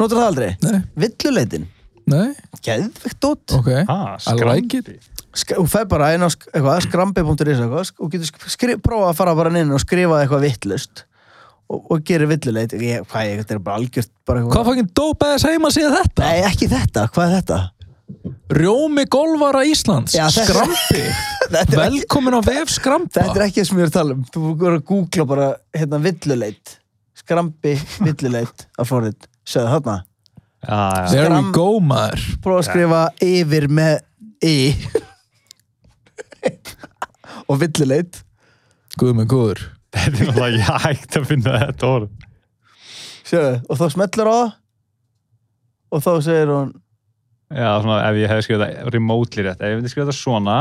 notur 0.00 0.18
það 0.18 0.30
aldrei? 0.32 0.50
Nei, 0.64 0.80
Villuleitin, 1.04 1.68
nei, 2.08 2.32
geðvikt 2.64 3.20
dót 3.22 3.54
ok. 3.58 3.70
Ah, 3.88 4.16
I 4.32 4.36
like 4.48 4.80
it. 4.82 4.90
Sk 5.38 5.54
og 5.60 5.68
fær 5.70 5.84
bara 5.90 6.10
inn 6.16 6.24
á 6.24 6.28
skrambi.is 6.32 7.60
og 8.00 8.10
getur 8.12 8.78
prófa 8.82 9.10
að 9.12 9.18
fara 9.20 9.34
bara 9.38 9.52
inn 9.60 9.70
og 9.76 9.82
skrifa 9.82 10.22
eitthvað 10.22 10.46
vittlust 10.48 11.04
og, 11.68 11.82
og 11.92 12.00
gerir 12.08 12.30
villuleit 12.30 12.72
hvað 12.72 13.28
ég, 13.28 13.42
þetta 13.42 13.54
er 13.58 13.60
bara 13.62 13.76
algjört 13.82 14.12
bara 14.26 14.40
eitthvað- 14.40 14.56
Hvað 14.56 14.70
fanginn 14.70 14.92
dópaðis 14.96 15.44
heima 15.50 15.70
síðan 15.74 15.98
þetta? 16.00 16.24
Nei, 16.24 16.38
ekki 16.48 16.70
þetta, 16.72 17.04
hvað 17.12 17.28
er 17.28 17.36
þetta? 17.42 17.60
Rjómi 18.56 19.04
golvara 19.12 19.60
Íslands. 19.68 20.14
Já, 20.16 20.24
ekki, 20.32 21.76
Velkomin 21.76 22.36
á 22.36 22.40
vef 22.44 22.72
Skrampa 22.72 23.20
þetta 23.20 23.36
er 23.36 23.44
ekki 23.50 23.60
það 23.62 23.68
sem 23.68 23.78
ég 23.78 23.84
er 23.84 23.90
að 23.92 23.96
tala 23.98 24.16
um. 24.16 24.22
Þú 24.32 24.42
voru 24.62 24.78
að 24.78 24.84
googla 24.88 25.26
bara 25.28 25.48
hérna 25.76 26.00
villuleit 26.04 26.74
Skrambi 27.20 27.74
villuleit 28.00 28.64
að 28.80 28.88
fórið, 28.88 29.28
sögðu 29.48 29.74
þarna 29.76 29.96
Já. 30.58 31.06
There 31.12 31.30
we 31.30 31.52
go 31.54 31.68
maður 31.80 32.24
Prófa 32.42 32.58
að 32.64 32.66
skrifa 32.66 33.02
yfir 33.22 33.68
með 33.70 34.00
y 34.42 34.54
og 37.48 37.60
villuleit 37.62 38.22
Guð 38.98 39.14
með 39.20 39.28
guður 39.32 39.62
Þetta 39.94 40.08
er 40.08 40.26
náttúrulega 40.28 40.48
ekki 40.58 40.80
hægt 40.84 41.14
að 41.16 41.24
finna 41.30 41.52
þetta 41.62 41.88
orð. 41.88 42.08
Sjöðu, 43.28 43.52
og 43.72 43.78
þá 43.80 43.84
smellur 43.94 44.28
á 44.28 44.34
það 44.36 44.50
og 45.96 46.02
þá 46.04 46.10
segir 46.26 46.50
hún 46.52 46.74
Já, 47.48 47.70
svona 47.80 48.00
ef 48.10 48.18
ég 48.20 48.28
hef 48.28 48.42
skrifað 48.44 48.64
það 48.74 48.90
remotely 48.92 49.44
rétt. 49.46 49.62
Ef 49.64 49.70
ég 49.72 49.78
myndi 49.78 49.88
skrifa 49.94 50.10
það 50.10 50.18
svona, 50.18 50.56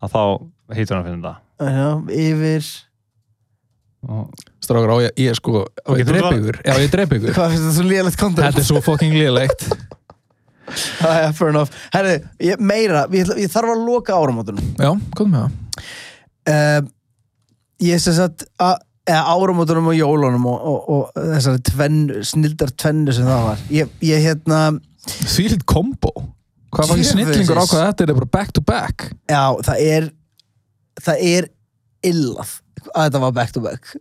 að 0.00 0.14
þá 0.14 0.22
heitur 0.78 0.96
hann 0.96 1.02
að 1.02 1.08
finna 1.10 1.32
það. 1.34 1.42
já, 1.68 1.88
yfir 2.24 2.70
Og- 4.08 4.47
Strákar 4.64 4.90
á 4.90 4.96
ég, 5.06 5.12
ég 5.22 5.36
sko 5.38 5.62
Á 5.64 5.90
Ok, 5.92 5.98
ég 6.02 6.08
var- 6.10 6.34
ykkur? 6.34 6.58
Já, 6.66 6.74
ég 6.82 6.90
dreip 6.92 7.12
ykkur. 7.18 7.32
Hvað 7.36 7.52
finnst 7.54 7.64
þetta 7.64 7.76
svo 7.78 7.86
lélegt 7.88 8.18
content? 8.20 8.44
Þetta 8.48 8.62
er 8.64 8.68
svo 8.72 8.82
fucking 8.84 9.14
liðlegt 9.14 9.68
Það 10.68 11.14
er 11.22 11.30
fair 11.32 11.48
enough. 11.54 11.70
Herri, 11.94 12.16
ég, 12.44 12.58
meira, 12.60 13.06
ég, 13.14 13.30
ég 13.40 13.48
þarf 13.52 13.70
að 13.72 13.86
loka 13.86 14.16
áramótunum. 14.18 14.66
Já, 14.76 14.90
hvað 15.16 15.30
með 15.32 15.46
það? 15.46 15.86
uh, 16.52 16.90
Ég 17.88 18.02
sem 18.02 18.16
sagt 18.18 18.44
að 18.60 18.74
áramótunum 19.08 19.88
og 19.88 19.96
jólunum 19.96 20.44
og, 20.50 20.66
og, 20.68 20.90
og 20.92 21.22
þessari 21.30 21.62
tvenn, 21.70 22.00
snildar 22.28 22.74
tvennu 22.76 23.14
sem 23.16 23.24
það 23.24 23.46
var. 23.46 23.62
Ég, 23.72 23.94
ég 24.04 24.20
hérna, 24.26 24.58
Þvílitt 25.08 25.64
kombo. 25.70 26.10
Hvað 26.74 26.90
var 26.90 26.98
ekki 27.00 27.08
snillingur 27.14 27.62
á 27.62 27.64
hvað 27.64 27.84
þetta 27.86 28.04
er 28.04 28.12
bara 28.18 28.28
back 28.36 28.52
to 28.52 28.60
back. 28.68 29.06
Já, 29.30 29.40
það 29.64 29.84
er 29.88 30.10
það 31.00 31.22
er 31.30 31.48
illað 32.10 32.50
að 32.92 33.06
þetta 33.06 33.22
var 33.24 33.32
back 33.40 33.54
to 33.56 33.62
back 33.64 33.94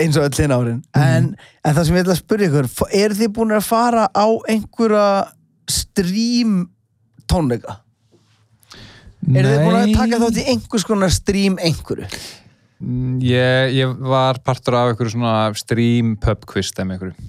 eins 0.00 0.18
og 0.18 0.26
öll 0.26 0.40
hinn 0.42 0.54
árin 0.54 0.80
en, 0.96 1.30
en 1.64 1.76
það 1.76 1.86
sem 1.86 1.96
ég 1.98 2.04
ætla 2.04 2.16
að 2.16 2.22
spyrja 2.22 2.50
ykkur 2.50 2.68
eru 3.02 3.18
þið 3.20 3.32
búin 3.36 3.54
að 3.56 3.66
fara 3.68 4.08
á 4.10 4.26
einhverja 4.50 5.06
stream 5.70 6.60
tónleika? 7.30 7.78
Eru 9.30 9.50
þið 9.50 9.64
búin 9.66 9.80
að 9.80 9.96
taka 9.98 10.20
þátt 10.24 10.40
í 10.42 10.46
einhvers 10.54 10.86
konar 10.88 11.12
stream 11.14 11.58
einhverju? 11.62 12.08
Mm, 12.80 13.18
Ég, 13.22 13.74
ég 13.76 13.98
var 14.08 14.40
partur 14.44 14.78
af 14.78 14.90
einhverju 14.90 15.12
svona 15.14 15.34
stream 15.58 16.16
pub 16.20 16.46
quiz 16.48 16.72
þeim 16.74 16.94
einhverju. 16.94 17.28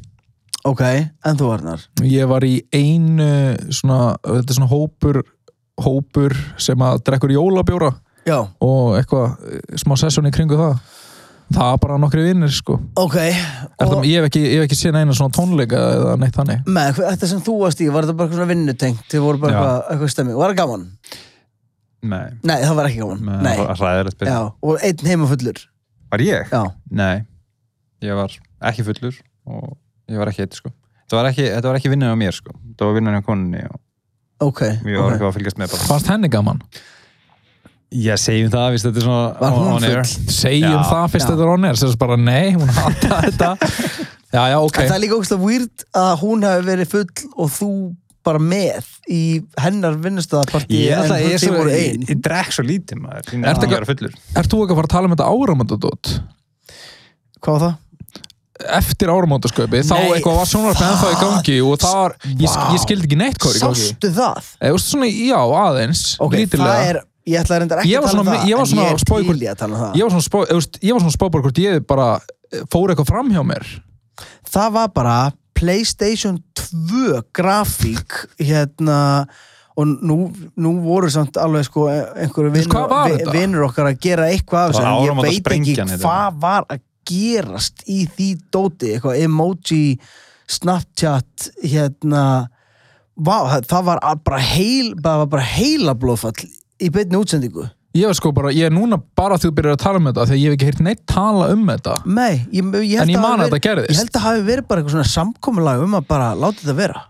Ok, 0.69 0.81
en 0.85 1.37
þú 1.37 1.49
Arnar? 1.51 1.83
Ég 2.05 2.29
var 2.29 2.45
í 2.45 2.61
einu 2.71 3.27
svona, 3.73 4.15
þetta 4.23 4.53
er 4.53 4.57
svona 4.59 4.71
hópur 4.71 5.21
hópur 5.81 6.35
sem 6.61 6.81
að 6.85 7.01
drekkur 7.07 7.33
jólabjóra 7.33 7.91
Já, 8.27 8.37
og 8.61 8.97
eitthvað 8.99 9.31
eh, 9.49 9.77
smá 9.81 9.95
sessun 9.97 10.29
í 10.29 10.33
kringu 10.33 10.59
það 10.59 10.75
það 11.55 11.69
var 11.71 11.79
bara 11.83 11.97
nokkri 12.01 12.23
vinnir 12.25 12.51
sko. 12.53 12.77
Ok 12.99 13.17
og, 13.17 13.81
það, 13.81 14.05
ég 14.09 14.21
hef 14.21 14.27
ekki, 14.29 14.41
ég 14.45 14.61
hef 14.61 14.67
ekki 14.69 14.77
séð 14.79 14.99
eina 15.01 15.15
svona 15.17 15.35
tónleika 15.35 15.81
eða 15.95 16.13
neitt 16.21 16.37
þannig. 16.37 16.63
Með, 16.67 17.01
Þetta 17.01 17.29
sem 17.31 17.41
þú 17.45 17.57
varst 17.63 17.83
í, 17.83 17.89
var 17.91 18.07
þetta 18.07 18.17
bara 18.19 18.29
eitthvað 18.29 18.41
svona 18.41 18.51
vinnutengt? 18.53 19.03
Þið 19.11 19.25
voru 19.25 19.41
bara 19.43 19.53
eitthvað, 19.57 19.81
eitthvað 19.95 20.13
stemming, 20.15 20.39
var 20.39 20.53
það 20.53 20.59
gaman? 20.61 20.87
Nei, 22.01 22.27
Nei, 22.49 22.57
það 22.65 22.75
var 22.79 22.89
ekki 22.89 23.01
gaman. 23.03 23.27
Nei, 23.45 23.55
ræðilegt 23.81 24.17
byrja. 24.21 24.37
já, 24.37 24.53
og 24.71 24.85
einn 24.87 25.09
heimafullur. 25.11 25.59
Var 26.11 26.23
ég? 26.25 26.49
Já, 26.53 26.61
Nei, 27.01 27.13
ég 28.05 28.17
var 28.17 28.37
ekki 28.71 28.85
fullur 28.87 29.19
og 29.51 29.75
ég 30.09 30.21
var 30.21 30.31
ekki 30.31 30.45
eitt 30.47 30.57
sko. 30.57 30.71
Þetta 31.05 31.19
var 31.19 31.29
ekki, 31.29 31.45
þetta 31.51 31.69
var 31.69 31.77
ekki 31.81 31.91
vinnan 31.93 32.15
á 32.15 32.17
mér 32.17 32.33
sko. 32.35 32.55
Þetta 32.71 32.87
var 32.89 32.97
vinnan 32.97 33.19
á 33.19 33.23
koninni 33.27 33.61
og 33.67 33.77
ok, 34.47 34.61
ég 34.87 34.97
var 34.97 35.11
ok. 35.11 35.15
ekki 35.19 35.27
að 35.29 35.37
fylgjast 35.37 35.59
með 35.61 35.75
bara. 35.75 35.87
fannst 35.91 36.09
henni 36.09 36.29
gaman 36.31 36.63
Ég 37.91 38.15
segjum 38.23 38.51
það, 38.53 38.67
víst 38.71 38.85
þetta 38.87 39.01
er 39.01 39.03
svona 39.03 39.23
Var 39.41 39.55
hún 39.57 39.71
on 39.75 39.83
air. 39.83 39.97
full? 40.07 40.27
segjum 40.31 40.75
Já. 40.77 40.83
það 40.87 41.07
fyrst 41.11 41.25
Já. 41.25 41.31
þetta 41.33 41.43
er 41.43 41.49
on 41.55 41.65
air 41.67 41.79
sem 41.81 41.95
bara 41.99 42.15
nei, 42.17 42.53
hún 42.55 42.69
hata 42.77 43.17
þetta 43.25 43.49
já, 44.31 44.43
já, 44.53 44.57
ok 44.63 44.77
En 44.79 44.87
það 44.87 44.95
er 44.95 45.03
líka 45.03 45.17
ógst 45.19 45.35
að 45.35 45.43
weird 45.49 45.83
að 45.99 46.13
hún 46.21 46.45
hefði 46.47 46.67
verið 46.69 46.91
full 46.93 47.09
og 47.35 47.51
þú 47.57 47.69
bara 48.21 48.37
með 48.45 48.87
í 49.11 49.21
hennar 49.59 49.95
vinnustöðapartí 49.97 50.77
Ég, 50.85 50.93
en 51.03 51.15
ég, 51.19 51.35
er 51.35 51.41
svo, 51.41 51.55
voru 51.57 51.71
ég, 51.73 51.87
einn 51.97 52.07
ég 52.13 52.19
drekk 52.23 52.51
svo 52.53 52.63
lítið 52.67 52.99
maður. 53.01 53.31
Er 53.33 53.47
ekki- 53.49 53.65
að 53.65 53.73
vera 53.75 53.87
fullur. 53.89 54.15
Ert 54.37 54.51
þú 54.51 54.59
ekki 54.61 54.75
að 54.75 54.79
fara 54.79 54.87
að 54.87 54.93
tala 54.93 55.09
um 55.09 55.15
þetta 55.15 55.29
áramótadót? 55.33 56.11
Hvað 57.41 57.55
var 57.57 57.63
það? 57.65 57.79
Eftir 58.77 59.09
áramótasköpi, 59.09 59.79
þá 59.89 59.95
eitthvað 60.13 60.35
var 60.37 60.49
sjónarpið 60.51 60.85
ennþá 60.85 61.07
í 61.09 61.19
gangi 61.25 61.55
og 61.65 61.79
það 61.81 61.95
var, 61.97 62.13
ég, 62.29 62.57
ég 62.75 62.81
skildi 62.83 63.07
ekki 63.09 63.17
neitt 63.17 63.39
hvað 63.41 63.55
var 63.55 63.57
í 63.57 63.63
gangi 63.65 63.85
Sástu 63.87 64.11
það? 64.19 64.51
Eða, 64.69 64.81
svona, 64.85 65.07
já, 65.09 65.39
aðeins, 65.65 66.03
Ok, 66.21 66.35
lítilega 66.37 66.75
það 66.77 66.89
er 66.91 66.99
ég 67.29 67.41
ætla 67.41 67.57
að 67.57 67.63
reyndar 67.63 67.81
ekki 67.83 67.91
Ég 67.91 68.01
að 68.01 68.09
tala 68.09 68.23
um 68.23 68.31
það 68.31 68.47
ég 68.49 68.57
var 68.57 68.65
en 68.65 68.71
svona 68.71 68.87
ég 68.87 68.95
er 68.95 69.05
til 69.05 69.41
í 69.41 69.51
að 69.51 69.59
tala 69.61 69.75
um 69.75 69.83
það. 69.83 69.93
ég 69.99 70.07
var 70.07 70.15
svona 70.15 70.27
spá, 70.27 70.39
þú 70.41 70.57
veist, 70.57 70.81
ég 70.81 70.95
var 70.95 71.05
svona 71.05 71.17
spá 71.17 71.25
bara 71.27 71.45
hvort 71.45 71.61
ég 71.61 71.85
bara 71.87 72.09
eh, 72.17 72.65
fór 72.73 72.93
eitthvað 72.93 73.11
fram 73.11 73.31
hjá 73.33 73.41
mér. 73.45 73.69
Það 74.51 74.75
var 74.77 74.91
bara 74.95 75.15
Playstation 75.61 76.41
2 76.57 77.21
grafík 77.37 78.15
hérna 78.41 78.99
og 79.77 79.87
nú, 79.87 80.17
nú 80.59 80.71
voru 80.83 81.09
samt 81.11 81.37
alveg 81.39 81.67
sko 81.67 81.87
einhverju 81.89 82.53
vinnur, 82.55 83.27
vinnur 83.31 83.67
okkar 83.69 83.91
að 83.91 83.99
gera 84.03 84.29
eitthvað 84.31 84.63
af 84.63 84.73
þessu 84.73 84.87
en 84.87 85.05
ég 85.05 85.21
veit 85.21 85.51
ekki 85.55 85.99
hvað 86.01 86.41
var 86.41 86.65
að 86.67 86.81
gerast 87.07 87.85
í 87.89 88.03
því 88.09 88.31
dóti 88.53 88.95
eitthvað 88.95 89.21
emoji 89.25 89.83
Snapchat 90.51 91.51
hérna 91.63 92.23
vá, 93.15 93.37
það, 93.53 93.69
það 93.71 93.85
var 93.87 94.01
bara 94.25 94.41
heil 94.43 94.91
það 94.97 95.21
var 95.23 95.31
bara 95.35 95.47
heila 95.53 95.95
blóðfall 95.97 96.49
í 96.81 96.89
beinni 96.93 97.17
útsendingu? 97.19 97.67
Ég 97.93 98.07
var 98.07 98.15
sko 98.15 98.31
bara, 98.31 98.51
ég 98.55 98.69
er 98.69 98.71
núna 98.71 98.95
bara 99.19 99.35
að 99.35 99.45
þú 99.45 99.49
byrjar 99.57 99.75
að 99.75 99.81
tala 99.83 99.99
um 99.99 100.05
þetta 100.07 100.25
því 100.29 100.35
að 100.35 100.39
ég 100.41 100.47
hef 100.47 100.55
ekki 100.57 100.67
heyrt 100.69 100.83
neitt 100.85 101.01
tala 101.11 101.47
um 101.51 101.63
þetta. 101.67 101.95
Nei, 102.07 102.45
ég, 102.55 102.63
ég 102.63 102.97
held 102.97 103.03
En 103.03 103.09
ég 103.11 103.17
að 103.17 103.21
man 103.25 103.31
hafi 103.31 103.41
að 103.41 103.49
þetta 103.49 103.57
verið- 103.57 103.65
gerðist. 103.67 103.91
Ég 103.91 103.99
held 104.01 104.15
að 104.19 104.25
hafi 104.27 104.45
verið 104.47 104.67
bara 104.69 104.81
eitthvað 104.81 104.95
svona 104.95 105.09
samkomulag 105.11 105.81
um 105.83 105.97
að 105.99 106.05
bara 106.07 106.29
láta 106.39 106.61
þetta 106.63 106.75
vera. 106.77 107.01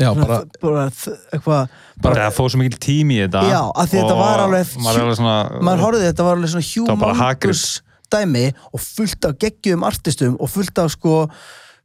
Já, 0.00 0.08
Svona, 0.12 0.26
bara, 0.26 0.44
bara 0.62 0.84
þ- 0.90 1.16
eitthvað 1.32 1.68
bara 2.02 2.14
það 2.26 2.36
fóð 2.36 2.46
svo 2.52 2.58
mikil 2.62 2.78
tími 2.80 3.16
í 3.18 3.22
þetta 3.26 3.42
Já, 3.48 3.58
af 3.76 3.88
því 3.92 3.98
þetta 4.00 4.12
og 4.14 4.20
var 4.22 4.38
alveg- 4.46 4.76
maður 4.82 4.96
er 4.96 5.02
alveg 5.04 5.18
svona 5.20 5.34
maður 5.68 5.82
horfði 5.84 6.06
þetta 6.08 6.24
var 6.28 6.36
alveg 6.36 6.52
svona 6.52 6.86
var 6.88 6.96
bara 7.02 7.14
humongous 7.18 7.64
dæmi 8.12 8.44
og 8.72 8.80
fullt 8.80 9.24
af 9.28 9.36
geggjum 9.44 9.84
artistum 9.84 10.36
og 10.40 10.48
fullt 10.50 10.78
af 10.80 10.90
sko 10.96 11.28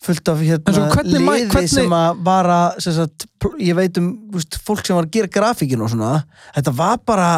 fullt 0.04 0.30
af 0.32 0.42
hérna 0.46 0.74
svo 0.76 0.88
hvernig 0.94 1.22
liði 1.24 1.50
hvernig- 1.52 1.72
sem 1.72 1.94
að 1.98 2.24
var 2.28 2.50
að 2.54 2.82
sem 2.86 2.94
sagt, 2.94 3.28
ég 3.60 3.76
veit 3.78 3.98
um 3.98 4.10
veist, 4.34 4.58
fólk 4.64 4.86
sem 4.86 4.96
var 4.96 5.08
að 5.08 5.16
gera 5.18 5.28
grafíkin 5.28 5.82
og 5.82 5.90
svona 5.90 6.24
þetta 6.56 6.74
var 6.78 6.98
bara, 7.06 7.30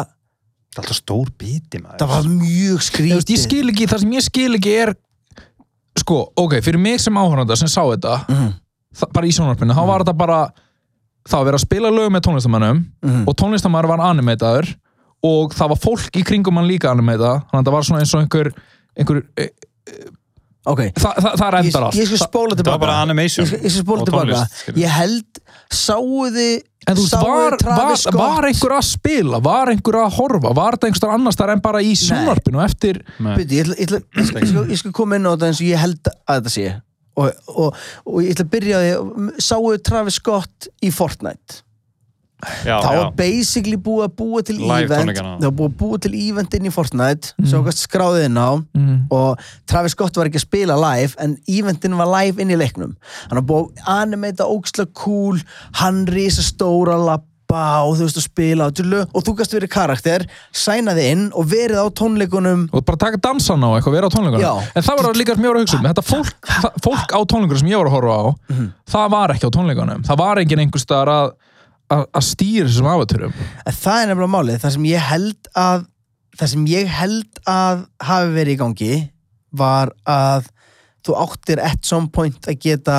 það 0.70 0.82
er 0.82 0.82
alltaf 0.84 0.98
stór 1.00 1.30
biti 1.40 1.80
maður. 1.80 1.98
Það 2.02 2.12
var 2.14 2.28
mjög 2.34 2.82
skrítið 2.88 3.34
ég 3.34 3.44
skil 3.44 3.72
ekki, 3.72 3.88
það 3.90 4.02
sem 4.04 4.12
ég 4.18 4.26
skil 4.26 4.58
ekki 4.58 4.74
er 4.82 4.94
sko, 6.00 6.20
ok, 6.36 6.58
fyrir 6.64 6.80
mig 6.80 7.00
sem 7.00 7.14
áhörnanda 7.14 7.56
sem 7.56 7.68
sá 7.68 7.82
þetta, 7.82 8.24
Mhm, 8.28 8.52
það, 8.94 9.12
bara 9.12 9.26
í 9.26 9.32
sjónvarpinu 9.34 9.74
þá 9.74 9.86
var 9.86 10.04
þetta 10.04 10.16
bara, 10.16 10.52
það 11.28 11.38
var 11.38 11.48
verið 11.52 11.58
að 11.58 11.66
spila 11.66 11.90
lög 11.90 12.12
með 12.12 12.24
tónlistamannum 12.28 12.84
mhm. 13.02 13.24
og 13.28 13.36
tónlistamæður 13.36 13.88
var 13.88 14.04
animetaður 14.10 14.76
og 15.22 15.52
það 15.52 15.68
var 15.74 15.80
fólk 15.80 16.16
í 16.16 16.24
kringum 16.24 16.56
hann 16.56 16.68
líka 16.68 16.90
animeta 16.90 17.40
þannig 17.50 17.60
að 17.60 17.66
það 17.68 17.76
var 17.76 17.88
svona 17.88 18.00
eins 18.00 18.14
og 18.14 18.22
einhver, 18.24 18.52
einhver 18.96 19.24
e, 20.60 20.70
ok, 20.72 20.80
það, 20.96 21.20
það, 21.24 21.30
það 21.30 21.46
er 21.46 21.58
endar 21.60 21.86
allt. 21.86 21.98
ég 22.00 22.08
skal 22.10 22.20
spóla 22.20 22.50
það 22.50 22.56
var 22.56 22.62
tilbaka 22.62 22.82
bara 22.84 22.96
animation. 23.04 23.46
Ég 23.46 23.52
skal, 23.52 23.60
ég 23.64 23.74
skal 23.74 23.86
spóla 23.86 24.08
tilbaka 24.08 24.80
ég 24.80 24.98
held, 24.98 25.40
sáuði 25.70 26.50
En 26.88 26.96
þú 26.96 27.04
veist, 27.04 27.12
sáuði 27.12 27.28
var, 27.28 27.40
var, 27.40 27.56
Travis 27.60 28.04
Scott? 28.06 28.18
var 28.18 28.46
einhver 28.48 28.74
að 28.76 28.84
spila, 28.88 29.40
var 29.44 29.70
einhver 29.72 29.98
að 30.00 30.14
horfa, 30.16 30.52
var 30.56 30.76
þetta 30.76 30.88
einhver 30.88 31.14
annars 31.16 31.40
þar 31.40 31.54
en 31.54 31.64
bara 31.64 31.82
í 31.84 31.90
sjónvarpinu 32.00 32.62
eftir. 32.64 33.02
Byrju, 33.20 33.48
ég, 33.52 33.72
ætla, 33.84 34.00
ég, 34.00 34.22
ætla, 34.24 34.64
ég, 34.70 34.80
skal, 34.80 34.94
koma 34.96 35.18
inn 35.20 35.28
á 35.28 35.32
þetta 35.34 35.50
eins 35.50 35.60
og 35.60 35.68
ég 35.68 35.82
held 35.82 36.12
að 36.14 36.38
þetta 36.38 36.54
sé. 36.56 36.68
Og, 37.20 37.42
og, 37.52 37.82
og 38.08 38.22
ég 38.24 38.32
ætla 38.32 38.46
að 38.48 38.54
byrja 38.54 38.80
því 38.80 39.26
sáu 39.44 39.74
Travis 39.84 40.20
Scott 40.22 40.70
í 40.80 40.92
Fortnite 40.94 41.60
já, 42.64 42.76
já. 42.80 42.96
var 43.00 43.12
basically 43.18 43.76
búið 43.76 44.04
að 44.08 44.14
búa 44.20 44.42
til 44.46 44.58
tónleikana. 44.60 45.36
það 45.40 45.46
var 45.48 45.56
búið 45.60 45.70
að 45.70 45.78
búa 45.82 46.00
til 46.06 46.12
event 46.20 46.54
inn 46.58 46.68
í 46.70 46.74
Fortnite 46.74 47.32
mm. 47.38 47.46
sem 47.50 47.60
okkar 47.60 47.76
skráðið 47.78 48.26
inn 48.30 48.38
á 48.40 48.50
mm, 48.58 48.98
og 49.16 49.42
Travis 49.70 49.96
Scott 49.96 50.16
var 50.20 50.30
ekki 50.30 50.40
að 50.42 50.46
spila 50.48 50.78
live 50.80 51.16
en 51.20 51.36
eventin 51.48 51.96
var 52.00 52.10
live 52.16 52.40
inn 52.42 52.50
í 52.54 52.60
leiknum 52.60 52.94
hann 53.30 53.40
var 53.42 53.48
búið 53.50 53.82
að 53.84 53.98
animata 54.00 54.46
ógislega 54.50 54.92
cool 55.04 55.40
hann 55.82 56.06
risa 56.10 56.42
stóra 56.46 56.96
lappa 57.00 57.26
og 57.50 57.96
þú 57.98 58.04
veist 58.06 58.18
að 58.20 58.24
spila 58.28 58.66
og, 58.70 58.74
tjúlu, 58.78 58.98
og 59.10 59.24
þú 59.26 59.32
gast 59.40 59.54
verið 59.56 59.70
karakter, 59.74 60.22
sænaði 60.54 61.06
inn 61.10 61.24
og 61.34 61.48
verið 61.50 61.80
á 61.82 61.86
tónleikunum 61.98 62.68
og 62.70 62.84
bara 62.86 63.00
taka 63.02 63.18
dansan 63.18 63.64
á 63.66 63.74
eitthvað, 63.74 63.96
vera 63.96 64.06
á 64.06 64.14
tónleikunum 64.14 64.44
Já. 64.44 64.52
en 64.78 64.86
það 64.86 65.00
var 65.02 65.18
líka 65.18 65.34
var 65.34 65.58
að 65.58 65.64
hugsa 65.64 65.80
um 65.80 65.88
þetta 65.88 66.04
fólk, 66.06 66.50
fólk 66.86 67.10
á 67.10 67.18
tónleikunum 67.26 67.58
sem 67.58 67.72
ég 67.72 67.82
var 67.82 67.90
að 67.90 67.96
horfa 67.96 68.14
á 68.14 68.24
Mhm. 68.54 68.68
það 68.94 69.10
var 69.16 69.34
ekki 69.34 69.50
á 69.50 69.54
tónleikunum 69.58 70.04
það 70.06 70.20
var 70.22 70.42
engin 70.44 70.62
einhver 70.62 70.84
staðar 70.84 71.10
að, 71.16 71.32
að, 71.90 72.22
stýra 72.24 72.68
þessum 72.68 72.90
afaturum 72.90 73.34
En 73.34 73.76
það 73.76 74.02
er 74.02 74.10
nefnilega 74.10 74.34
málið, 74.34 74.60
það 74.62 74.76
sem 74.76 74.86
ég 74.90 75.08
held 75.10 75.50
að 75.58 75.88
það 76.40 76.52
sem 76.52 76.68
ég 76.70 76.92
held 76.94 77.40
að 77.50 77.82
hafi 78.06 78.30
verið 78.36 78.54
í 78.54 78.60
gangi 78.60 78.92
var 79.60 79.92
að 80.08 80.46
þú 81.06 81.16
áttir 81.24 81.62
at 81.64 81.82
some 81.86 82.10
point 82.12 82.48
að 82.48 82.60
geta 82.62 82.98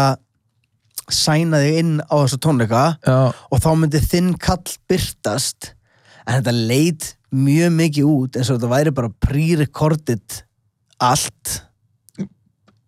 sæna 1.12 1.62
þig 1.64 1.80
inn 1.82 1.96
á 2.04 2.16
þessu 2.22 2.39
tónleika 2.44 2.84
já, 3.00 3.32
og 3.32 3.64
þá 3.64 3.72
myndi 3.80 4.02
þinn 4.04 4.32
kall 4.42 4.76
byrtast 4.89 5.72
en 6.26 6.38
þetta 6.38 6.54
leit 6.56 7.10
mjög 7.32 7.74
mikið 7.78 8.12
út 8.12 8.38
eins 8.38 8.52
og 8.52 8.60
þetta 8.60 8.72
væri 8.76 8.96
bara 8.96 9.14
pre-recorded 9.24 10.42
allt 11.02 11.58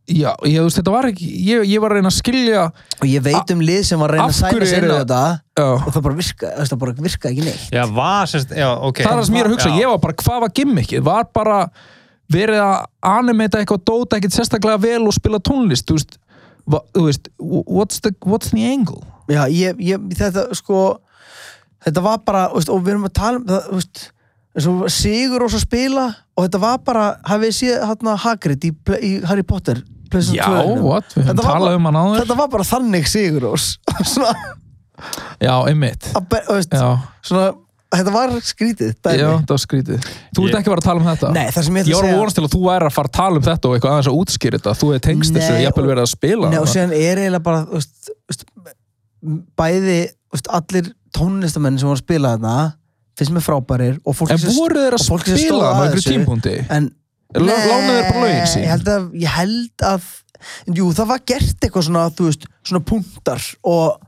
já 0.03 0.29
ég, 0.43 0.57
þú 0.59 0.65
veist, 0.65 0.77
þetta 0.81 0.93
var 0.93 1.07
ekki 1.07 1.27
ég, 1.47 1.63
ég 1.71 1.81
var 1.83 1.93
að 1.93 2.01
reyna 2.01 2.11
að 2.11 2.17
skilja 2.17 2.63
og 2.73 3.05
ég 3.07 3.23
veit 3.23 3.53
um 3.53 3.61
lið 3.63 3.83
sem 3.87 4.01
var 4.01 4.11
að 4.11 4.17
reyna 4.17 4.25
að 4.27 4.39
sæna 4.39 4.67
inn 4.67 4.87
á 4.91 4.97
þetta 4.97 5.21
já. 5.31 5.67
og 5.71 5.85
það 5.87 6.05
bara 6.07 6.17
virka, 6.17 6.49
það 6.59 6.81
bara 6.81 6.95
virka 7.05 7.31
ekki 7.31 7.45
neitt 7.45 7.77
já, 7.77 7.83
var 7.95 8.31
sérst, 8.31 8.51
já, 8.57 8.67
ok 8.73 8.99
það 8.99 9.11
er 9.13 9.21
það 9.21 9.29
sem 9.29 9.37
ég 9.37 9.45
er 9.45 9.49
að 9.49 9.55
hugsa, 9.55 9.69
Já. 9.71 9.79
ég 9.79 9.93
var 9.93 10.01
bara 10.03 10.17
hvað 10.23 10.41
var 10.43 10.53
gimmickið, 10.59 11.05
var 11.07 11.29
bara 11.39 11.61
verið 12.33 12.65
að 12.65 12.75
animata 13.13 13.61
eitthvað 13.61 13.85
dóta 13.87 14.19
ekkert 14.19 14.35
sérstaklega 14.35 14.83
vel 14.83 15.07
og 15.07 15.15
spila 15.15 15.39
tónlist 15.39 15.87
þú 15.87 15.97
veist, 15.99 16.19
va, 16.67 16.83
þú 16.91 17.07
veist 17.07 17.31
what's 17.39 18.03
the, 18.03 18.11
what's 18.27 18.51
the 18.51 18.67
angle 18.67 18.99
Já, 19.31 19.45
ég, 19.47 19.79
ég, 19.79 20.03
þetta 20.19 20.49
sko 20.57 20.83
þetta 21.83 22.03
var 22.03 22.19
bara, 22.27 22.43
veist, 22.51 22.71
og 22.71 22.83
við 22.83 22.97
erum 22.97 23.07
að 23.07 23.15
tala 23.19 23.39
um 23.39 23.47
það, 23.47 23.71
veist, 23.77 24.03
eins 24.53 24.67
og 24.69 24.83
Sigur 24.93 25.45
ós 25.47 25.55
að 25.57 25.63
spila 25.65 26.05
og 26.37 26.45
þetta 26.47 26.59
var 26.61 26.77
bara, 26.85 27.05
hafið 27.25 27.55
séð 27.57 27.87
hérna 27.89 28.15
Hagrid 28.21 28.67
í, 28.67 28.71
í 29.01 29.11
Harry 29.25 29.43
Potter 29.43 29.81
já, 30.13 30.45
2 30.45 30.77
-num? 30.77 30.81
what, 30.85 31.05
við 31.15 31.23
höfum 31.23 31.29
Þetta 31.31 31.41
var 31.43 31.53
talað 31.53 31.65
bara- 31.65 31.75
um 31.75 31.85
hann 31.89 31.95
áður. 32.03 32.19
þetta 32.21 32.37
var 32.37 32.47
bara 32.53 32.63
þannig 32.63 33.07
Sigur 33.09 33.47
ós 33.53 33.77
svona, 34.13 34.33
já, 35.41 35.53
einmitt. 35.67 36.11
Að, 36.13 36.39
veist, 36.53 36.69
já, 36.73 36.99
svona, 37.25 37.47
þetta 37.93 38.11
var 38.13 38.29
skrítið 38.41 38.93
dæmi. 39.01 39.17
já, 39.19 39.29
það 39.41 39.49
var 39.53 39.61
skrítið. 39.63 40.05
Þú 40.33 40.45
ert 40.45 40.53
Ég- 40.53 40.59
ekki 40.59 40.69
að 40.69 40.73
fara 40.73 40.81
að 40.83 40.89
tala 40.89 40.99
um 41.01 41.07
þetta? 41.09 41.31
Nei, 41.33 41.47
það 41.49 41.63
sem 41.63 41.75
ég 41.75 41.87
ég 41.87 41.89
ætla 41.89 41.95
var 41.95 42.03
að 42.03 42.03
að 42.03 42.09
segja 42.09 42.19
vonast 42.21 42.35
til 42.37 42.43
að 42.45 42.53
þú 42.53 42.61
væri 42.69 42.85
að 42.85 42.93
fara 42.93 43.07
að 43.09 43.17
tala 43.17 43.35
um 43.41 43.45
þetta 43.49 43.65
og 43.69 43.73
eitthvað 43.75 43.91
aðeins 43.93 44.09
að 44.11 44.17
útskýra 44.21 44.57
þetta. 44.57 44.73
Þú 44.79 44.87
hefði 44.93 45.01
tengst 45.07 45.33
þessu, 45.33 45.53
Nei, 45.53 45.61
ég 45.63 45.67
hef 45.73 45.75
verið 45.83 46.03
að 46.05 46.11
spila 46.13 46.49
Nei, 46.49 46.57
og 46.61 46.67
síðan 46.69 46.93
er 46.93 47.17
eiginlega 47.23 47.43
bara 47.43 47.65
veist, 47.73 48.09
veist, 48.29 48.45
bæði 49.57 49.99
veist, 50.33 50.47
allir 50.49 50.89
tónlistamenn 51.17 51.77
sem 51.79 51.87
voru 51.89 51.97
að 51.99 52.05
spila 52.05 52.33
þarna 52.37 52.55
finnst 53.17 53.33
mér 53.35 53.45
frábærir 53.45 53.99
og 54.03 54.17
fólk 54.17 54.33
en 54.33 54.43
voru 54.47 54.83
þeir 54.85 54.97
að 54.97 55.05
spila 55.05 55.69
á 55.69 55.73
einhverju 55.85 56.57
en 56.69 56.91
lánaðu 57.33 57.91
þeir 57.91 58.07
bara 58.09 58.23
lögin 58.27 58.47
sín? 58.53 58.63
ég 58.65 58.71
held 58.73 58.89
að, 58.95 59.05
ég 59.25 59.35
held 59.37 59.85
að 59.89 60.09
jú, 60.79 60.87
það 60.93 61.11
var 61.13 61.21
gert 61.33 61.61
eitthvað 61.67 61.85
svona 61.89 62.07
veist, 62.19 62.49
svona 62.67 62.83
punktar 62.85 63.45
og 63.63 64.01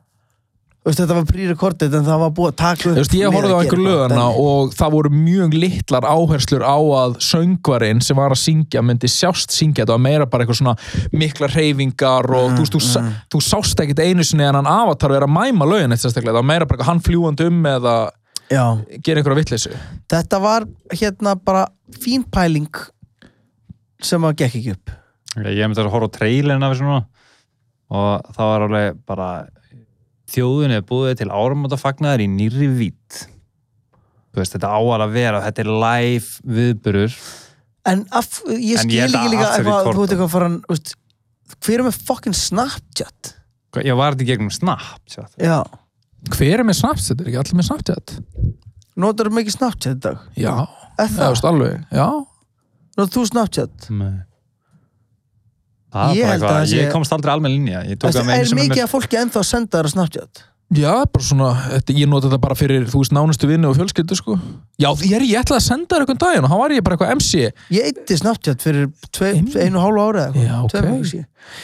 veist, 0.85 0.99
þetta 0.99 1.15
var 1.17 1.23
pre-recorded 1.29 1.95
en 1.97 2.05
það 2.05 2.19
var 2.21 2.33
búið 2.37 2.51
að 2.51 2.57
taka 2.59 2.89
upp 2.91 2.99
veist, 2.99 3.15
ég 3.17 3.33
horfði 3.33 3.53
á 3.53 3.57
að 3.57 3.63
einhver 3.63 3.79
gera 3.81 3.93
lögana 3.95 4.25
og 4.41 4.75
það 4.77 4.93
voru 4.97 5.11
mjög 5.15 5.55
litlar 5.63 6.07
áherslur 6.11 6.65
á 6.65 6.77
að 6.99 7.15
söngvarinn 7.29 8.03
sem 8.05 8.19
var 8.19 8.35
að 8.35 8.41
syngja 8.43 8.83
myndi 8.85 9.09
sjást 9.09 9.55
syngja, 9.55 9.85
þetta. 9.85 9.95
Var 9.95 10.03
meira 10.05 10.27
bara 10.29 10.45
eitthvað 10.45 10.59
svona 10.61 10.75
miklar 11.15 11.55
reyfingar 11.55 12.29
og 12.29 12.51
þú, 12.53 12.61
veist, 12.65 12.75
þú, 12.77 12.83
sa- 12.89 13.05
þú 13.33 13.41
sást 13.47 13.81
ekkit 13.85 14.03
einu 14.05 14.27
sinni 14.27 14.45
en 14.45 14.59
hann 14.59 14.69
avatar 14.69 15.15
vera 15.15 15.29
að 15.29 15.33
mæma 15.39 15.69
lögin 15.71 15.95
eitt 15.95 16.03
sérstaklega, 16.05 16.35
það 16.35 16.41
var 16.43 16.49
meira 16.53 16.69
bara 16.69 16.89
hann 16.91 17.01
fljúandi 17.05 17.49
um 17.49 17.65
eða 17.73 17.95
Já, 18.51 18.63
gera 19.01 19.21
einhverja 19.21 19.39
vitleysu. 19.41 19.73
Þetta 20.11 20.39
var 20.43 20.67
hérna 20.93 21.35
bara 21.39 21.65
fín 21.97 22.25
pæling 22.29 22.69
sem 24.05 24.25
að 24.27 24.35
gekk 24.43 24.59
ekki 24.59 24.75
upp. 24.75 24.95
Ég 25.45 25.65
myndi 25.67 25.81
að 25.81 25.91
horfa 25.91 26.11
á 26.11 26.15
trailerin 26.19 26.65
af 26.65 26.75
þessu 26.75 26.87
núna. 26.87 27.05
Og 27.95 28.35
það 28.35 28.51
var 28.51 28.65
alveg 28.67 28.99
bara 29.07 29.29
þjóðin 30.31 30.75
er 30.77 30.85
búið 30.85 31.17
til 31.21 31.31
áramótafagnaðar 31.31 32.23
í 32.25 32.29
nýri 32.29 32.69
vít. 32.73 33.25
Þú 34.35 34.41
veist, 34.41 34.55
þetta 34.55 34.71
áal 34.75 35.01
að 35.01 35.15
vera 35.15 35.41
þetta 35.45 35.63
er 35.63 35.73
live 35.85 36.55
viðburur 36.57 37.17
en 37.85 38.03
af, 38.15 38.41
ég 38.49 38.81
skil 38.81 39.01
ekki 39.05 39.31
líka 39.31 39.49
þú 39.61 40.01
veit 40.01 40.13
eitthvað 40.15 40.59
veist, 40.69 40.93
hver 41.61 41.81
er 41.81 41.87
með 41.87 41.97
fucking 42.07 42.37
Snapchat? 42.37 43.33
Ég 43.85 43.97
var 43.99 44.15
þetta 44.15 44.29
gegnum 44.31 44.53
Snapchat? 44.53 45.35
Já, 45.37 45.61
hver 46.33 46.59
er 46.59 46.65
með 46.67 46.77
Snapchat, 46.81 47.19
er 47.21 47.27
ekki 47.29 47.39
allir 47.41 47.57
með 47.59 47.67
Snapchat? 47.69 48.15
notar 48.97 49.27
þú 49.29 49.35
mikið 49.39 49.55
Snapchat 49.57 49.97
í 49.97 49.99
dag? 50.05 50.17
Já, 50.39 50.53
Er 50.97 51.09
það 51.11 51.33
veist 51.33 51.45
alveg 51.49 51.73
já, 51.91 52.07
Notar 52.95 53.11
þú 53.17 53.25
Snapchat? 53.27 53.89
Nei. 53.91 54.13
það 55.95 56.15
Ég 56.15 56.23
er 56.23 56.25
bara 56.25 56.31
held 56.31 56.31
að 56.31 56.31
eitthvað, 56.31 56.55
það 56.55 56.69
sé- 56.71 56.81
ég 56.81 56.91
komst 56.95 57.11
aldrei 57.15 57.31
almenn 57.33 57.55
linja 57.55 57.81
ég 57.89 57.97
tók 57.99 58.07
Veist, 58.09 58.19
það 58.23 58.39
er 58.39 58.45
sem 58.51 58.57
mikið 58.63 58.83
að 58.85 58.91
fólki 58.95 59.19
ennþá 59.21 59.43
senda 59.43 59.77
þér 59.77 59.89
að 59.89 59.93
Snapchat? 59.95 60.43
Já, 60.73 60.91
bara 61.05 61.23
svona 61.23 61.49
þetta, 61.75 61.93
ég 61.93 62.09
nota 62.09 62.27
þetta 62.29 62.41
bara 62.41 62.57
fyrir, 62.57 62.87
þú 62.89 63.03
veist, 63.03 63.13
nánustu 63.15 63.49
vinnu 63.49 63.69
og 63.69 63.77
fjölskyldu 63.77 64.17
sko, 64.17 64.37
já, 64.81 64.89
ég, 65.05 65.13
er, 65.19 65.25
ég 65.29 65.43
ætlaði 65.43 65.61
að 65.61 65.67
senda 65.67 65.95
þér 65.95 66.05
einhvern 66.05 66.21
daginn 66.25 66.47
og 66.47 66.53
hann 66.53 66.61
var 66.63 66.73
ég 66.73 66.85
bara 66.85 66.97
eitthvað 66.97 67.15
MC 67.19 67.33
Ég 67.75 67.89
eitti 67.91 68.17
Snapchat 68.17 68.65
fyrir 68.65 68.89
tvei, 69.13 69.33
einu 69.61 69.79
og 69.79 69.85
hálfu 69.85 70.05
ára 70.09 70.27
Já, 70.33 70.55
ok. 70.65 70.75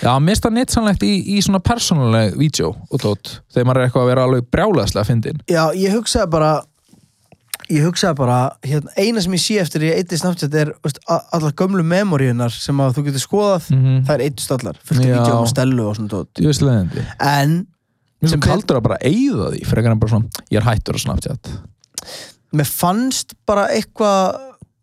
Já, 0.02 0.12
mér 0.22 0.36
finnst 0.36 0.46
það 0.46 0.58
neittsanlegt 0.60 1.06
í, 1.08 1.14
í 1.34 1.40
svona 1.42 1.62
persónuleg 1.66 2.36
vídeo 2.38 2.76
og 2.92 3.02
tótt, 3.02 3.40
þegar 3.54 3.70
maður 3.72 3.82
er 3.82 3.88
eitthvað 3.90 4.04
að 4.06 4.12
vera 4.12 4.26
alveg 4.28 4.52
brjálæðslega 4.54 5.10
fyndin. 5.10 5.42
Já, 5.50 5.64
ég 5.74 5.96
hugsaði 5.98 6.30
bara 6.36 6.52
ég 7.72 7.86
hugsaði 7.88 8.18
bara, 8.20 8.38
hérna, 8.68 8.92
eina 9.00 9.22
sem 9.24 9.36
ég 9.36 9.42
sé 9.44 9.58
eftir 9.62 9.86
ég 9.88 9.98
eitt 9.98 10.14
í 10.14 10.20
Snapchat 10.20 10.56
er 10.60 10.74
veist, 10.84 11.00
allar 11.08 11.54
gömlu 11.58 11.84
memoríunar 11.88 12.54
sem 12.54 12.78
að 12.84 12.98
þú 12.98 13.06
getur 13.08 13.24
skoðað. 13.26 13.70
Mhm. 13.74 14.02
það 14.06 14.16
Mér 18.22 18.30
Sem 18.36 18.42
kaldur 18.44 18.78
að 18.78 18.86
bara 18.86 19.00
eyða 19.02 19.50
því 19.56 19.66
frekar 19.66 19.96
en 19.96 20.00
bara 20.02 20.14
svona, 20.14 20.46
ég 20.54 20.60
er 20.62 20.68
hættur 20.68 20.98
að 20.98 21.04
Snapchat 21.08 21.52
mér 22.52 22.68
fannst 22.68 23.34
bara 23.48 23.68
eitthvað 23.72 24.40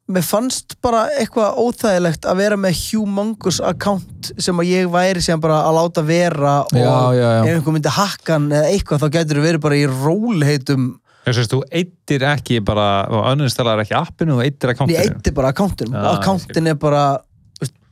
mér 0.08 0.24
fannst 0.24 0.78
bara 0.82 1.02
eitthvað 1.20 1.58
óþægilegt 1.60 2.24
að 2.30 2.38
vera 2.40 2.56
með 2.56 2.78
humongous 2.88 3.58
account 3.60 4.30
sem 4.40 4.56
að 4.62 4.70
ég 4.70 4.88
væri 4.92 5.20
sem 5.24 5.40
bara 5.42 5.58
að 5.68 5.76
láta 5.76 6.04
vera 6.08 6.54
og 6.64 6.72
Já, 6.72 6.94
já, 7.12 7.26
já. 7.28 7.42
ef 7.44 7.50
einhver 7.58 7.76
myndi 7.76 7.92
hakkan 7.92 8.48
eða 8.48 8.70
eitthvað 8.72 9.04
þá 9.04 9.08
gætur 9.18 9.40
þú 9.40 9.44
verið 9.44 9.62
bara 9.66 9.78
í 9.78 9.84
rólheitum 9.90 10.88
Ég 11.28 11.36
sést, 11.36 11.52
þú 11.52 11.60
eittir 11.76 12.22
ekki 12.24 12.62
bara, 12.64 13.04
og 13.12 13.26
önnumstælar 13.34 13.82
ekki 13.82 13.92
appinu, 13.98 14.38
þú 14.38 14.46
eittir 14.46 14.70
ég 14.70 14.78
akkantinu. 14.78 15.02
eitti 15.02 15.34
bara 15.36 15.50
accountinum 15.52 15.98
Já, 15.98 16.06
accountin 16.14 16.70
er 16.72 16.78
bara 16.80 17.02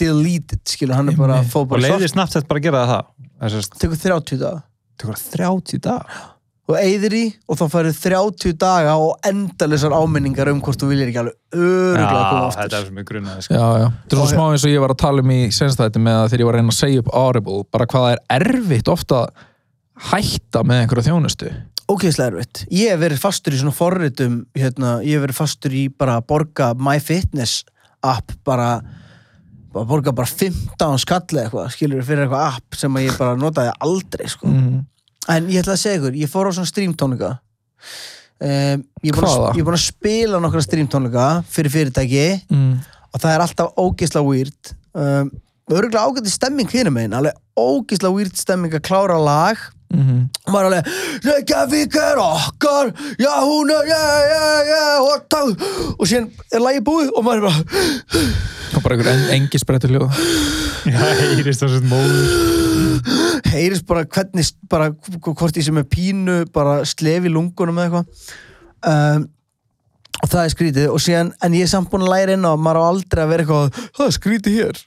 deleted, 0.01 0.62
skilur, 0.64 0.97
hann 0.97 1.11
er 1.12 1.18
bara 1.18 1.42
fóð 1.44 1.66
Og 1.66 1.74
bara 1.74 1.82
svart, 1.84 2.01
leiðir 2.01 2.12
snabbt 2.14 2.49
bara 2.49 2.62
að 2.62 2.64
gera 2.64 2.86
það. 2.88 3.12
Það 3.42 3.53
sést, 3.59 3.76
tekur 5.01 5.20
30 5.20 5.32
daga 5.36 5.53
tekur 5.57 5.76
30 5.76 5.84
dag. 5.86 6.32
og 6.66 6.78
eyðir 6.80 7.14
í 7.14 7.24
og 7.47 7.59
þá 7.61 7.64
færðu 7.70 7.92
30 8.03 8.57
daga 8.59 8.94
og 8.99 9.28
endalisar 9.28 9.94
áminningar 9.94 10.51
um 10.51 10.61
hvort 10.64 10.80
þú 10.80 10.88
viljir 10.90 11.12
ekki 11.12 11.20
alveg 11.22 11.36
öruglega 11.55 12.16
að 12.16 12.30
koma 12.32 12.49
þetta 12.57 12.64
aftur 12.64 12.78
er 12.80 12.88
sem 12.88 12.99
ég 12.99 13.07
grunnaði, 13.11 13.44
sko. 13.47 13.61
Þetta 13.76 14.16
er 14.16 14.22
svo 14.22 14.26
smá 14.32 14.44
eins 14.49 14.66
og 14.66 14.72
ég 14.74 14.82
var 14.82 14.94
að 14.97 15.03
tala 15.05 15.22
um 15.22 15.30
í 15.36 15.40
senstætti 15.55 16.03
með 16.03 16.18
að 16.22 16.26
þegar 16.32 16.42
ég 16.42 16.51
var 16.51 16.59
að 16.59 16.64
reyna 16.64 16.74
að 16.74 16.80
segja 16.80 17.05
upp 17.05 17.12
Audible, 17.22 17.62
bara 17.70 17.86
hvað 17.92 18.07
það 18.09 18.16
er 18.16 18.20
erfitt 18.40 18.92
ofta 18.97 19.22
að 19.22 19.47
hætta 20.11 20.64
með 20.66 20.82
einhverja 20.82 21.07
þjónustu. 21.07 21.53
ógeðslega 21.86 22.32
erfitt. 22.32 22.64
Ég 22.74 22.90
hef 22.90 23.01
verið 23.01 23.22
fastur 23.22 23.55
í 23.55 23.62
svona 23.62 23.76
forritum, 23.78 24.40
hérna, 24.59 24.97
ég 25.07 25.16
hef 25.16 25.22
verið 25.28 25.38
fastur 25.38 25.70
í 25.78 25.86
bara 25.88 26.18
að 26.18 26.26
borga 26.32 26.72
MyFitness 26.74 27.62
app 28.03 28.34
bara 28.44 28.80
bara 29.76 29.88
borga 29.92 30.12
bara 30.16 30.26
15 30.32 30.98
skall 31.04 31.40
eitthvað, 31.44 31.70
skilur 31.76 32.02
fyrir 32.08 32.24
eitthvað 32.26 32.56
app 32.56 32.78
sem 32.80 32.96
að 32.98 33.06
ég 33.10 33.18
bara 33.20 33.36
notaði 33.40 33.72
aldrei, 33.84 34.26
sko. 34.32 34.48
Mm. 34.50 34.84
En 35.36 35.48
ég 35.52 35.62
ætla 35.62 35.74
að 35.76 35.82
segja 35.84 35.98
ykkur, 36.00 36.16
ég 36.22 36.30
fór 36.32 36.48
á 36.48 36.52
svona 36.56 36.70
streamtónleika 36.70 37.32
um, 38.40 38.84
ég, 39.02 39.10
er 39.12 39.26
að- 39.26 39.62
búin 39.64 39.76
að 39.78 39.84
spila 39.86 40.40
nokkra 40.42 40.62
streamtónleika 40.64 41.26
fyrir 41.50 41.72
fyrirtæki 41.74 42.26
Mm. 42.50 42.78
og 43.12 43.20
það 43.20 43.34
er 43.34 43.44
alltaf 43.46 43.74
ógeðslega 43.80 44.26
weird 44.26 44.72
um, 44.94 45.30
örgulega 45.70 46.04
ágætti 46.06 46.30
stemming 46.30 46.68
hérna 46.70 46.92
megin 46.94 47.16
alveg 47.18 47.34
ógeðslega 47.58 48.14
weird 48.14 48.36
stemming 48.38 48.72
að 48.76 48.84
klára 48.86 49.16
lag 49.18 49.56
Mm. 49.87 50.24
og 50.47 50.51
maður 50.51 50.66
er 50.66 50.78
alveg 50.80 51.28
Reykjavík 51.28 51.95
er 52.03 52.18
okkar 52.18 52.89
já 53.22 53.30
hún 53.47 53.70
er, 53.70 53.87
já, 53.87 54.01
já, 54.32 54.47
já 54.66 54.80
og, 54.99 55.62
og 55.95 56.09
síðan 56.11 56.26
er 56.51 56.64
lagi 56.64 56.82
búið 56.84 57.12
og 57.14 57.22
maður 57.26 57.39
er 57.39 57.47
bara 57.47 58.32
Og 58.76 58.82
bara 58.82 58.97
einhver 58.97 59.09
en, 59.12 59.22
engi 59.32 59.59
sprettur 59.62 59.93
hljóð. 59.95 60.16
Já, 60.91 60.99
heyrist 61.22 61.62
það 61.62 61.70
sem 61.76 61.87
móður. 61.89 63.47
heyrist 63.55 63.87
bara 63.89 64.03
hvernig 64.05 64.51
bara 64.68 64.91
hvort 65.22 65.57
ég 65.57 65.64
sem 65.64 65.78
er 65.80 65.87
pínu 65.89 66.34
bara 66.53 66.80
slefi 66.84 67.30
lungunum 67.32 67.78
eða 67.78 68.03
eitthvað 68.03 68.91
um, 68.91 69.24
og 70.16 70.30
það 70.32 70.43
er 70.43 70.53
skrítið 70.53 70.91
og 70.93 71.01
síðan, 71.05 71.30
en 71.47 71.57
ég 71.57 71.64
er 71.66 71.72
samt 71.72 71.91
búin 71.93 72.05
að 72.05 72.12
læra 72.12 72.37
inn 72.37 72.45
á 72.45 72.51
að 72.53 72.62
maður 72.66 72.82
á 72.82 72.91
aldrei 72.91 73.22
að 73.24 73.32
vera 73.32 73.47
eitthvað 73.47 73.80
það 73.97 74.07
er 74.11 74.16
skrítið 74.18 74.59
hér 74.61 74.82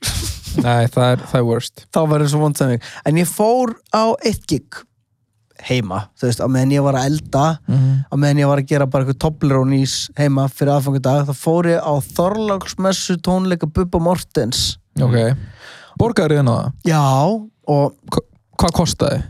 Nei, 0.60 0.86
það 0.92 1.04
er, 1.14 1.26
það 1.32 1.40
er 1.40 1.48
worst. 1.48 1.84
þá 1.94 2.00
verður 2.10 2.32
svo 2.34 2.44
vondstæming 2.44 2.86
en 3.10 3.20
ég 3.24 3.30
fór 3.32 3.74
á 3.96 4.04
eitt 4.28 4.46
gig 4.50 4.84
heima, 5.68 6.08
þú 6.20 6.28
veist, 6.30 6.40
á 6.40 6.48
meðan 6.48 6.72
ég 6.72 6.84
var 6.84 6.94
að 6.96 7.06
elda 7.10 7.60
Mm. 7.68 8.06
á 8.08 8.16
meðan 8.16 8.40
ég 8.40 8.48
var 8.48 8.58
að 8.62 8.68
gera 8.68 8.86
bara 8.88 9.04
eitthvað 9.06 9.20
Toblerone-ís 9.26 9.96
heima 10.18 10.48
fyrir 10.50 10.74
aðfangadag, 10.78 11.28
þá 11.28 11.34
fór 11.36 11.66
ég 11.68 11.80
á 11.84 11.94
Þorláksmessu 12.00 13.18
tónleika 13.22 13.68
Bubba 13.72 14.00
Mortens 14.00 14.78
Ok. 15.02 15.36
Borgaður 16.00 16.40
þið 16.40 16.48
það? 16.48 16.72
já, 16.86 17.02
og 17.68 17.94
Hva- 18.12 18.26
Hvað 18.60 18.72
kostaði? 18.76 19.24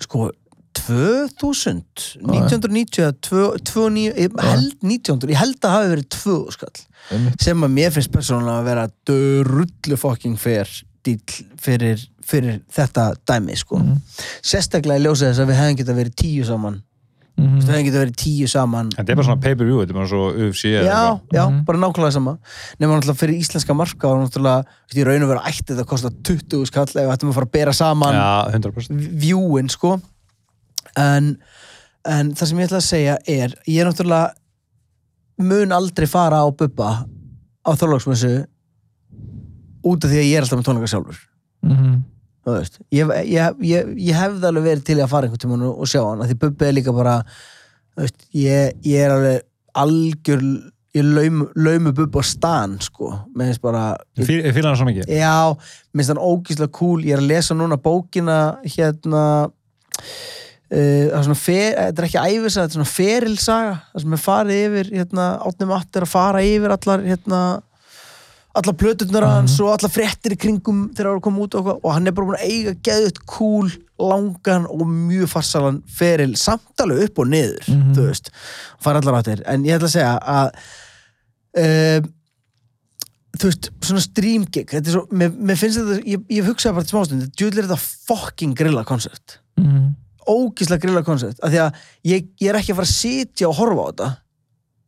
sko 0.00 0.30
2000 0.72 1.82
1990 2.24 3.02
eða 3.04 3.14
29 3.20 4.12
ég 4.16 4.36
held 4.40 4.76
1900, 4.82 5.30
ég 5.34 5.40
held 5.40 5.58
að 5.66 5.74
hafi 5.76 5.90
verið 5.94 6.08
2 6.16 6.36
skall, 6.56 6.80
Einmitt. 7.10 7.42
sem 7.42 7.60
að 7.66 7.72
mér 7.76 7.92
finnst 7.94 8.12
persónulega 8.14 8.60
að 8.60 8.68
vera 8.70 8.84
drullu 9.10 9.98
fucking 10.00 10.38
fair 10.40 10.68
dýl 11.04 11.20
fyrir, 11.60 11.98
fyrir 12.26 12.60
þetta 12.72 13.14
dæmi 13.26 13.56
sko 13.56 13.78
Mhm. 13.78 13.96
sérstaklega 14.42 15.00
í 15.00 15.04
ljósið 15.06 15.30
þess 15.32 15.40
að 15.44 15.50
við 15.50 15.60
hefðum 15.60 15.76
getað 15.82 16.00
verið 16.04 16.14
tíu 16.22 16.44
saman 16.44 16.82
Mm. 17.40 17.56
við 17.62 17.68
hefðum 17.70 17.84
getað 17.86 18.02
verið 18.04 18.16
tíu 18.20 18.48
saman 18.48 18.88
Þetta 18.90 19.10
er 19.10 19.16
bara 19.16 19.26
svona 19.26 19.40
pay-per-view, 19.40 19.76
þetta 19.80 19.90
er 19.90 19.94
bara 19.96 20.08
svo 20.10 20.24
UFC 20.34 20.64
eða 20.76 20.84
já, 20.84 20.96
eitthvað. 21.00 21.20
já, 21.32 21.44
Mhm. 21.48 21.64
bara 21.64 21.78
nákvæmlega 21.78 22.12
sama 22.12 22.38
nema 22.80 22.98
náttúrulega 23.00 23.16
fyrir 23.16 23.38
íslenska 23.40 23.74
marka 23.74 24.08
og 24.08 24.18
náttúrulega, 24.28 24.64
í 24.94 25.04
raun 25.06 25.22
og 25.22 25.28
vera 25.28 25.40
ætti 25.48 25.64
þetta 25.72 25.80
að 25.84 25.86
kosta 25.86 26.10
20 26.22 26.66
skall 26.66 26.82
ef 26.82 26.92
við 26.92 27.12
ættum 27.16 27.30
að 27.30 27.34
fara 27.34 27.46
að 27.46 27.52
bera 27.52 27.72
saman 27.72 28.14
100%. 28.52 29.18
vjúin 29.20 29.70
sko 29.70 30.02
en, 30.96 31.38
en 32.04 32.34
það 32.34 32.46
sem 32.46 32.58
ég 32.58 32.68
ætla 32.68 32.76
að 32.82 32.90
segja 32.90 33.16
er 33.26 33.54
ég 33.66 33.80
er 33.80 33.86
náttúrulega 33.90 34.32
mun 35.38 35.72
aldrei 35.72 36.06
fara 36.06 36.42
á 36.44 36.50
bubba 36.54 37.06
á 37.64 37.70
þorlóksmessu 37.72 38.44
út 39.84 40.04
af 40.04 40.10
því 40.12 40.18
að 40.22 40.28
ég 40.30 40.36
er 40.38 40.44
alltaf 40.46 40.58
með 40.60 40.68
tónleika 40.70 40.92
sjálfur 40.94 41.20
Mm. 41.60 41.98
þú 42.46 42.52
veist, 42.56 42.78
ég, 42.96 43.10
ég, 43.28 43.58
ég, 43.68 43.88
ég 44.00 44.16
hefði 44.16 44.46
alveg 44.48 44.64
verið 44.64 44.84
til 44.88 44.94
að 45.04 45.10
fara 45.12 45.28
einhvern 45.28 45.42
tímann 45.42 45.64
og, 45.68 45.82
sjá 45.90 46.00
hann 46.06 46.22
því 46.24 46.36
Bubbi 46.40 46.64
er 46.70 46.72
líka 46.78 46.94
bara 46.96 47.18
þú 47.28 48.00
veist, 48.06 48.22
ég, 48.32 48.78
ég 48.88 49.02
er 49.04 49.12
alveg 49.12 49.42
algjör 49.84 50.46
ég 50.96 51.04
laum, 51.04 51.42
laumu 51.54 51.92
Bubbi 51.94 52.18
á 52.18 52.24
stan 52.24 52.78
sko, 52.82 53.10
með 53.36 53.52
þess 53.52 53.60
bara 53.62 53.82
Ég 54.16 54.54
fíla 54.56 54.72
hann 54.72 54.80
svo 54.80 54.88
mikið. 54.88 55.12
já, 55.12 55.36
minnst 55.92 56.14
hann 56.14 56.24
ógíslega 56.24 56.72
cool 56.80 57.04
ég 57.04 57.12
er 57.18 57.20
að 57.22 57.28
lesa 57.34 57.54
núna 57.60 57.76
bókina 57.76 58.38
hérna 58.64 59.22
uh, 59.44 61.06
er 61.12 61.24
svona 61.26 61.38
fer, 61.38 61.76
þetta 61.76 62.02
er 62.02 62.08
ekki 62.08 62.24
æfisa, 62.24 62.64
þetta 62.64 62.70
er 62.72 62.78
svona 62.78 62.94
ferilsaga 62.96 63.74
það 63.92 64.04
sem 64.06 64.16
er 64.16 64.24
farið 64.24 64.62
yfir 64.66 64.92
hérna, 64.96 65.28
átnum 65.44 65.76
aftur 65.76 66.06
að 66.08 66.14
fara 66.16 66.42
yfir 66.46 66.74
allar 66.74 67.04
hérna 67.04 67.42
allar 68.58 68.74
plöturnar 68.74 69.22
hans 69.28 69.54
og 69.62 69.68
allar 69.76 69.92
fréttir 69.94 70.34
í 70.34 70.38
kringum 70.42 70.88
þegar 70.90 71.06
það 71.06 71.12
var 71.12 71.18
að 71.20 71.24
koma 71.28 71.42
út 71.44 71.54
og, 71.60 71.68
og 71.84 71.92
hann 71.94 72.06
er 72.10 72.14
bara 72.16 72.26
búin 72.26 72.40
að 72.40 72.48
eiga 72.50 72.72
geðut 72.88 73.20
cool, 73.30 73.68
langan 74.00 74.64
og 74.66 74.80
mjög 74.90 75.28
farsalan 75.30 75.82
feril 75.86 76.32
samt 76.40 76.82
alveg 76.82 77.04
upp 77.10 77.18
og 77.22 77.28
niður 77.30 77.68
Mhm. 77.70 77.92
þú 77.94 78.06
veist, 78.08 78.30
fara 78.82 78.98
allar 79.02 79.20
áttir 79.20 79.42
en 79.46 79.62
ég 79.68 79.76
ætla 79.78 79.86
að 79.90 79.94
segja 79.94 80.14
að 80.18 80.48
uh, 81.60 82.08
þú 83.40 83.50
veist, 83.50 83.68
svona 83.86 84.02
stream 84.04 84.44
gig 84.50 84.66
þetta 84.72 84.90
er 84.90 84.96
svo, 84.96 85.04
mér, 85.14 85.30
mér 85.38 85.58
finnst 85.60 85.78
þetta 85.78 86.00
ég, 86.10 86.24
ég 86.40 86.48
hugsaði 86.50 86.74
bara 86.76 86.88
til 86.88 86.96
smástund, 86.96 87.28
djúðlega 87.38 87.62
er 87.64 87.68
þetta 87.70 87.84
fucking 88.10 88.56
grilla 88.58 88.84
koncept 88.88 89.38
Mm. 89.60 89.90
ógíslega 90.30 90.80
grilla 90.80 91.02
koncept 91.04 91.38
af 91.44 91.50
því 91.52 91.58
að 91.60 91.78
ég, 92.08 92.26
ég 92.40 92.48
er 92.48 92.56
ekki 92.60 92.72
að 92.72 92.78
fara 92.78 92.88
að 92.88 92.94
sitja 92.96 93.48
og 93.50 93.56
horfa 93.58 93.82
á 93.82 93.88
þetta. 93.90 94.08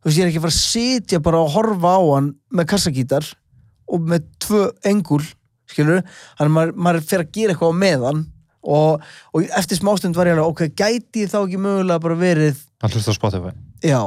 Þú 0.01 0.07
veist, 0.07 0.17
ég 0.17 0.23
er 0.23 0.29
ekki 0.31 0.39
að 0.39 0.45
fara 0.47 0.53
að 0.53 0.63
sitja 0.63 1.19
bara 1.27 1.41
og 1.43 1.51
horfa 1.53 1.91
á 1.93 2.01
hann 2.15 2.29
með 2.57 2.65
kassagítar 2.71 3.27
og 3.87 4.07
með 4.11 4.27
tvö 4.43 4.67
engul 4.89 5.23
skilur, 5.69 6.03
þannig 6.37 6.49
að 6.49 6.55
maður, 6.57 6.73
maður 6.85 7.07
fer 7.09 7.23
að 7.23 7.31
gera 7.35 7.53
eitthvað 7.53 7.73
á 7.73 7.81
meðan 7.83 8.25
og, 8.63 9.07
og 9.33 9.55
eftir 9.59 9.79
smástund 9.79 10.17
var 10.17 10.29
ég 10.29 10.37
alveg, 10.37 10.51
ok, 10.51 10.75
gæti 10.77 11.25
þá 11.31 11.39
ekki 11.43 11.61
mögulega 11.61 12.03
bara 12.03 12.19
verið 12.19 12.61
Hann 12.83 12.91
hlust 12.91 13.11
á 13.11 13.15
Spotify. 13.15 13.53
Já. 13.83 14.01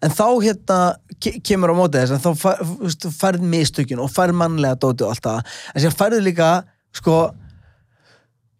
En 0.00 0.12
þá 0.14 0.26
hérna 0.40 0.78
ke 1.20 1.34
kemur 1.44 1.74
á 1.74 1.76
móti 1.76 2.00
þess 2.00 2.14
að 2.16 2.38
þá 2.38 3.10
færð 3.18 3.46
mistökin 3.50 4.00
og 4.00 4.12
færð 4.14 4.38
mannlega 4.38 4.78
dóti 4.80 5.04
og 5.04 5.12
allt 5.12 5.26
það. 5.26 5.56
En 5.74 5.84
sér 5.84 5.96
færðu 5.98 6.20
líka 6.24 6.50
sko 6.96 7.16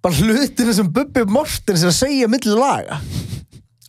bara 0.02 0.16
hlutinu 0.16 0.74
sem 0.74 0.90
Bubbi 0.90 1.24
Mortens 1.30 1.84
er 1.84 1.92
að 1.92 2.00
segja 2.00 2.30
milli 2.30 2.56
laga 2.56 3.00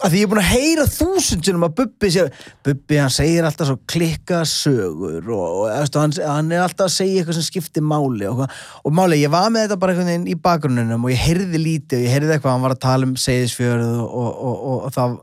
að 0.01 0.13
því 0.13 0.19
ég 0.21 0.25
er 0.25 0.31
búin 0.31 0.41
að 0.41 0.49
heyra 0.49 0.85
þúsundsunum 0.89 1.65
að 1.67 1.73
Bubbi 1.77 2.09
sé, 2.13 2.25
Bubbi 2.65 2.97
hann 2.97 3.13
segir 3.13 3.45
alltaf 3.45 3.69
svo 3.69 3.77
klikka 3.89 4.41
sögur 4.49 5.29
og, 5.35 5.45
og 5.61 5.65
eftir, 5.75 6.01
hann, 6.01 6.15
hann 6.25 6.51
er 6.55 6.63
alltaf 6.65 6.87
að 6.87 6.95
segja 6.95 7.21
eitthvað 7.21 7.37
sem 7.37 7.47
skiptir 7.47 7.85
máli 7.85 8.27
og, 8.29 8.43
og 8.81 8.97
máli, 8.97 9.21
ég 9.21 9.33
var 9.33 9.51
með 9.53 9.67
þetta 9.67 9.79
bara 9.83 9.95
einhvern 9.95 10.11
veginn 10.11 10.27
í 10.33 10.37
bakgrunnunum 10.47 11.07
og 11.07 11.13
ég 11.13 11.23
heyrði 11.27 11.61
lítið 11.61 11.99
og 11.99 12.05
ég 12.07 12.15
heyrði 12.15 12.35
eitthvað, 12.35 12.57
hann 12.57 12.65
var 12.65 12.75
að 12.75 12.83
tala 12.87 13.09
um 13.09 13.15
seyðisfjörð 13.25 14.03
og, 14.07 14.43
og, 14.51 14.89
það 14.97 15.17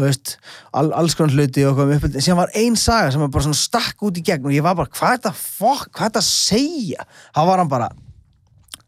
og 0.00 0.06
veist, 0.06 0.34
all, 0.76 0.90
alls 0.96 1.18
konar 1.18 1.36
hluti 1.36 1.66
og 1.66 1.76
hvað 1.78 1.94
upp, 1.98 2.08
síðan 2.16 2.42
var 2.44 2.56
ein 2.58 2.78
saga 2.80 3.12
sem 3.12 3.22
var 3.24 3.32
bara 3.34 3.48
svona 3.48 3.60
stakk 3.60 4.06
út 4.06 4.18
í 4.20 4.24
gegn 4.26 4.48
og 4.48 4.54
ég 4.54 4.64
var 4.64 4.78
bara, 4.78 4.92
hvað 4.94 5.16
er 5.16 5.22
þetta 5.22 5.36
fokk, 5.36 5.90
hvað 5.90 6.06
er 6.06 6.12
þetta 6.12 6.22
að 6.22 6.30
segja? 6.30 7.08
Þá 7.34 7.40
var 7.50 7.62
hann 7.64 7.72
bara 7.72 7.90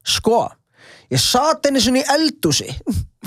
sko, 0.03 0.43
ég 1.12 1.22
sat 1.22 1.66
henni 1.66 1.82
svona 1.82 2.03
í 2.03 2.12
eldúsi 2.16 2.70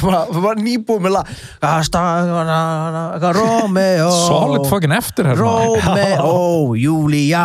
var, 0.03 0.31
var 0.43 0.59
nýbúið 0.59 1.03
með 1.05 1.13
lag. 1.15 1.29
Eitthvað 1.63 3.37
Romeo 3.37 4.09
Solid 4.11 4.67
fucking 4.69 4.95
eftir 4.95 5.29
hérna. 5.29 5.45
Romeo, 5.45 6.75
Júlía. 6.79 7.43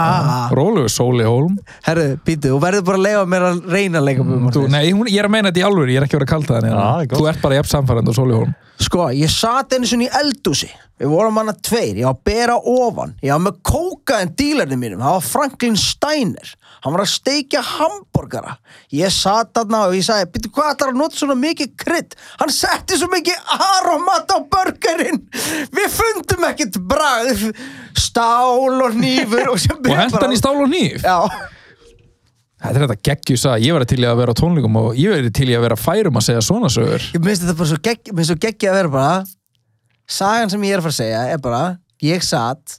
Rólugur 0.57 0.91
Sóli 0.93 1.27
Hólm. 1.29 1.59
Herru, 1.87 2.07
býtu, 2.27 2.55
þú 2.55 2.61
verður 2.63 2.87
bara 2.91 3.01
að 3.01 3.07
leifa 3.07 3.25
mér 3.35 3.47
að 3.51 3.63
reyna 3.71 4.03
að 4.03 4.09
leika 4.11 4.27
með 4.27 4.39
Mm, 4.41 4.53
þú, 4.55 4.61
Nei, 4.71 4.93
hún, 4.95 5.09
ég 5.11 5.19
er 5.21 5.27
að 5.27 5.33
meina 5.35 5.51
þetta 5.51 5.61
í 5.61 5.65
alvöru, 5.67 5.91
ég 5.93 6.01
er 6.01 6.07
ekki 6.07 6.17
verið 6.17 6.29
að 6.29 6.35
kalta 6.35 6.55
það 6.55 6.63
neina 6.67 6.85
það 6.85 7.09
gott. 7.11 7.19
Þú 7.21 7.27
ert 7.31 7.43
bara 7.43 7.59
jafn 7.59 7.73
samfærand 7.75 8.09
og 8.13 8.17
Sóli 8.17 8.37
Hólm. 8.39 8.55
Sko, 8.81 9.09
ég 9.13 9.29
sat 9.35 9.75
henni 9.75 9.91
svona 9.91 10.07
í 10.07 10.15
eldúsi 10.23 10.71
Við 11.01 11.09
vorum 11.09 11.37
hana 11.41 11.53
tveir, 11.57 11.97
ég 11.97 12.05
var 12.05 12.13
að 12.13 12.25
bera 12.29 12.55
ofan. 12.61 13.15
Ég 13.25 13.33
var 13.33 13.41
með 13.41 13.59
kókaðin 13.65 14.33
dílarnir 14.37 14.81
mínum 14.81 15.01
Það 15.01 15.15
var 15.17 15.25
Franklin 15.25 15.77
Steiner. 15.81 16.51
Hann 16.85 16.93
var 16.95 17.03
að 17.05 17.11
steikja 17.13 17.61
hambúrgara 17.65 18.55
Ég 18.97 19.13
satt 19.13 19.53
þarna 19.57 19.83
og 19.89 19.97
ég 19.97 20.05
sagði 20.07 20.29
Býttu 20.33 20.53
hvað 20.57 20.75
ætlar 20.75 20.93
að 20.95 21.01
nota 21.01 21.17
svona 21.21 21.37
mikið 21.41 21.73
krydd 21.81 22.17
Hann 22.41 22.53
setti 22.55 22.97
svo 22.97 23.11
mikið 23.13 23.53
aromat 23.53 24.33
á 24.33 24.39
burgerinn. 24.53 25.21
Við 25.77 25.89
fundum 25.93 26.47
ekkert 26.49 26.79
bragð 26.89 27.43
Stál 28.01 28.81
og 28.81 28.97
nýfur 28.97 29.51
Og, 29.53 29.65
Og 29.85 29.97
hendan 29.97 30.33
í 30.33 30.39
stál 30.41 30.57
og 30.57 30.71
nýf 30.71 31.05
Já, 31.05 31.19
Þetta 32.61 32.77
er 32.77 32.85
þetta 32.85 32.97
geggjus 33.09 33.45
að 33.49 33.63
ég 33.65 33.73
verði 33.77 33.89
til 33.95 34.03
í 34.03 34.09
að 34.09 34.19
vera 34.21 34.33
á 34.37 34.41
tónleikum 34.41 34.75
og 34.77 34.99
ég 35.01 35.15
verði 35.15 35.31
til 35.39 35.47
í 35.49 35.55
að 35.57 35.63
vera 35.65 35.79
færum 35.81 36.19
að 36.21 36.27
segja 36.27 36.43
svona 36.45 36.69
sögur. 36.73 37.07
Ég 37.17 37.23
minnst 37.25 37.45
þetta 37.47 37.57
bara 37.57 37.71
svo 37.71 37.79
gegg, 37.87 38.11
svo 38.29 38.37
geggi 38.45 38.69
að 38.69 38.77
vera 38.77 38.93
bara 38.93 39.13
Sagan 40.11 40.53
sem 40.53 40.67
ég 40.69 40.75
er 40.77 40.83
að 40.83 40.89
fara 40.89 40.93
að 40.93 40.99
segja 40.99 41.23
er 41.33 41.41
bara 41.45 41.63
Ég 42.05 42.25
satt 42.27 42.77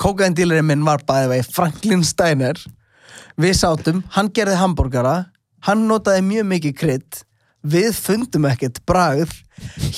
Kókaðin 0.00 0.36
dílarinn 0.38 0.68
minn 0.68 0.86
var 0.86 1.02
bæði 1.04 1.32
vegi 1.32 1.48
Franklin 1.50 2.04
Steiner. 2.06 2.60
Við 3.38 3.56
sátum, 3.58 4.04
hann 4.14 4.30
gerði 4.32 4.60
hambúrgara 4.62 5.16
Hann 5.66 5.88
notaði 5.90 6.22
mjög 6.24 6.48
mikið 6.54 6.76
krydd 6.78 7.22
Við 7.66 7.90
fundum 7.98 8.46
ekkert 8.48 8.78
bragð. 8.86 9.32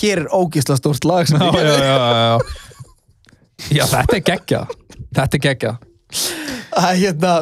Hér 0.01 0.23
er 0.25 0.29
ógisla 0.33 0.77
stórt 0.79 1.05
lag 1.05 1.29
Já, 1.29 1.37
já, 1.37 1.75
já, 1.85 2.39
já. 3.77 3.85
þetta 3.87 4.17
er 4.17 4.23
geggja. 4.25 4.61
Þetta 5.13 5.37
er 5.37 5.43
geggja. 5.45 5.73
Hérna 6.97 7.35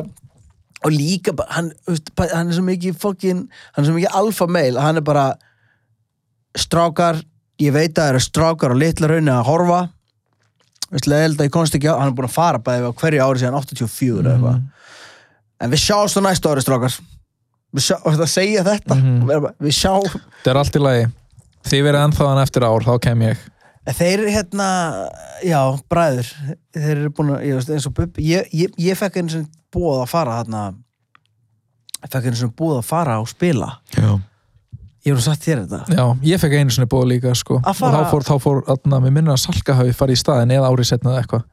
og 0.86 0.94
líka 0.94 1.34
hann, 1.50 1.72
hann 1.86 2.50
er 2.50 2.54
svo 2.54 2.64
mikið 2.66 2.98
fokkin, 3.02 3.44
hann 3.74 3.82
er 3.84 3.88
svo 3.88 3.96
mikið 3.96 4.14
alfa 4.18 4.46
meil 4.50 4.76
hann 4.78 5.00
er 5.00 5.04
bara 5.06 5.24
strákar, 6.58 7.18
ég 7.62 7.74
veit 7.74 7.92
að 7.94 7.98
það 8.02 8.10
eru 8.12 8.22
strákar 8.22 8.74
og 8.74 8.78
litla 8.82 9.10
raunni 9.10 9.32
að 9.34 9.46
horfa. 9.48 9.80
Veist, 10.88 11.08
leðild 11.10 11.38
að 11.42 11.48
ég 11.50 11.54
komst 11.54 11.74
ekki 11.76 11.90
á, 11.90 11.98
hann 12.00 12.12
er 12.12 12.16
búin 12.16 12.28
að 12.30 12.34
fara 12.38 12.60
bæði 12.64 12.88
á 12.88 12.98
hverju 13.02 13.24
ári 13.26 13.42
síðan 13.42 13.58
84 13.58 14.20
eða 14.22 14.34
eitthvað. 14.34 14.60
En 15.58 15.72
við 15.74 15.82
sjáumst 15.82 16.18
á 16.18 16.22
næstu 16.24 16.50
ári 16.52 16.64
strákar 16.64 16.94
og 17.74 18.10
þetta 18.14 18.28
segja 18.32 18.64
þetta. 18.66 18.96
Og 18.96 19.28
vera 19.28 19.44
bara, 19.44 19.54
við 19.60 19.76
sjá 19.76 19.92
Þetta 20.08 20.50
er 20.54 20.60
allt 20.62 20.76
í 20.78 20.82
lagi. 20.82 21.06
Þið 21.68 21.82
verið 21.88 22.04
ennþáðan 22.06 22.42
eftir 22.46 22.64
ár, 22.68 22.86
þá 22.86 22.94
kem 23.08 23.24
ég. 23.28 23.46
En 23.88 23.96
Þeir 23.96 24.12
eru 24.20 24.32
hérna, 24.32 24.68
já, 25.44 25.60
bræður. 25.88 26.30
Þeir 26.76 26.94
eru 26.94 27.10
búin 27.16 27.34
að, 27.34 27.44
ég 27.48 27.58
veist, 27.58 27.70
eins 27.72 27.86
og 27.88 27.94
Bubbi 27.96 28.24
ég, 28.28 28.48
ég, 28.56 28.72
ég 28.84 28.98
fekk 29.00 29.20
einu 29.20 29.32
sem 29.32 29.44
búið 29.74 30.02
að 30.04 30.10
fara 30.12 30.38
þarna. 30.42 30.62
Ég 32.04 32.10
fekk 32.12 32.28
einu 32.30 32.40
sem 32.40 32.50
búið 32.58 32.80
að 32.82 32.88
fara 32.88 33.18
og 33.22 33.28
spila. 33.30 33.70
Já, 33.96 34.10
ég 35.08 35.16
nú 35.16 35.24
sagt 35.24 35.44
þér 35.46 35.62
þetta. 35.64 35.80
Já 35.96 36.04
ég 36.30 36.42
fekk 36.44 36.56
einu 36.60 36.74
svona 36.76 36.90
bóð 36.92 37.06
líka 37.14 37.32
sko. 37.38 37.60
Fara- 37.64 38.02
og 38.02 38.08
þá 38.08 38.12
fór, 38.12 38.26
þá 38.28 38.44
fór 38.44 38.62
atna, 38.76 39.00
mér 39.04 39.14
minnir 39.16 39.32
að 39.34 39.40
Salka 39.46 39.76
hafi 39.80 39.96
farið 39.96 40.18
í 40.18 40.22
staðin 40.22 40.52
eða 40.58 40.68
árið 40.72 40.90
setnað 40.92 41.20
eitthvað. 41.22 41.44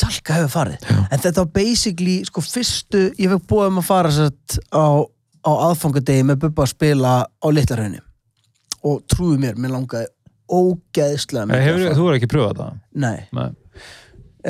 Salka 0.00 0.38
hefur 0.38 0.52
farið, 0.54 0.90
en 1.10 1.18
þetta 1.26 1.42
var 1.42 1.50
basically 1.58 2.20
sko 2.28 2.42
fyrstu, 2.46 3.02
ég 3.18 3.34
fekk 3.34 3.48
búið 3.50 3.72
um 3.72 3.82
að 3.82 3.88
fara 3.90 4.14
sett, 4.14 4.60
á, 4.70 4.86
á 5.46 5.52
aðfangadegi 5.70 6.24
með 6.28 6.40
Bubba 6.44 6.64
að 6.66 6.72
spila 6.74 7.12
á 7.26 7.46
Litlarhaunni 7.52 8.00
og 8.86 9.02
trúðu 9.12 9.38
mér, 9.42 9.58
mér 9.60 9.74
langaði 9.74 10.08
ógeðslega 10.50 11.46
mikið 11.48 11.60
að 11.60 11.66
Hefur, 11.68 11.82
fara. 11.84 11.96
þú 11.98 12.06
er 12.10 12.16
ekki 12.18 12.30
pröfað 12.32 12.60
það? 12.60 12.78
Nei, 13.04 13.18
Nei. 13.36 13.50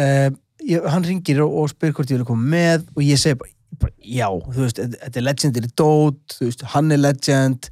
uh, 0.01 0.29
ég, 0.71 0.87
hann 0.95 1.07
ringir 1.09 1.43
og, 1.45 1.57
og 1.63 1.73
spyr 1.73 1.95
hvort 1.97 2.13
ég 2.15 2.21
vil 2.23 2.29
koma 2.29 2.47
með 2.55 2.87
og 2.95 3.03
ég 3.05 3.21
segi 3.21 3.39
bara, 3.41 3.53
bara 3.83 3.95
já, 4.01 4.29
þú 4.31 4.65
veist, 4.65 4.81
þetta 5.03 5.21
er 5.21 5.27
legendary 5.27 5.73
dót, 5.83 6.23
þú 6.39 6.49
veist, 6.49 6.65
hann 6.75 6.95
er 6.97 7.03
legend 7.03 7.71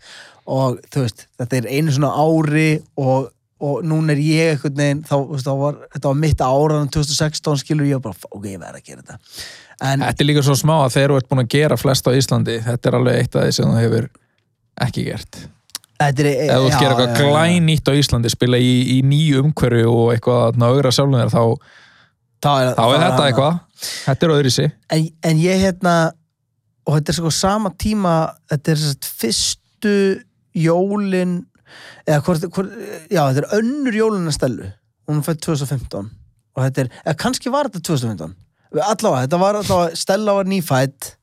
og 0.48 0.78
þú 0.92 1.04
veist, 1.06 1.26
þetta 1.40 1.60
er 1.62 1.70
einu 1.72 1.94
svona 1.96 2.12
ári 2.20 2.68
og, 3.00 3.30
og 3.58 3.82
núna 3.86 4.14
er 4.14 4.22
ég 4.22 4.52
einhvern 4.54 4.78
veginn, 4.78 5.02
þá, 5.06 5.16
þá 5.42 5.52
var, 5.58 5.78
þetta 5.94 6.10
var 6.10 6.18
mitt 6.22 6.42
áraðan 6.44 6.90
2016 6.94 7.62
skilur 7.64 7.88
ég 7.88 8.02
bara, 8.02 8.14
ok, 8.30 8.46
ég 8.52 8.62
verð 8.62 8.80
að 8.80 8.86
gera 8.86 9.02
þetta. 9.02 9.18
En 9.88 10.02
Þetta 10.02 10.24
er 10.24 10.28
líka 10.28 10.42
svo 10.46 10.56
smá 10.58 10.74
að 10.80 10.94
þeir 10.96 11.04
eru 11.04 11.20
búin 11.30 11.44
að 11.44 11.52
gera 11.54 11.76
flest 11.78 12.08
á 12.10 12.10
Íslandi 12.10 12.56
Þetta 12.64 12.88
er 12.90 12.96
alveg 12.98 13.18
eitt 13.20 13.36
af 13.38 13.44
því 13.44 13.52
sem 13.54 13.68
þú 13.70 13.76
hefur 13.78 14.08
ekki 14.86 15.04
gert. 15.06 15.40
Þetta 15.98 16.24
er 16.24 16.30
Ef 16.32 16.64
þú 16.64 16.72
gerir 16.72 16.94
eitthvað 16.94 17.20
glænýtt 17.20 17.90
á 17.90 17.92
Íslandi 17.98 18.32
spila 18.32 18.58
í, 18.62 18.72
í 18.94 18.98
nýju 19.06 19.44
umhverju 19.44 19.92
og 19.92 20.12
eitthvað 20.14 20.58
að 20.58 20.66
augra 20.68 20.94
sjálfum 20.94 21.18
þér 21.18 21.34
þá, 21.34 21.42
þá 22.42 22.50
er, 22.54 22.72
þá 22.74 22.84
er 22.86 23.04
þetta 23.04 23.26
eitthvað. 23.28 23.58
Þetta 23.78 24.26
er 24.26 24.34
öðru 24.34 24.50
í 24.50 24.54
sig 24.54 24.70
en, 24.94 25.04
en 25.30 25.42
ég 25.42 25.62
hérna 25.62 25.94
og 26.88 26.96
þetta 26.96 27.12
er 27.12 27.18
sko 27.18 27.32
sama 27.34 27.72
tíma 27.78 28.14
þetta 28.50 28.72
er 28.72 28.80
sérst 28.82 29.08
fyrstu 29.20 29.94
jólin 30.58 31.40
eða 32.06 32.20
hvort, 32.26 32.48
hvort 32.54 32.72
já, 33.10 33.22
þetta 33.28 33.44
er 33.44 33.50
önnur 33.60 33.98
jólin 33.98 34.28
að 34.30 34.36
stelu 34.38 34.70
hún 35.08 35.22
fætt 35.26 35.42
2015 35.46 36.08
og 36.58 36.64
þetta 36.64 36.84
er, 36.84 36.90
eða 37.04 37.18
kannski 37.24 37.52
var 37.54 37.68
þetta 37.70 37.84
2015 37.92 38.34
allavega, 38.84 39.22
þetta 39.26 39.38
var 39.40 39.60
allavega 39.62 39.96
Stella 39.96 40.34
var 40.36 40.48
nýfætt 40.50 41.14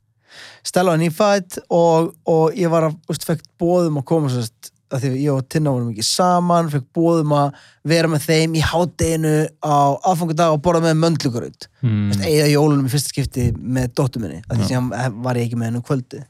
Stella 0.66 0.96
var 0.96 1.02
nýfætt 1.04 1.60
og, 1.70 2.14
og 2.28 2.56
ég 2.58 2.72
var 2.74 2.90
að, 2.90 2.96
veist, 3.10 3.28
fekk 3.28 3.44
bóðum 3.62 4.02
að 4.02 4.08
koma 4.10 4.32
sérst 4.34 4.72
að 4.94 5.02
því 5.02 5.10
að 5.10 5.22
ég 5.24 5.34
og 5.34 5.46
Tinna 5.50 5.72
vorum 5.74 5.88
ekki 5.92 6.04
saman 6.06 6.68
fekk 6.70 6.86
bóðum 6.94 7.32
að 7.36 7.56
vera 7.90 8.10
með 8.12 8.26
þeim 8.28 8.54
í 8.58 8.62
hádeginu 8.62 9.32
á 9.66 9.78
aðfangadag 10.06 10.54
og 10.54 10.62
borða 10.66 10.84
með 10.88 11.00
möndlugröð 11.04 11.70
Mm. 11.86 12.08
mm. 12.10 12.22
eða 12.26 12.46
jólunum 12.50 12.86
í 12.88 12.90
fyrsta 12.90 13.12
skipti 13.14 13.44
með 13.54 13.92
dóttur 13.98 14.24
minni 14.24 14.40
af 14.50 14.58
því 14.58 14.70
sem 14.72 14.88
var 15.22 15.38
ég 15.38 15.46
ekki 15.46 15.58
með 15.60 15.68
hennu 15.70 15.82
kvöldi 15.86 16.22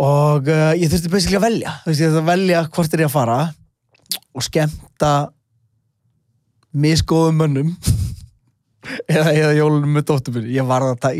og 0.00 0.48
uh, 0.48 0.70
ég 0.80 0.88
þurfti 0.92 1.10
basically 1.12 1.36
að 1.40 1.44
velja. 1.48 1.72
Þú 1.84 1.90
veist, 1.92 2.00
ég 2.00 2.08
þurfti 2.12 2.22
að 2.24 2.30
velja 2.32 2.62
hvort 2.72 2.94
er 2.96 3.02
ég 3.04 3.10
að 3.10 3.14
fara 3.16 3.38
og 4.34 4.44
skemmta 4.46 5.12
misgóðum 6.80 7.40
mönnum 7.42 7.70
eða, 9.10 9.32
eða 9.34 9.52
jólunum 9.58 9.92
með 9.98 10.06
dóttur 10.10 10.36
minni. 10.38 10.54
Ég, 10.56 10.66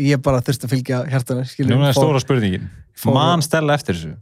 ég 0.07 0.21
bara 0.25 0.41
þurfti 0.45 0.67
að 0.67 0.73
fylgja 0.75 1.01
hjartana 1.11 1.45
Núna 1.69 1.91
er 1.91 1.97
stóra 1.97 2.21
spurningin. 2.23 2.69
fór- 2.97 3.15
Man 3.17 3.43
stella 3.45 3.77
eftir 3.77 3.97
þessu? 3.99 4.17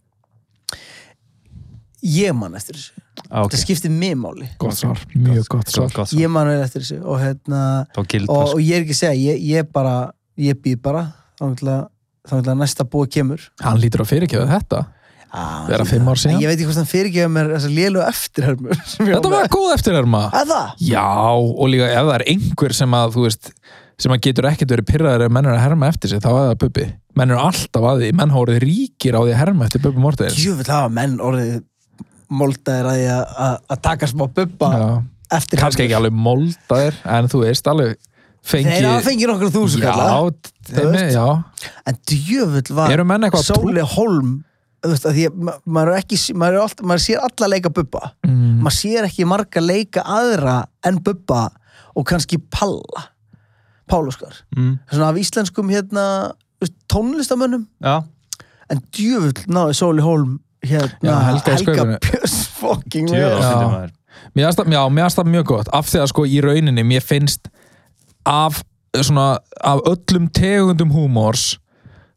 ég 2.00 2.32
man 2.32 2.54
eftir 2.56 2.78
þessu, 2.78 2.94
Ah, 3.30 3.42
ok. 3.44 3.52
það 3.52 3.60
skiptir 3.66 3.92
mig 3.92 4.14
máli. 4.16 4.46
Gott 4.62 4.78
svar, 4.80 5.02
mjög 5.12 5.48
gott 5.52 5.68
svar. 5.68 5.92
Ég 6.16 6.30
man 6.32 6.48
vel 6.48 6.62
eftir 6.64 6.82
þessu 6.86 7.00
og, 7.04 7.18
hérna, 7.20 7.64
og, 7.98 8.54
og 8.56 8.62
ég 8.64 8.78
er 8.78 8.86
ekki 8.86 8.96
að 8.96 9.00
segja 9.02 9.34
ég, 9.34 9.42
ég 9.50 9.68
bara, 9.76 9.96
ég 10.40 10.56
býð 10.64 10.78
bara 10.86 11.02
þá 11.36 11.50
ætla 12.28 12.54
að 12.54 12.60
næsta 12.62 12.86
búið 12.90 13.12
kemur. 13.16 13.46
Hann 13.64 13.80
lítur 13.82 14.04
að 14.04 14.10
fyrirkjöða 14.14 14.48
þetta? 14.58 14.82
Ah, 15.30 15.68
Vera 15.70 15.86
fimm 15.86 16.08
ár 16.10 16.18
síðan? 16.18 16.40
Ég 16.42 16.50
veit 16.50 16.58
ekki 16.58 16.66
hvort 16.66 16.80
hann 16.82 16.90
fyrirgefa 16.90 17.30
mér 17.30 17.52
þessa 17.54 17.70
lélu 17.70 18.00
ég 19.06 19.12
Þetta 19.14 19.30
var 19.30 19.52
góð 19.54 19.74
eftirherma. 19.76 20.22
Að 20.34 20.54
það? 20.56 20.72
Já, 20.90 21.04
og 21.38 21.70
líka 21.70 21.90
ef 21.94 22.02
það 22.08 22.16
er 22.16 22.26
einhver 22.34 22.74
sem 22.80 22.96
að 22.98 23.14
þú 23.14 23.26
veist, 23.28 23.52
sem 24.02 24.16
að 24.16 24.24
getur 24.26 24.48
ekkert 24.50 24.74
verið 24.74 24.88
pyrraður 24.90 25.26
ef 25.28 25.36
menn 25.38 25.46
er 25.52 25.54
að 25.60 25.62
herma 25.68 25.92
eftir 25.94 26.10
sig, 26.16 26.24
þá 26.24 26.30
er 26.32 26.40
það 26.50 26.58
Bubbi. 26.64 26.88
Menn 27.20 27.34
eru 27.36 27.42
alltaf 27.46 27.86
að 27.92 28.02
því, 28.02 28.10
menn 28.24 28.34
hórið 28.34 28.60
ríkir 28.66 29.18
á 29.18 29.22
því 29.22 29.34
að 29.36 29.40
herma 29.44 29.68
eftir 29.70 29.84
Bubbi 29.86 30.02
Mortens. 30.08 30.40
Jöfull 30.42 30.70
hafa 30.74 30.90
menn 30.98 31.16
orðið 31.22 31.54
moldaðir 32.30 32.90
að 32.90 33.06
að- 33.14 33.32
að 33.46 33.56
að 33.74 33.82
taka 33.86 34.08
smá 34.10 34.26
bubba 34.34 34.70
eftir 35.34 35.60
kannski 35.62 35.86
ekki 35.86 35.96
alveg 35.98 36.14
moldaðir 36.14 36.98
en 37.06 37.30
þú 37.30 37.42
veist, 37.46 37.68
alveg 37.70 37.96
fengi 38.50 38.70
Þeir 38.74 38.88
hafa 38.90 39.06
fengið 39.10 39.32
nokkur 39.32 39.52
þúsund 39.56 39.86
kalla 39.86 40.06
Já, 40.10 40.20
þeim 40.70 40.92
veist. 40.94 41.16
já 41.16 41.28
En 41.90 42.00
djöfull 42.12 42.76
var 42.80 42.94
Eru 42.96 43.06
menn 43.10 43.28
eitthvað 43.28 43.44
að 43.46 43.52
trú- 43.52 43.70
Sóli 43.70 43.86
Holm 43.96 44.32
þú 44.80 44.92
veist, 44.94 45.06
að 45.10 45.18
ma- 45.36 45.58
maður, 45.68 45.90
er 45.94 46.02
ekki, 46.06 46.18
maður, 46.40 46.54
er 46.60 46.64
alltaf, 46.64 46.86
maður 46.88 47.02
sér 47.04 47.24
alla 47.28 47.48
leika 47.52 47.70
bubba 47.76 48.04
mm, 48.24 48.60
maður 48.64 48.76
sér 48.78 49.08
ekki 49.10 49.26
marga 49.28 49.60
leika 49.66 50.04
aðra 50.08 50.58
en 50.88 51.00
bubba 51.04 51.42
og 52.00 52.06
kannski 52.08 52.40
Palla 52.50 53.08
Páluskar 53.90 54.36
Mm. 54.56 54.78
svona 54.92 55.10
af 55.10 55.18
íslenskum 55.20 55.70
hérna 55.74 56.04
þú 56.60 56.64
veist, 56.64 56.76
tónlistamönnum 56.94 57.66
Já. 57.84 58.04
en 58.70 58.82
djöfull 58.96 59.34
náði 59.50 59.74
Sóli 59.80 60.02
Holm 60.06 60.40
hérna 60.64 61.10
Já, 61.12 61.20
Helga 61.28 61.58
skaupinu. 61.58 61.98
Björns 62.06 62.38
fucking 62.60 63.08
Djöfull 63.10 63.30
vel 63.30 63.42
Já. 63.42 63.50
fyndið 63.50 63.72
maður. 63.74 63.92
Mér 64.36 64.46
það 65.20 65.30
mjög 65.34 65.46
gott 65.50 65.70
af 65.74 65.88
því 65.90 66.00
að 66.04 66.08
sko 66.12 66.26
í 66.30 66.40
rauninni 66.44 66.84
mér 66.86 67.02
finnst 67.06 67.50
af 68.26 68.64
svona 68.96 69.40
af 69.64 69.84
öllum 69.88 70.30
tegundum 70.34 70.92
húmors 70.92 71.60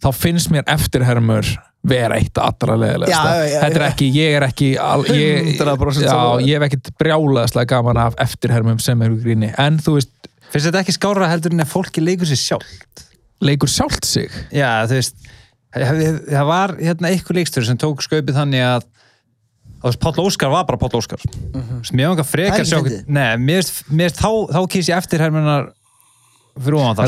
þá 0.03 0.11
finnst 0.17 0.51
mér 0.51 0.67
eftirhermur 0.73 1.47
vera 1.89 2.17
eitt 2.21 2.39
allra 2.39 2.77
já, 3.11 3.19
þetta 3.65 3.81
er 3.81 3.85
ekki, 3.89 4.09
ég 4.15 4.37
er 4.39 4.47
ekki 4.47 4.69
al, 4.79 5.03
ég, 5.11 5.53
100% 5.59 6.07
já, 6.07 6.17
ég 6.47 6.57
hef 6.57 6.67
ekkit 6.69 6.93
brjálaðslega 7.03 7.71
gaman 7.75 8.01
af 8.05 8.19
eftirhermum 8.23 8.79
sem 8.83 9.03
eru 9.03 9.19
gríni 9.23 9.51
en 9.59 9.81
þú 9.83 9.99
veist, 9.99 10.13
Finnst 10.53 10.69
þetta 10.69 10.83
ekki 10.83 10.95
skára 10.95 11.31
heldur 11.31 11.55
en 11.55 11.65
að 11.65 11.71
fólki 11.73 12.05
leikur 12.05 12.29
sér 12.29 12.39
sjálf? 12.39 12.73
leikur 13.43 13.71
sjálft 13.71 14.07
sig 14.07 14.31
Já, 14.55 14.85
þú 14.87 14.99
veist, 14.99 15.31
það 15.75 16.49
var 16.51 16.77
hérna 16.79 17.11
eitthvað 17.11 17.41
leikstur 17.41 17.67
sem 17.67 17.79
tók 17.81 18.05
skaupið 18.05 18.39
þannig 18.39 18.67
að 18.69 18.89
Páll 19.99 20.21
Óskar 20.23 20.53
var 20.53 20.67
bara 20.69 20.79
Páll 20.79 20.95
Óskar 20.95 21.19
mm 21.27 21.61
-hmm. 21.61 21.95
mér 21.97 22.11
er 22.61 22.65
sjá 22.65 22.79
fyndið. 22.79 23.09
Nei, 23.09 23.37
mér, 23.37 23.63
finnst- 23.91 24.13
þá, 24.15 24.31
þá 24.55 24.61
kýs 24.71 24.89
ég 24.89 24.97
eftir 24.97 25.19
hermunar 25.19 25.43
fyrir 25.43 25.51
ofan 25.51 25.59
það 25.59 25.71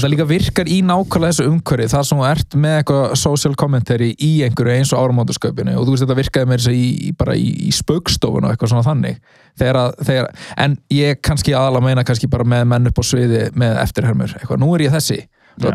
Þetta 0.00 0.08
líka 0.08 0.24
virkar 0.28 0.68
í 0.72 0.78
nákvæmlega 0.88 1.34
þessu 1.34 1.46
umhverfi 1.50 1.88
þar 1.92 2.06
sem 2.08 2.18
þú 2.22 2.26
ert 2.30 2.54
með 2.64 2.76
eitthvað 2.80 3.14
social 3.20 3.54
commentary 3.60 4.08
í 4.24 4.30
einhverju 4.46 4.72
eins 4.78 4.92
og 4.96 5.02
áramóndasköpinu 5.04 5.74
og 5.76 5.84
þú 5.84 5.92
veist 5.94 6.04
þetta 6.06 6.16
virkaði 6.20 6.48
með 6.48 6.62
þess 6.62 6.70
að 6.72 6.78
í, 6.80 7.12
bara 7.20 7.34
í, 7.36 7.50
í 7.68 7.72
spaukstofun 7.76 8.46
og 8.48 8.54
eitthvað 8.54 8.72
svona 8.72 8.86
þannig 8.88 9.18
þegar, 9.60 9.80
að- 9.82 10.00
þegar, 10.08 10.30
en 10.64 10.78
ég 10.96 11.20
kannski 11.20 11.52
aðalega 11.54 11.84
meina 11.90 12.04
kannski 12.08 12.30
bara 12.32 12.48
með 12.54 12.64
menn 12.72 12.88
upp 12.88 12.98
á 12.98 13.04
sviði 13.04 13.42
með 13.52 13.76
eftirhermur, 13.84 14.32
eitthvað, 14.40 14.62
nú 14.64 14.70
er 14.78 14.86
ég 14.86 14.94
þessi. 14.96 15.20
Já, 15.54 15.68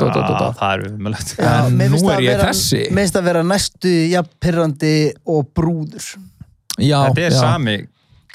það 0.59 0.73
er 0.73 0.81
Já, 1.39 1.53
En 1.69 1.77
nú 1.93 2.09
er 2.11 2.19
ég 2.25 2.33
vera- 2.33 2.49
þessi. 2.49 2.81
Mér 2.89 3.05
finnst 3.05 3.15
það 3.15 3.27
vera 3.29 3.43
næstu 3.47 3.93
jafnpyrrandi 4.11 4.95
og 5.31 5.53
brúður 5.55 6.09
Já, 6.79 6.97
Þetta 7.13 7.21
er 7.21 7.31
já. 7.31 7.39
sami 7.39 7.77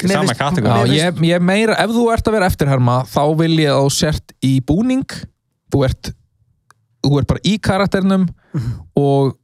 sama 0.03 0.35
kategóri. 0.39 0.99
ég, 0.99 1.23
ég 1.29 1.45
meira, 1.45 1.77
ef 1.81 1.95
þú 1.95 2.09
ert 2.15 2.29
að 2.29 2.37
vera 2.39 2.51
eftirherma 2.51 2.99
þá 3.11 3.23
vil 3.41 3.55
ég 3.61 3.73
að 3.73 3.87
þú 3.87 3.95
sért 3.95 4.35
í 4.45 4.55
búning. 4.67 5.17
Þú 5.73 5.85
ert 5.89 6.13
þú 7.05 7.21
ert 7.21 7.31
bara 7.31 7.45
í 7.45 7.55
karakternum 7.61 8.29
og, 8.97 9.35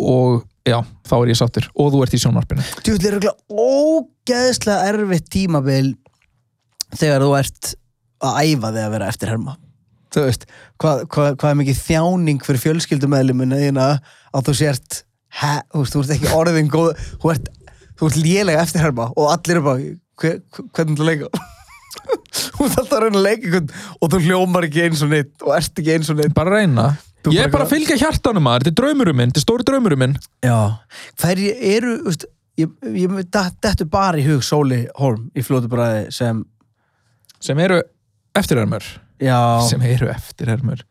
og 0.00 0.44
já, 0.66 0.80
þá 1.06 1.14
er 1.20 1.32
ég 1.32 1.40
sáttur. 1.40 1.68
Og 1.78 1.92
þú 1.94 2.04
ert 2.04 2.16
í 2.16 2.22
sjónvarpinu. 2.22 2.64
Djúvill 2.80 3.08
er 3.08 3.18
örugglega 3.18 3.64
ógeðslega 3.68 4.92
erfitt 4.92 5.28
tímabil 5.32 5.92
þegar 6.94 7.26
þú 7.26 7.36
ert 7.38 7.74
að 8.24 8.40
æfa 8.44 8.72
þig 8.72 8.84
að 8.86 8.96
vera 8.96 9.12
eftirherma 9.12 9.58
þú 10.14 10.28
veist, 10.28 10.46
hvað, 10.80 11.02
hvað, 11.10 11.28
hvað 11.40 11.50
er 11.50 11.58
mikið 11.60 11.80
þjáning 11.80 12.46
fyrir 12.46 12.62
fjölskyldumæðlimuna 12.62 13.60
þína 13.60 13.88
að 14.34 14.48
þú 14.48 14.56
sért 14.60 15.00
he, 15.40 15.52
þú, 15.72 15.82
veist, 15.82 15.96
þú 15.96 16.02
ert 16.02 16.14
ekki 16.16 16.32
orðin 16.38 16.70
góð 16.72 16.90
þú 17.22 17.32
ert, 17.34 17.50
þú 17.98 18.10
ert 18.10 18.20
lélega 18.20 18.64
eftirherma 18.64 19.10
og 19.14 19.32
allir 19.32 19.60
er 19.60 19.64
bara, 19.64 19.88
hver, 20.20 20.38
hver, 20.52 20.68
hvernig 20.76 21.00
þú 21.00 21.10
leika? 21.10 21.32
Þú 22.34 22.66
ert 22.66 22.78
alltaf 22.80 22.96
að 22.96 23.02
reyna 23.04 23.18
að 23.20 23.24
leika 23.24 23.46
einhvern 23.46 23.68
og 24.02 24.10
þú 24.10 24.18
hljómar 24.24 24.64
ekki 24.66 24.82
eins 24.82 25.02
og 25.04 25.10
neitt 25.12 25.44
og 25.44 25.52
ert 25.54 25.78
ekki 25.80 25.92
eins 25.94 26.10
og 26.10 26.18
neitt 26.18 26.34
bara 26.34 26.58
reyna. 26.58 26.86
Þú 27.24 27.34
ég 27.36 27.46
er 27.46 27.52
bara 27.52 27.66
að 27.66 27.74
fylgja 27.76 27.96
hjartanum 28.00 28.44
maður, 28.44 28.64
þetta 28.66 28.72
er 28.72 28.78
draumurum 28.80 29.18
minn 29.20 29.30
þetta 29.30 29.40
er 29.40 29.44
stóri 29.46 29.66
draumurum 29.68 30.02
minn. 30.02 30.16
Já, 30.44 30.58
hverju 31.22 31.52
eru 31.70 31.92
þú 32.00 32.10
veist, 32.10 32.26
ég, 32.60 32.74
ég 32.94 33.14
dettu 33.62 33.86
bara 33.90 34.20
í 34.20 34.26
hug 34.26 34.42
Sóli 34.46 34.84
Holm 34.98 35.28
í 35.34 35.44
flótubræði 35.46 36.08
sem 36.14 36.42
sem 37.42 37.60
eru 37.64 37.80
eftirhermur 38.38 38.86
já, 39.22 39.38
sem 39.68 39.82
eru 39.86 40.08
eftirhermur 40.12 40.84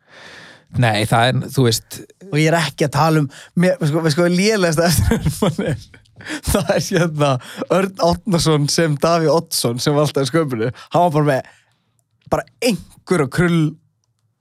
nei, 0.80 1.04
það 1.08 1.28
er, 1.28 1.42
þú 1.54 1.66
veist 1.68 2.00
og 2.30 2.38
ég 2.40 2.48
er 2.50 2.58
ekki 2.58 2.88
að 2.88 2.96
tala 2.96 3.22
um 3.22 3.28
mér, 3.60 3.76
við 3.80 3.92
sko, 3.92 4.04
við 4.04 4.16
sko 4.16 4.28
lélegast 4.32 4.84
eftir 4.88 5.68
er 5.70 5.86
það 6.50 6.72
er 6.76 6.88
hérna 6.88 7.30
Örn 7.74 8.04
Átnason 8.08 8.68
sem 8.72 8.98
Daví 9.00 9.30
Oddsson 9.32 9.80
sem 9.82 9.96
í 10.24 10.30
sköpunu 10.30 10.70
hann 10.94 11.06
var 11.06 11.14
bara 11.16 11.30
með 11.30 11.54
bara 12.32 12.46
einhverja 12.64 13.30
krull 13.30 13.62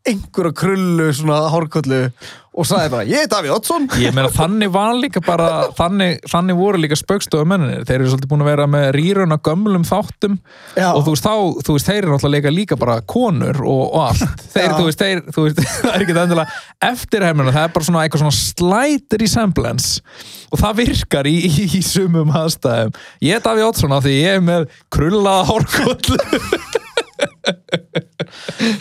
einhverja 0.03 0.55
krullu 0.57 1.11
svona 1.15 1.45
hárkollu 1.53 2.07
og 2.53 2.67
sagði 2.69 2.89
bara, 2.93 3.05
ég 3.09 3.23
er 3.25 3.29
Daví 3.31 3.49
Oddsson. 3.49 3.87
Ég 3.97 4.13
meina 4.13 4.29
þannig 4.29 4.69
var 4.73 4.93
líka 4.99 5.21
bara 5.25 5.71
þannig, 5.73 6.19
þannig 6.29 6.57
voru 6.59 6.81
líka 6.83 6.97
spöggstofu 6.99 7.47
menninir 7.49 7.85
þeir 7.87 7.95
eru 8.03 8.11
svolítið 8.11 8.29
búin 8.29 8.43
að 8.43 8.49
vera 8.51 8.67
með 8.69 8.85
rýrun 8.93 9.33
á 9.33 9.37
gömlum 9.47 9.87
þáttum 9.87 10.35
Já. 10.77 10.91
og 10.91 11.01
þú 11.07 11.15
veist 11.15 11.25
þá, 11.25 11.33
þú 11.65 11.77
veist, 11.77 11.89
þeir 11.89 11.99
eru 12.01 12.13
náttúrulega 12.13 12.53
líka 12.53 12.77
bara 12.77 12.99
konur 13.09 13.63
og, 13.63 13.81
og 13.87 14.05
allt. 14.11 14.45
Þeir, 14.53 14.67
Já. 14.67 14.75
þú 14.77 14.85
veist, 14.89 15.01
þeir, 15.01 15.23
þú 15.33 15.47
veist, 15.47 15.63
það 15.81 15.89
er 15.95 16.05
ekki 16.05 16.17
endilega 16.25 16.61
eftirhermuna, 16.91 17.55
það 17.57 17.67
er 17.69 17.75
bara 17.79 17.89
svona 17.89 18.05
eitthvað 18.05 18.25
svona 18.25 18.37
slight 18.37 19.19
resemblance 19.23 20.05
og 20.53 20.61
það 20.61 20.79
virkar 20.83 21.31
í, 21.31 21.35
í, 21.49 21.67
í 21.79 21.81
sumum 21.81 22.37
aðstæðum. 22.37 22.93
Ég 23.25 23.39
er 23.39 23.45
Daví 23.47 23.65
Oddsson 23.65 23.97
af 23.97 24.05
því 24.05 24.19
ég 24.19 24.37
er 24.37 24.45
með 24.45 24.69
krullaða 24.93 25.49
hórkoll 25.49 26.82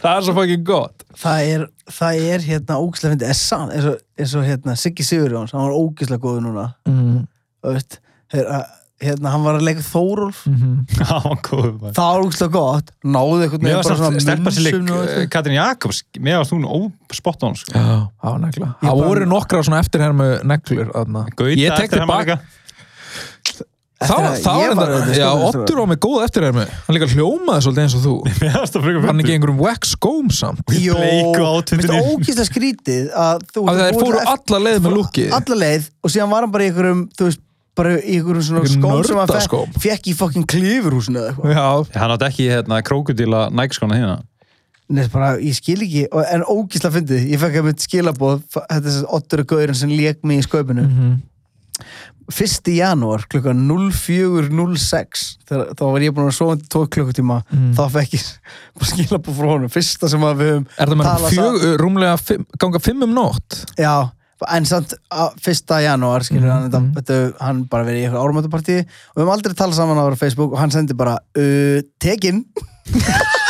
það 0.02 0.12
er 0.12 0.26
svo 0.26 0.34
fucking 0.36 0.66
gott 0.66 1.02
það 1.18 1.54
er, 1.54 1.64
það 1.92 2.28
er 2.34 2.46
hérna 2.46 2.78
ógislega 2.82 3.14
fyndið, 3.14 3.32
er 3.32 3.38
sann 3.38 3.72
eins 3.72 3.88
og, 3.90 3.98
eins 4.18 4.36
og 4.38 4.46
hérna 4.46 4.76
Siggi 4.80 5.06
Sigurjóns, 5.06 5.54
hann 5.54 5.66
var 5.66 5.74
ógislega 5.76 6.22
góður 6.22 6.46
núna 6.46 6.68
mm. 6.88 7.18
veist, 7.68 7.98
þegar, 8.32 8.64
hérna, 9.02 9.34
hann 9.34 9.44
var 9.44 9.58
að 9.58 9.66
leika 9.68 9.84
Þórólf 9.86 10.40
góð 11.48 11.68
maður. 11.68 11.94
það 11.98 12.08
var 12.08 12.24
ógislega 12.26 12.54
gott, 12.56 12.94
náðu 13.04 13.44
eitthvað 13.44 13.68
Mér 13.68 13.78
var 13.80 14.00
samt 14.02 14.24
stelpa 14.24 14.54
sér. 14.56 14.80
Katrin 15.32 15.58
Jakobs 15.58 16.02
Mér 16.18 16.40
varst 16.40 16.56
hún 16.56 16.66
óspott 16.68 17.44
á 17.44 17.46
hún 17.50 17.60
sko. 17.60 17.76
Já, 17.76 17.94
það 18.80 19.04
voru 19.04 19.28
nokkra 19.28 19.62
svona 19.66 19.82
eftirhermu 19.84 20.32
neglur. 20.48 20.90
Ég 21.52 21.74
tek 21.74 21.90
eftir 21.90 22.04
hann 22.04 22.08
tilbaka. 22.08 22.40
líka. 22.40 22.58
Þá, 24.02 24.14
Eftir 24.32 24.50
að 24.52 24.62
er 24.62 24.72
var 24.78 24.90
þetta, 24.92 25.14
já. 25.18 25.28
Ottur 25.48 25.76
var 25.82 25.88
með 25.92 25.98
góð 26.06 26.16
eftirhermu. 26.26 26.64
Hann 26.86 26.96
líka 26.96 27.08
hljómaði 27.12 27.60
svolítið 27.66 27.82
eins 27.84 27.94
og 27.98 28.02
þú. 28.06 28.14
Það 28.42 28.56
Hann 28.56 28.66
fyndið. 28.72 29.22
ekki 29.22 29.34
einhverjum 29.36 29.60
wax 29.62 29.82
skóm 29.96 30.26
samt. 30.34 30.64
Jó, 30.82 30.96
outfitinu. 30.98 31.92
finnst 31.92 32.10
ógislega 32.16 32.48
skrítið 32.50 33.04
að 33.26 33.36
þú 33.54 33.60
Að 33.72 33.76
þú 33.92 34.02
fóru 34.02 34.18
alla 34.34 34.58
leið 34.66 34.78
með 34.88 34.92
lúkið. 34.98 35.30
alla 35.38 35.56
leið 35.62 35.82
og 36.02 36.08
síðan 36.16 36.32
var 36.34 36.40
hann 36.46 36.54
bara 36.58 36.66
í 36.66 36.68
einhverjum 36.72 37.02
þú 37.18 37.22
veist, 37.30 37.42
bara 37.78 37.90
í 38.00 38.02
einhverjum 38.18 38.44
svona 38.48 38.64
skóm 38.68 39.00
sem 39.08 39.22
hann 39.22 39.32
fekk 39.86 40.04
í 40.12 40.14
fucking 40.18 40.46
klifurhúsinu 40.52 41.18
eða 41.22 41.30
eitthvað 41.32 41.56
Já. 41.56 41.68
Hann 42.02 42.12
átti 42.16 42.26
ekki 42.28 42.44
hérna, 42.52 42.82
krókudíla 42.84 43.40
nægskona 43.54 43.96
hérna 44.00 44.18
Nei, 44.92 45.06
bara, 45.08 45.28
ég 45.40 45.54
skil 45.56 45.78
ekki, 45.86 46.02
og- 46.12 46.26
en 46.28 46.42
ógislega 46.52 46.92
fyndið 46.98 47.22
ég 47.32 47.40
fekk 47.40 47.54
að 47.62 47.66
mitt 47.70 47.80
skilaboð 47.80 48.42
þetta 48.52 48.88
er 48.92 49.06
1. 52.32 52.72
janúar 52.76 53.26
klukkan 53.30 53.60
04.06 53.68 55.22
þegar 55.48 55.74
þá 55.78 55.84
var 55.92 56.04
ég 56.06 56.14
búin 56.16 56.30
að 56.30 56.36
sofa 56.38 56.56
2 56.74 56.86
klukkutíma 56.94 57.42
Mhm. 57.52 57.74
þá 57.76 57.82
fekk 57.98 58.16
ég 58.16 58.26
bara 58.78 58.90
skilabóð 58.92 59.36
frá 59.38 59.50
honum 59.52 59.72
fyrsta 59.72 60.08
sem 60.10 60.20
að 60.26 60.40
við 60.42 60.50
höfum 60.52 60.66
Er 60.78 60.86
talað 61.06 61.30
fjög, 61.36 61.60
sa- 61.62 61.76
rúmlega 61.82 62.16
fimm, 62.20 62.46
ganga 62.58 62.78
fimm 62.82 63.02
um 63.06 63.14
nótt? 63.14 63.64
já, 63.78 64.10
en 64.50 64.64
samt 64.66 64.94
á- 65.12 65.32
1. 65.38 65.80
janúar 65.86 66.24
skilur 66.26 66.48
Mhm, 66.48 66.52
hann, 66.52 66.70
þetta, 66.70 66.82
þetta, 66.98 67.44
hann 67.44 67.62
bara 67.70 67.84
verið 67.84 68.00
í 68.00 68.04
eitthvað 68.08 68.24
árumötupartí 68.26 68.78
og 68.82 69.16
við 69.16 69.22
höfum 69.22 69.34
aldrei 69.36 69.54
talað 69.54 69.74
saman 69.78 69.98
á 70.02 70.04
Facebook 70.18 70.52
og 70.52 70.58
hann 70.58 70.70
sendi 70.74 70.94
bara 70.94 71.18
uh, 71.36 71.80
tekin 72.00 72.44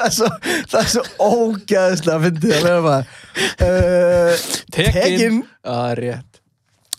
það 0.00 0.08
er 0.08 0.16
svo 0.16 0.30
það 0.72 0.80
er 0.80 0.90
svo 0.94 1.04
ógæðislega 1.28 2.16
að 2.16 2.24
fyndið 2.26 2.56
að 2.56 2.66
vera 2.66 2.80
bara 2.86 3.04
uh, 3.68 4.48
tekin 4.74 5.38
Það 5.60 5.84
er 5.92 6.00
rétt. 6.06 6.40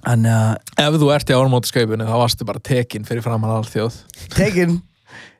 Þannig 0.01 0.37
að 0.37 0.85
Ef 0.85 0.95
þú 1.01 1.09
ert 1.15 1.29
í 1.33 1.35
ármótaskaupinu 1.37 2.07
þá 2.07 2.15
varstu 2.23 2.47
bara 2.49 2.61
tekin 2.65 3.03
fyrir 3.05 3.25
framann 3.25 3.53
alþjóð. 3.59 3.99
tekin 4.33 4.79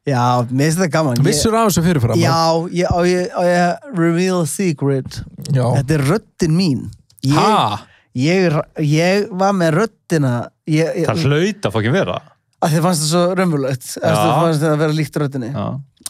já, 0.06 0.22
mér 0.50 0.68
finnst 0.68 0.80
þetta 0.82 0.92
gaman 0.96 1.22
Vissur 1.26 1.56
af 1.58 1.70
þessu 1.70 1.84
fyrir 1.86 2.02
framann? 2.04 2.22
já, 2.22 2.42
ég, 2.74 2.90
á 2.90 2.98
ég, 3.06 3.30
á 3.38 3.42
ég 3.46 3.94
reveal 3.98 4.42
a 4.42 4.50
secret 4.50 5.20
Já. 5.54 5.66
þetta 5.78 5.96
er 5.98 6.04
röddin 6.10 6.56
mín 6.58 6.84
ég, 7.26 7.36
Ha? 7.38 7.86
ég, 8.18 8.58
ég 8.86 9.28
var 9.38 9.54
með 9.58 9.76
röddina 9.84 10.34
ég, 10.70 10.90
ég, 11.04 11.06
Það 11.10 11.26
hlaut 11.30 11.68
að 11.70 11.76
fokkin 11.78 11.94
vera 11.98 12.18
að 12.62 12.74
þið 12.76 12.84
fannst 12.86 13.02
það 13.06 13.12
svo 13.14 13.22
raunverulegt 13.38 13.86
að 14.02 14.18
þið 14.18 14.34
fannst 14.42 14.62
það 14.66 14.74
að 14.76 14.82
vera 14.86 14.98
líkt 15.02 15.20
röddinni 15.22 15.52
Já. 15.54 15.66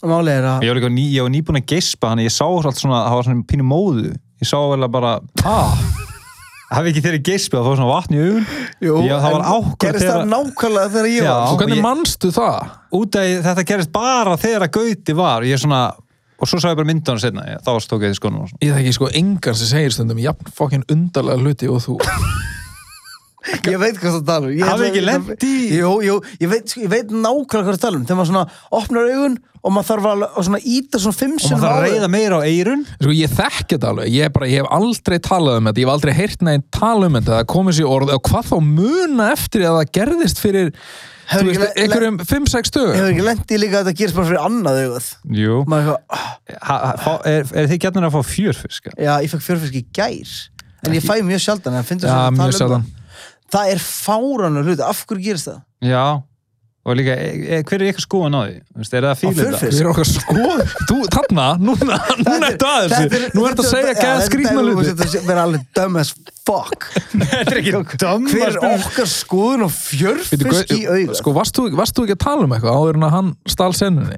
Málið 0.09 0.33
er 0.39 0.45
að 0.49 0.63
Ég 0.65 0.71
var 0.71 0.77
líka 0.79 0.89
ný, 0.95 1.03
ég 1.13 1.21
var 1.25 1.31
nýbúin 1.33 1.59
að 1.61 1.65
geispa 1.69 2.09
Þannig 2.11 2.25
ég 2.29 2.33
sá 2.33 2.45
allt 2.47 2.79
svona, 2.81 3.01
það 3.07 3.15
var 3.19 3.27
svona 3.27 3.45
pínu 3.51 3.65
móðu 3.69 4.11
Ég 4.41 4.47
sá 4.49 4.57
vel 4.71 4.81
að 4.87 4.91
bara 4.95 5.11
Ha? 5.45 5.57
Hafi 6.71 6.87
ekki 6.93 7.01
þeirri 7.03 7.19
geispi 7.27 7.57
að 7.57 7.65
það 7.65 7.69
var 7.73 7.79
svona 7.81 7.91
vatn 7.91 8.15
í 8.15 8.21
augun 8.23 8.45
jú, 8.81 8.93
Já, 9.03 9.15
það 9.19 9.33
var 9.35 9.41
en 9.41 9.49
ákvörð 9.51 9.81
gerist 9.83 10.05
það 10.05 10.13
þegar- 10.15 10.29
nákvæmlega 10.31 10.91
þegar 10.93 11.09
ég 11.11 11.25
Já. 11.25 11.31
var 11.33 11.51
Og 11.51 11.59
hvernig 11.59 11.77
ég- 11.77 11.83
manstu 11.83 12.31
það? 12.31 12.69
Út 13.01 13.17
af 13.19 13.33
þetta 13.49 13.65
gerist 13.73 13.91
bara 13.91 14.37
þegar 14.39 14.65
að 14.67 14.71
gauti 14.79 15.15
var 15.19 15.41
Ég 15.43 15.59
svona, 15.59 15.81
og 16.39 16.47
svo 16.47 16.61
sá 16.63 16.69
ég 16.71 16.79
bara 16.79 16.87
myndan 16.87 17.19
setna 17.19 17.43
ég, 17.51 17.59
Þá 17.67 17.71
stók 17.83 18.01
ég 18.07 18.13
því 18.15 18.19
skonum 18.21 18.45
og 18.45 18.49
svona 18.53 18.63
Ég 18.63 18.77
þekki 18.79 18.93
sko 18.95 19.09
engan 19.19 19.59
sem 19.59 19.67
segir 19.67 19.91
stundum 19.91 20.17
jafn 20.23 20.47
fokkin 20.55 20.87
undarlega 20.89 21.43
hluti 21.43 21.67
og 21.69 21.83
þú. 21.83 21.99
ég 23.67 23.77
veit 23.81 23.95
hvað 23.97 24.17
það 24.19 24.25
tala 24.27 24.47
um. 24.47 24.53
Ég 24.53 24.65
ætla- 24.67 24.87
ekki 24.89 25.01
lent 25.05 25.45
í- 25.47 25.69
jú, 25.79 25.91
jú, 26.05 26.17
ég 26.41 26.49
veit, 26.51 26.67
sko, 26.69 26.81
ég 26.85 26.91
veit 26.91 27.09
nákvæmlega 27.09 27.63
hvað 27.65 27.75
það 27.77 27.81
tala 27.85 27.97
um. 28.01 28.05
Þegar 28.05 28.19
maður 28.21 28.31
svona 28.31 28.43
opnar 28.81 29.09
augun 29.15 29.37
og 29.61 29.71
maður 29.75 29.87
þarf 29.91 30.05
að, 30.11 30.23
að 30.25 30.45
svona 30.47 30.61
íta 30.65 30.99
svona 31.01 31.17
fimm 31.21 31.33
Og 31.37 31.41
sinnum 31.41 31.59
maður 31.61 31.69
þarf 31.69 31.77
að 31.77 31.85
reyða 31.91 32.09
meira 32.15 32.37
á 32.37 32.41
eirun 32.49 32.83
Sko 33.01 33.13
ég 33.17 33.33
þekki 33.37 33.75
þetta 33.77 33.89
alveg, 33.91 34.11
ég, 34.15 34.31
bara, 34.33 34.49
ég 34.49 34.61
hef 34.63 34.71
aldrei 34.77 35.19
talað 35.21 35.57
um 35.61 35.69
þetta, 35.69 35.81
ég 35.81 35.85
hef 35.87 35.93
aldrei 35.95 36.13
heyrt 36.17 36.41
neginn 36.47 36.63
tala 36.73 37.05
um 37.11 37.17
þetta, 37.19 37.37
það 37.41 37.49
komið 37.55 37.77
sér 37.79 37.89
orð. 37.95 38.13
Og 38.17 38.21
hvað 38.29 38.51
þá 38.51 38.57
muna 38.71 39.31
eftir 39.35 39.65
að 39.69 39.77
það 39.81 39.91
gerðist 39.99 40.41
fyrir 40.41 40.71
þú 40.71 41.37
Hefur 41.37 41.47
veist, 41.47 41.61
ekki 41.61 41.77
le- 41.77 41.83
einhverjum 41.85 42.17
5-6 42.27 42.71
dögum. 42.75 42.95
hefur 42.97 43.11
ekki 43.13 43.23
lent 43.23 43.51
í 43.55 43.57
líka 43.61 43.77
að 43.79 43.85
þetta 43.85 43.97
gerist 44.01 44.15
bara 44.17 44.27
fyrir 44.27 44.41
annað 44.43 44.79
augað? 44.81 45.05
Jú. 45.31 45.59
Ah, 46.11 47.19
Er, 47.25 47.45
er 47.55 47.69
þið 47.71 47.79
gætnir 47.85 48.07
að 48.09 48.15
fá 48.17 48.21
fjörfisk? 48.27 48.89
já, 48.97 49.13
ég 49.23 49.29
fekk 49.31 49.45
fjörfisk 49.45 49.77
í 49.79 49.83
gær. 49.95 50.33
En 50.85 50.95
ég 50.97 51.03
fæ 51.05 51.21
mjög 51.23 51.39
sjaldan 51.45 51.77
en 51.77 51.85
finnst 51.87 52.03
Já, 52.03 52.11
það 52.11 52.35
mjög 52.39 52.57
sjaldan. 52.57 52.83
það 52.83 53.00
er 53.71 53.81
fáranur 53.83 54.67
hluti, 54.67 54.83
af 54.85 55.05
hverju 55.07 55.23
gerist 55.25 55.49
það? 55.51 55.63
Já 55.91 56.05
og 56.81 56.95
líka, 56.97 57.13
e, 57.13 57.33
e, 57.45 57.57
hver 57.61 57.83
er 57.83 57.91
ykkur 57.91 58.01
skoðan 58.01 58.35
á 58.37 58.41
því? 58.41 58.53
Er 58.97 59.05
það 59.05 59.19
fílið? 59.19 59.41
Furfist? 59.41 59.65
Við 59.67 59.81
erum 59.83 59.91
okkar 59.91 60.07
skoð 60.09 60.61
Þú, 60.89 60.95
þarna, 61.13 61.43
núna, 61.61 61.97
núna 62.25 62.47
ertu 62.49 62.69
að 62.69 62.85
þessu 62.95 63.19
Nú 63.35 63.43
ertu 63.45 63.61
að 63.61 63.67
segja 63.69 63.93
gæða 63.99 64.23
skrýtna 64.25 64.63
luti 64.65 64.95
Þetta 64.97 65.35
er 65.35 65.41
alveg 65.43 65.67
dumb 65.77 65.99
as 66.01 66.13
fuck 66.47 66.87
Þetta 67.11 67.43
er 67.43 67.61
ekki 67.61 67.99
dömm 68.01 68.25
Hver 68.31 68.47
er 68.47 68.59
okkar 68.71 69.11
skoðun 69.13 69.67
og 69.67 69.75
fjörfisk 69.75 70.73
í 70.73 70.81
auga? 70.87 71.19
Sko, 71.21 71.35
varst 71.37 71.59
þú, 71.59 71.67
ekki 71.69 72.17
að 72.17 72.23
tala 72.25 72.49
um 72.49 72.57
eitthvað 72.57 72.81
áður 72.81 72.97
en 72.97 73.07
að 73.11 73.15
hann 73.19 73.31
stál 73.53 73.71
senunni? 73.77 74.17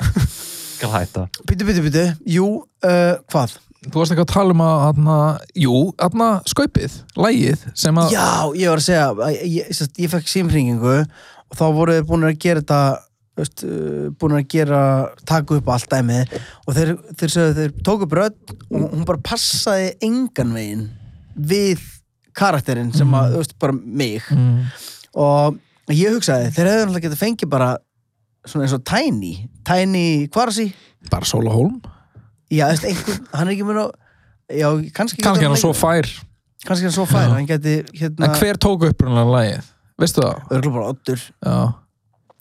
Skal 0.77 0.91
hætta. 0.95 1.27
Býtu, 1.49 1.67
býtu, 1.67 1.83
býtu, 1.83 2.07
jú, 2.31 2.47
uh, 2.63 3.13
hvað? 3.31 3.59
Þú 3.83 3.99
varst 3.99 4.13
ekki 4.15 4.23
að 4.23 4.31
tala 4.31 4.53
um 4.55 4.61
að, 4.63 4.81
aðna, 4.89 5.15
jú, 5.59 5.77
aðna, 6.01 6.27
skaupið, 6.49 6.99
lægið, 7.19 7.65
sem 7.77 7.97
að 7.99 8.13
Já, 8.15 8.27
ég 8.59 8.71
var 8.71 8.81
að 8.81 8.85
segja, 8.85 9.07
að 9.11 9.33
ég, 9.33 9.41
ég, 9.57 9.81
ég, 9.99 10.11
fekk 10.13 10.29
símringingu 10.31 10.93
og 11.03 11.57
þá 11.59 11.65
voru 11.75 11.97
þið 11.97 12.07
búin 12.11 12.27
að 12.29 12.37
gera 12.45 12.63
þetta 12.63 12.81
veist, 13.39 13.65
uh, 13.67 14.07
búin 14.21 14.37
að 14.37 14.47
gera 14.53 14.81
taka 15.27 15.57
upp 15.57 15.71
allt 15.73 15.89
dæmið 15.91 16.35
og 16.39 16.77
þeir, 16.77 16.93
þeir, 17.11 17.33
þeir, 17.35 17.53
þeir 17.59 17.75
tóku 17.89 18.09
brödd 18.09 18.55
og 18.69 18.85
hún 18.93 19.07
bara 19.09 19.23
passaði 19.25 19.93
engan 20.05 20.55
veginn 20.55 20.87
við 21.33 21.83
karakterinn 22.37 22.93
sem 22.95 23.09
að, 23.17 23.33
þú 23.33 23.41
veist, 23.43 23.57
bara 23.61 23.75
mig. 23.77 24.29
Mm, 24.33 24.61
og 25.21 25.59
ég 25.93 26.15
hugsaði, 26.15 26.53
þeir 26.55 26.69
hefðu 26.69 26.85
náttúrulega 26.85 27.07
getað 27.09 27.25
fengið 27.25 27.51
bara 27.51 27.73
svona 28.47 28.67
eins 28.67 28.75
og 28.75 28.83
Tiny 28.87 29.33
Tiny 29.67 30.05
Kvarasi 30.31 30.69
bara 31.11 31.27
Sóla 31.27 31.53
Hólm 31.53 31.79
já, 32.53 32.65
þú 32.69 32.73
veist, 32.73 32.87
einhver, 32.91 33.19
hann 33.33 33.47
er 33.49 33.53
ekki 33.55 33.67
að 33.73 33.83
já, 34.53 34.67
kannski 34.97 35.23
Kannski 35.25 35.47
hann 35.49 35.59
svo 35.59 35.73
fær. 35.77 36.09
Kannski 36.63 36.87
hann 36.87 36.95
svo 36.95 37.05
fær, 37.09 37.27
Já. 37.27 37.35
hann 37.37 37.47
geti 37.49 37.77
hérna, 37.99 38.27
En 38.29 38.35
hver 38.39 38.59
tók 38.61 38.85
upprunlega 38.87 39.31
lægið? 39.37 39.71
Veistu 39.99 40.21
það? 40.23 40.43
örgulega 40.51 40.75
bara 40.77 40.91
Oddur. 40.93 41.23
Já. 41.43 41.55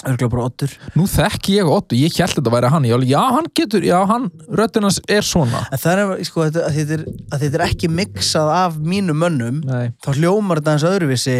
Örgulega 0.03 0.31
bara 0.35 0.45
Oddur. 0.49 0.77
Nú 0.99 1.07
þekki 1.11 1.57
ég 1.59 1.71
Otto, 1.71 1.97
ég 1.99 2.15
held 2.19 2.37
þetta 2.39 2.53
væri 2.55 2.71
hann. 2.71 2.87
Ég 2.87 2.95
alveg, 2.97 3.11
já, 3.13 3.23
hann 3.37 3.49
getur, 3.59 3.87
já, 3.87 3.97
hann, 4.11 4.29
röddinans 4.51 5.01
er 5.11 5.27
svona. 5.27 5.65
En 5.75 5.79
það 5.83 6.03
er, 6.05 6.23
sko, 6.27 6.45
þetta, 6.49 6.65
að 6.69 6.79
þetta 6.79 6.97
er, 6.97 7.03
að 7.33 7.45
þetta 7.45 7.59
er 7.61 7.65
ekki 7.67 7.91
mixað 7.91 8.53
af 8.57 8.79
mínum 8.83 9.19
mönnum 9.23 9.61
Nei. 9.67 9.91
þá 10.03 10.11
hljómar 10.19 10.63
þetta 10.63 10.77
eins 10.77 10.87
öðruvísi. 10.91 11.37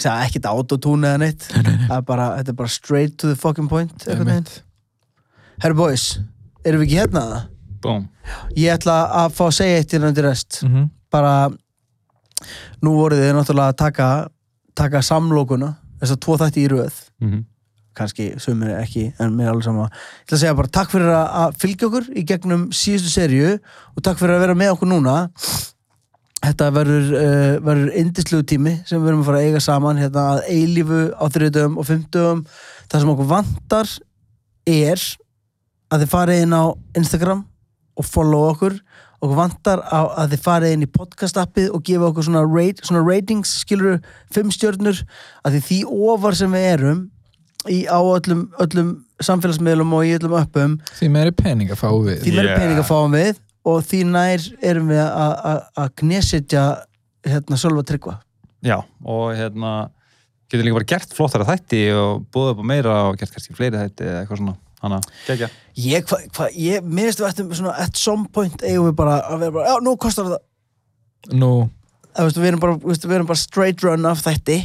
Segja 0.00 0.16
ekkert 0.26 0.46
autotune 0.50 1.10
eða 1.10 1.22
neitt. 1.24 1.46
Það 1.50 1.96
er 1.98 2.04
bara, 2.06 2.28
þetta 2.38 2.54
er 2.54 2.58
bara 2.62 2.70
straight 2.72 3.16
to 3.18 3.30
the 3.30 3.38
fucking 3.38 3.68
point 3.70 4.06
einhvern. 4.06 4.46
Herru 5.60 5.76
boys, 5.76 6.06
erum 6.64 6.80
við 6.82 6.86
ekki 6.88 6.98
hérna 7.00 7.22
það? 7.30 7.44
Búm. 7.80 8.08
Ég 8.56 8.74
ætla 8.74 8.96
að 9.22 9.36
fá 9.38 9.44
að 9.46 9.54
segja 9.56 9.76
eitt 9.80 9.94
innan 9.96 10.14
til 10.14 10.24
rest 10.26 10.62
mm 10.62 10.72
-hmm. 10.74 10.88
bara 11.10 11.50
nú 12.82 12.96
voruð 12.96 13.20
þið 13.20 13.34
náttúrulega 13.36 13.68
að 13.72 13.76
taka 13.76 14.08
taka 14.74 15.02
samlokuna, 15.02 15.74
þess 16.00 16.12
að 16.14 16.20
tvo 16.24 16.36
þætti 16.40 16.60
í 16.64 16.68
röð 16.68 16.94
Mhm. 17.20 17.44
kannski 17.94 18.38
sumir 18.40 18.70
ekki, 18.80 19.12
en 19.18 19.34
mér 19.36 19.44
er 19.44 19.50
alveg 19.50 19.64
sama 19.64 19.88
ég 19.88 19.90
ætla 20.26 20.36
að 20.36 20.40
segja 20.40 20.54
bara 20.56 20.68
takk 20.68 20.90
fyrir 20.90 21.10
að 21.10 21.56
fylgja 21.58 21.86
okkur 21.88 22.06
í 22.16 22.24
gegnum 22.24 22.68
síðustu 22.70 23.10
serju 23.10 23.58
og 23.96 24.02
takk 24.02 24.18
fyrir 24.18 24.36
að 24.36 24.40
vera 24.40 24.54
með 24.54 24.72
okkur 24.72 24.88
núna 24.88 25.28
þetta 26.40 26.70
verður 26.72 27.10
uh, 27.12 27.60
verður 27.60 27.90
indislegu 28.00 28.42
tími 28.48 28.74
sem 28.86 29.00
við 29.02 29.08
erum 29.08 29.20
að 29.20 29.28
fara 29.28 29.38
að 29.42 29.48
eiga 29.50 29.60
saman 29.60 30.00
hérna 30.00 30.22
að 30.36 30.44
eilífu 30.48 31.00
á 31.12 31.24
þriðdöfum 31.28 31.76
og 31.78 31.86
fimmdöfum 31.90 32.44
það 32.88 33.00
sem 33.00 33.12
okkur 33.14 33.28
vantar 33.34 33.92
er 34.66 35.04
að 35.90 36.04
þið 36.04 36.10
farið 36.14 36.42
inn 36.46 36.54
á 36.56 36.64
Instagram 37.00 37.44
og 38.00 38.06
follow 38.06 38.48
okkur 38.52 38.78
okkur 39.20 39.36
vantar 39.36 39.82
að 39.92 40.30
þið 40.32 40.42
farið 40.46 40.74
inn 40.76 40.84
í 40.86 40.88
podcast 40.88 41.36
appið 41.36 41.66
og 41.76 41.82
gefa 41.84 42.06
okkur 42.08 42.24
svona, 42.24 42.40
rate, 42.48 42.80
svona 42.86 43.02
ratings 43.04 43.50
skilur 43.64 43.98
fimm 44.32 44.48
stjörnur 44.54 45.02
að 45.44 45.58
því 45.58 45.60
því 45.66 45.80
ofar 46.14 46.38
sem 46.38 46.54
við 46.56 46.68
erum 46.70 47.02
í, 47.68 47.82
á 47.84 48.00
öllum, 48.00 48.46
öllum 48.64 48.94
samfélagsmiðlum 49.20 49.92
og 49.98 50.06
í 50.08 50.14
öllum 50.16 50.36
uppum 50.40 50.78
Því 50.96 51.10
meiri 51.12 51.34
pening 51.36 51.68
að 51.74 51.82
fá 51.82 51.90
við 51.92 52.22
því 52.24 52.32
meira 52.38 52.48
Yeah. 52.54 52.60
peninga 52.62 52.86
fáum 52.88 53.12
við 53.18 53.42
og 53.68 53.82
því 53.84 54.00
nær 54.08 54.46
erum 54.64 54.88
við 54.88 55.02
að- 55.04 55.38
að 55.50 55.60
að 55.84 55.90
knesetja 56.00 56.64
hérna 57.28 57.58
Sölva 57.60 57.84
Tryggva 57.84 58.16
Já, 58.64 58.78
og 59.04 59.34
hérna 59.36 59.90
getur 60.48 60.64
líka 60.64 60.78
bara 60.80 60.88
gert 60.96 61.12
flottara 61.12 61.44
þætti 61.44 61.82
og 61.92 62.24
búið 62.32 62.54
upp 62.54 62.64
á 62.64 62.70
meira 62.72 62.96
og 63.10 63.18
gert 63.20 63.32
kannski 63.36 63.52
fleiri 63.54 63.76
þætti 63.76 64.08
eða 64.08 64.24
eitthvað 64.24 64.40
svona. 64.40 64.56
Hanna, 64.80 64.98
gegja. 65.26 65.48
Ég, 65.84 66.04
hva, 66.10 66.18
hva, 66.36 66.48
ég, 66.54 66.84
mér 66.84 67.08
finnst 67.10 67.22
við 67.22 67.28
ættum 67.30 67.50
svona 67.56 67.74
at 67.84 67.96
some 68.00 68.26
point 68.34 68.62
eigum 68.62 68.88
við 68.90 68.96
bara 69.00 69.18
að 69.30 69.42
vera 69.44 69.54
bara, 69.58 69.68
já, 69.72 69.76
nú 69.86 69.96
kostar 70.00 70.28
þetta 70.30 71.36
Nú, 71.36 71.50
að, 72.16 72.24
veistu, 72.28 72.40
við, 72.40 72.48
erum 72.52 72.60
bara, 72.62 72.76
veistu, 72.80 73.08
við 73.10 73.18
erum 73.18 73.28
bara 73.28 73.38
straight 73.42 73.82
run 73.84 74.06
af 74.08 74.22
þætti 74.24 74.58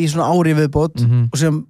í 0.00 0.06
svona 0.08 0.30
ári 0.32 0.54
viðbót 0.56 1.02
Mhm. 1.02 1.26
og 1.32 1.38
sem 1.38 1.60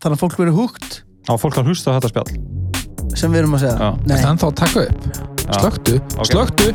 þannig 0.00 0.16
að 0.16 0.22
fólk 0.24 0.38
verið 0.40 0.56
húgt 0.60 1.02
Á 1.28 1.32
fólk 1.40 1.56
að 1.60 1.68
hlusta 1.70 1.92
á 1.92 1.96
þetta 2.00 2.12
spjall. 2.12 3.16
sem 3.16 3.32
við 3.32 3.38
erum 3.44 3.54
að 3.56 3.60
segja 3.64 3.92
þannig 4.08 4.40
þá 4.40 4.48
að 4.48 4.56
taka 4.62 4.86
upp 4.88 5.04
Já. 5.44 5.60
Slöktu, 5.60 5.94
Ok. 6.18 6.26
slöktu 6.32 6.74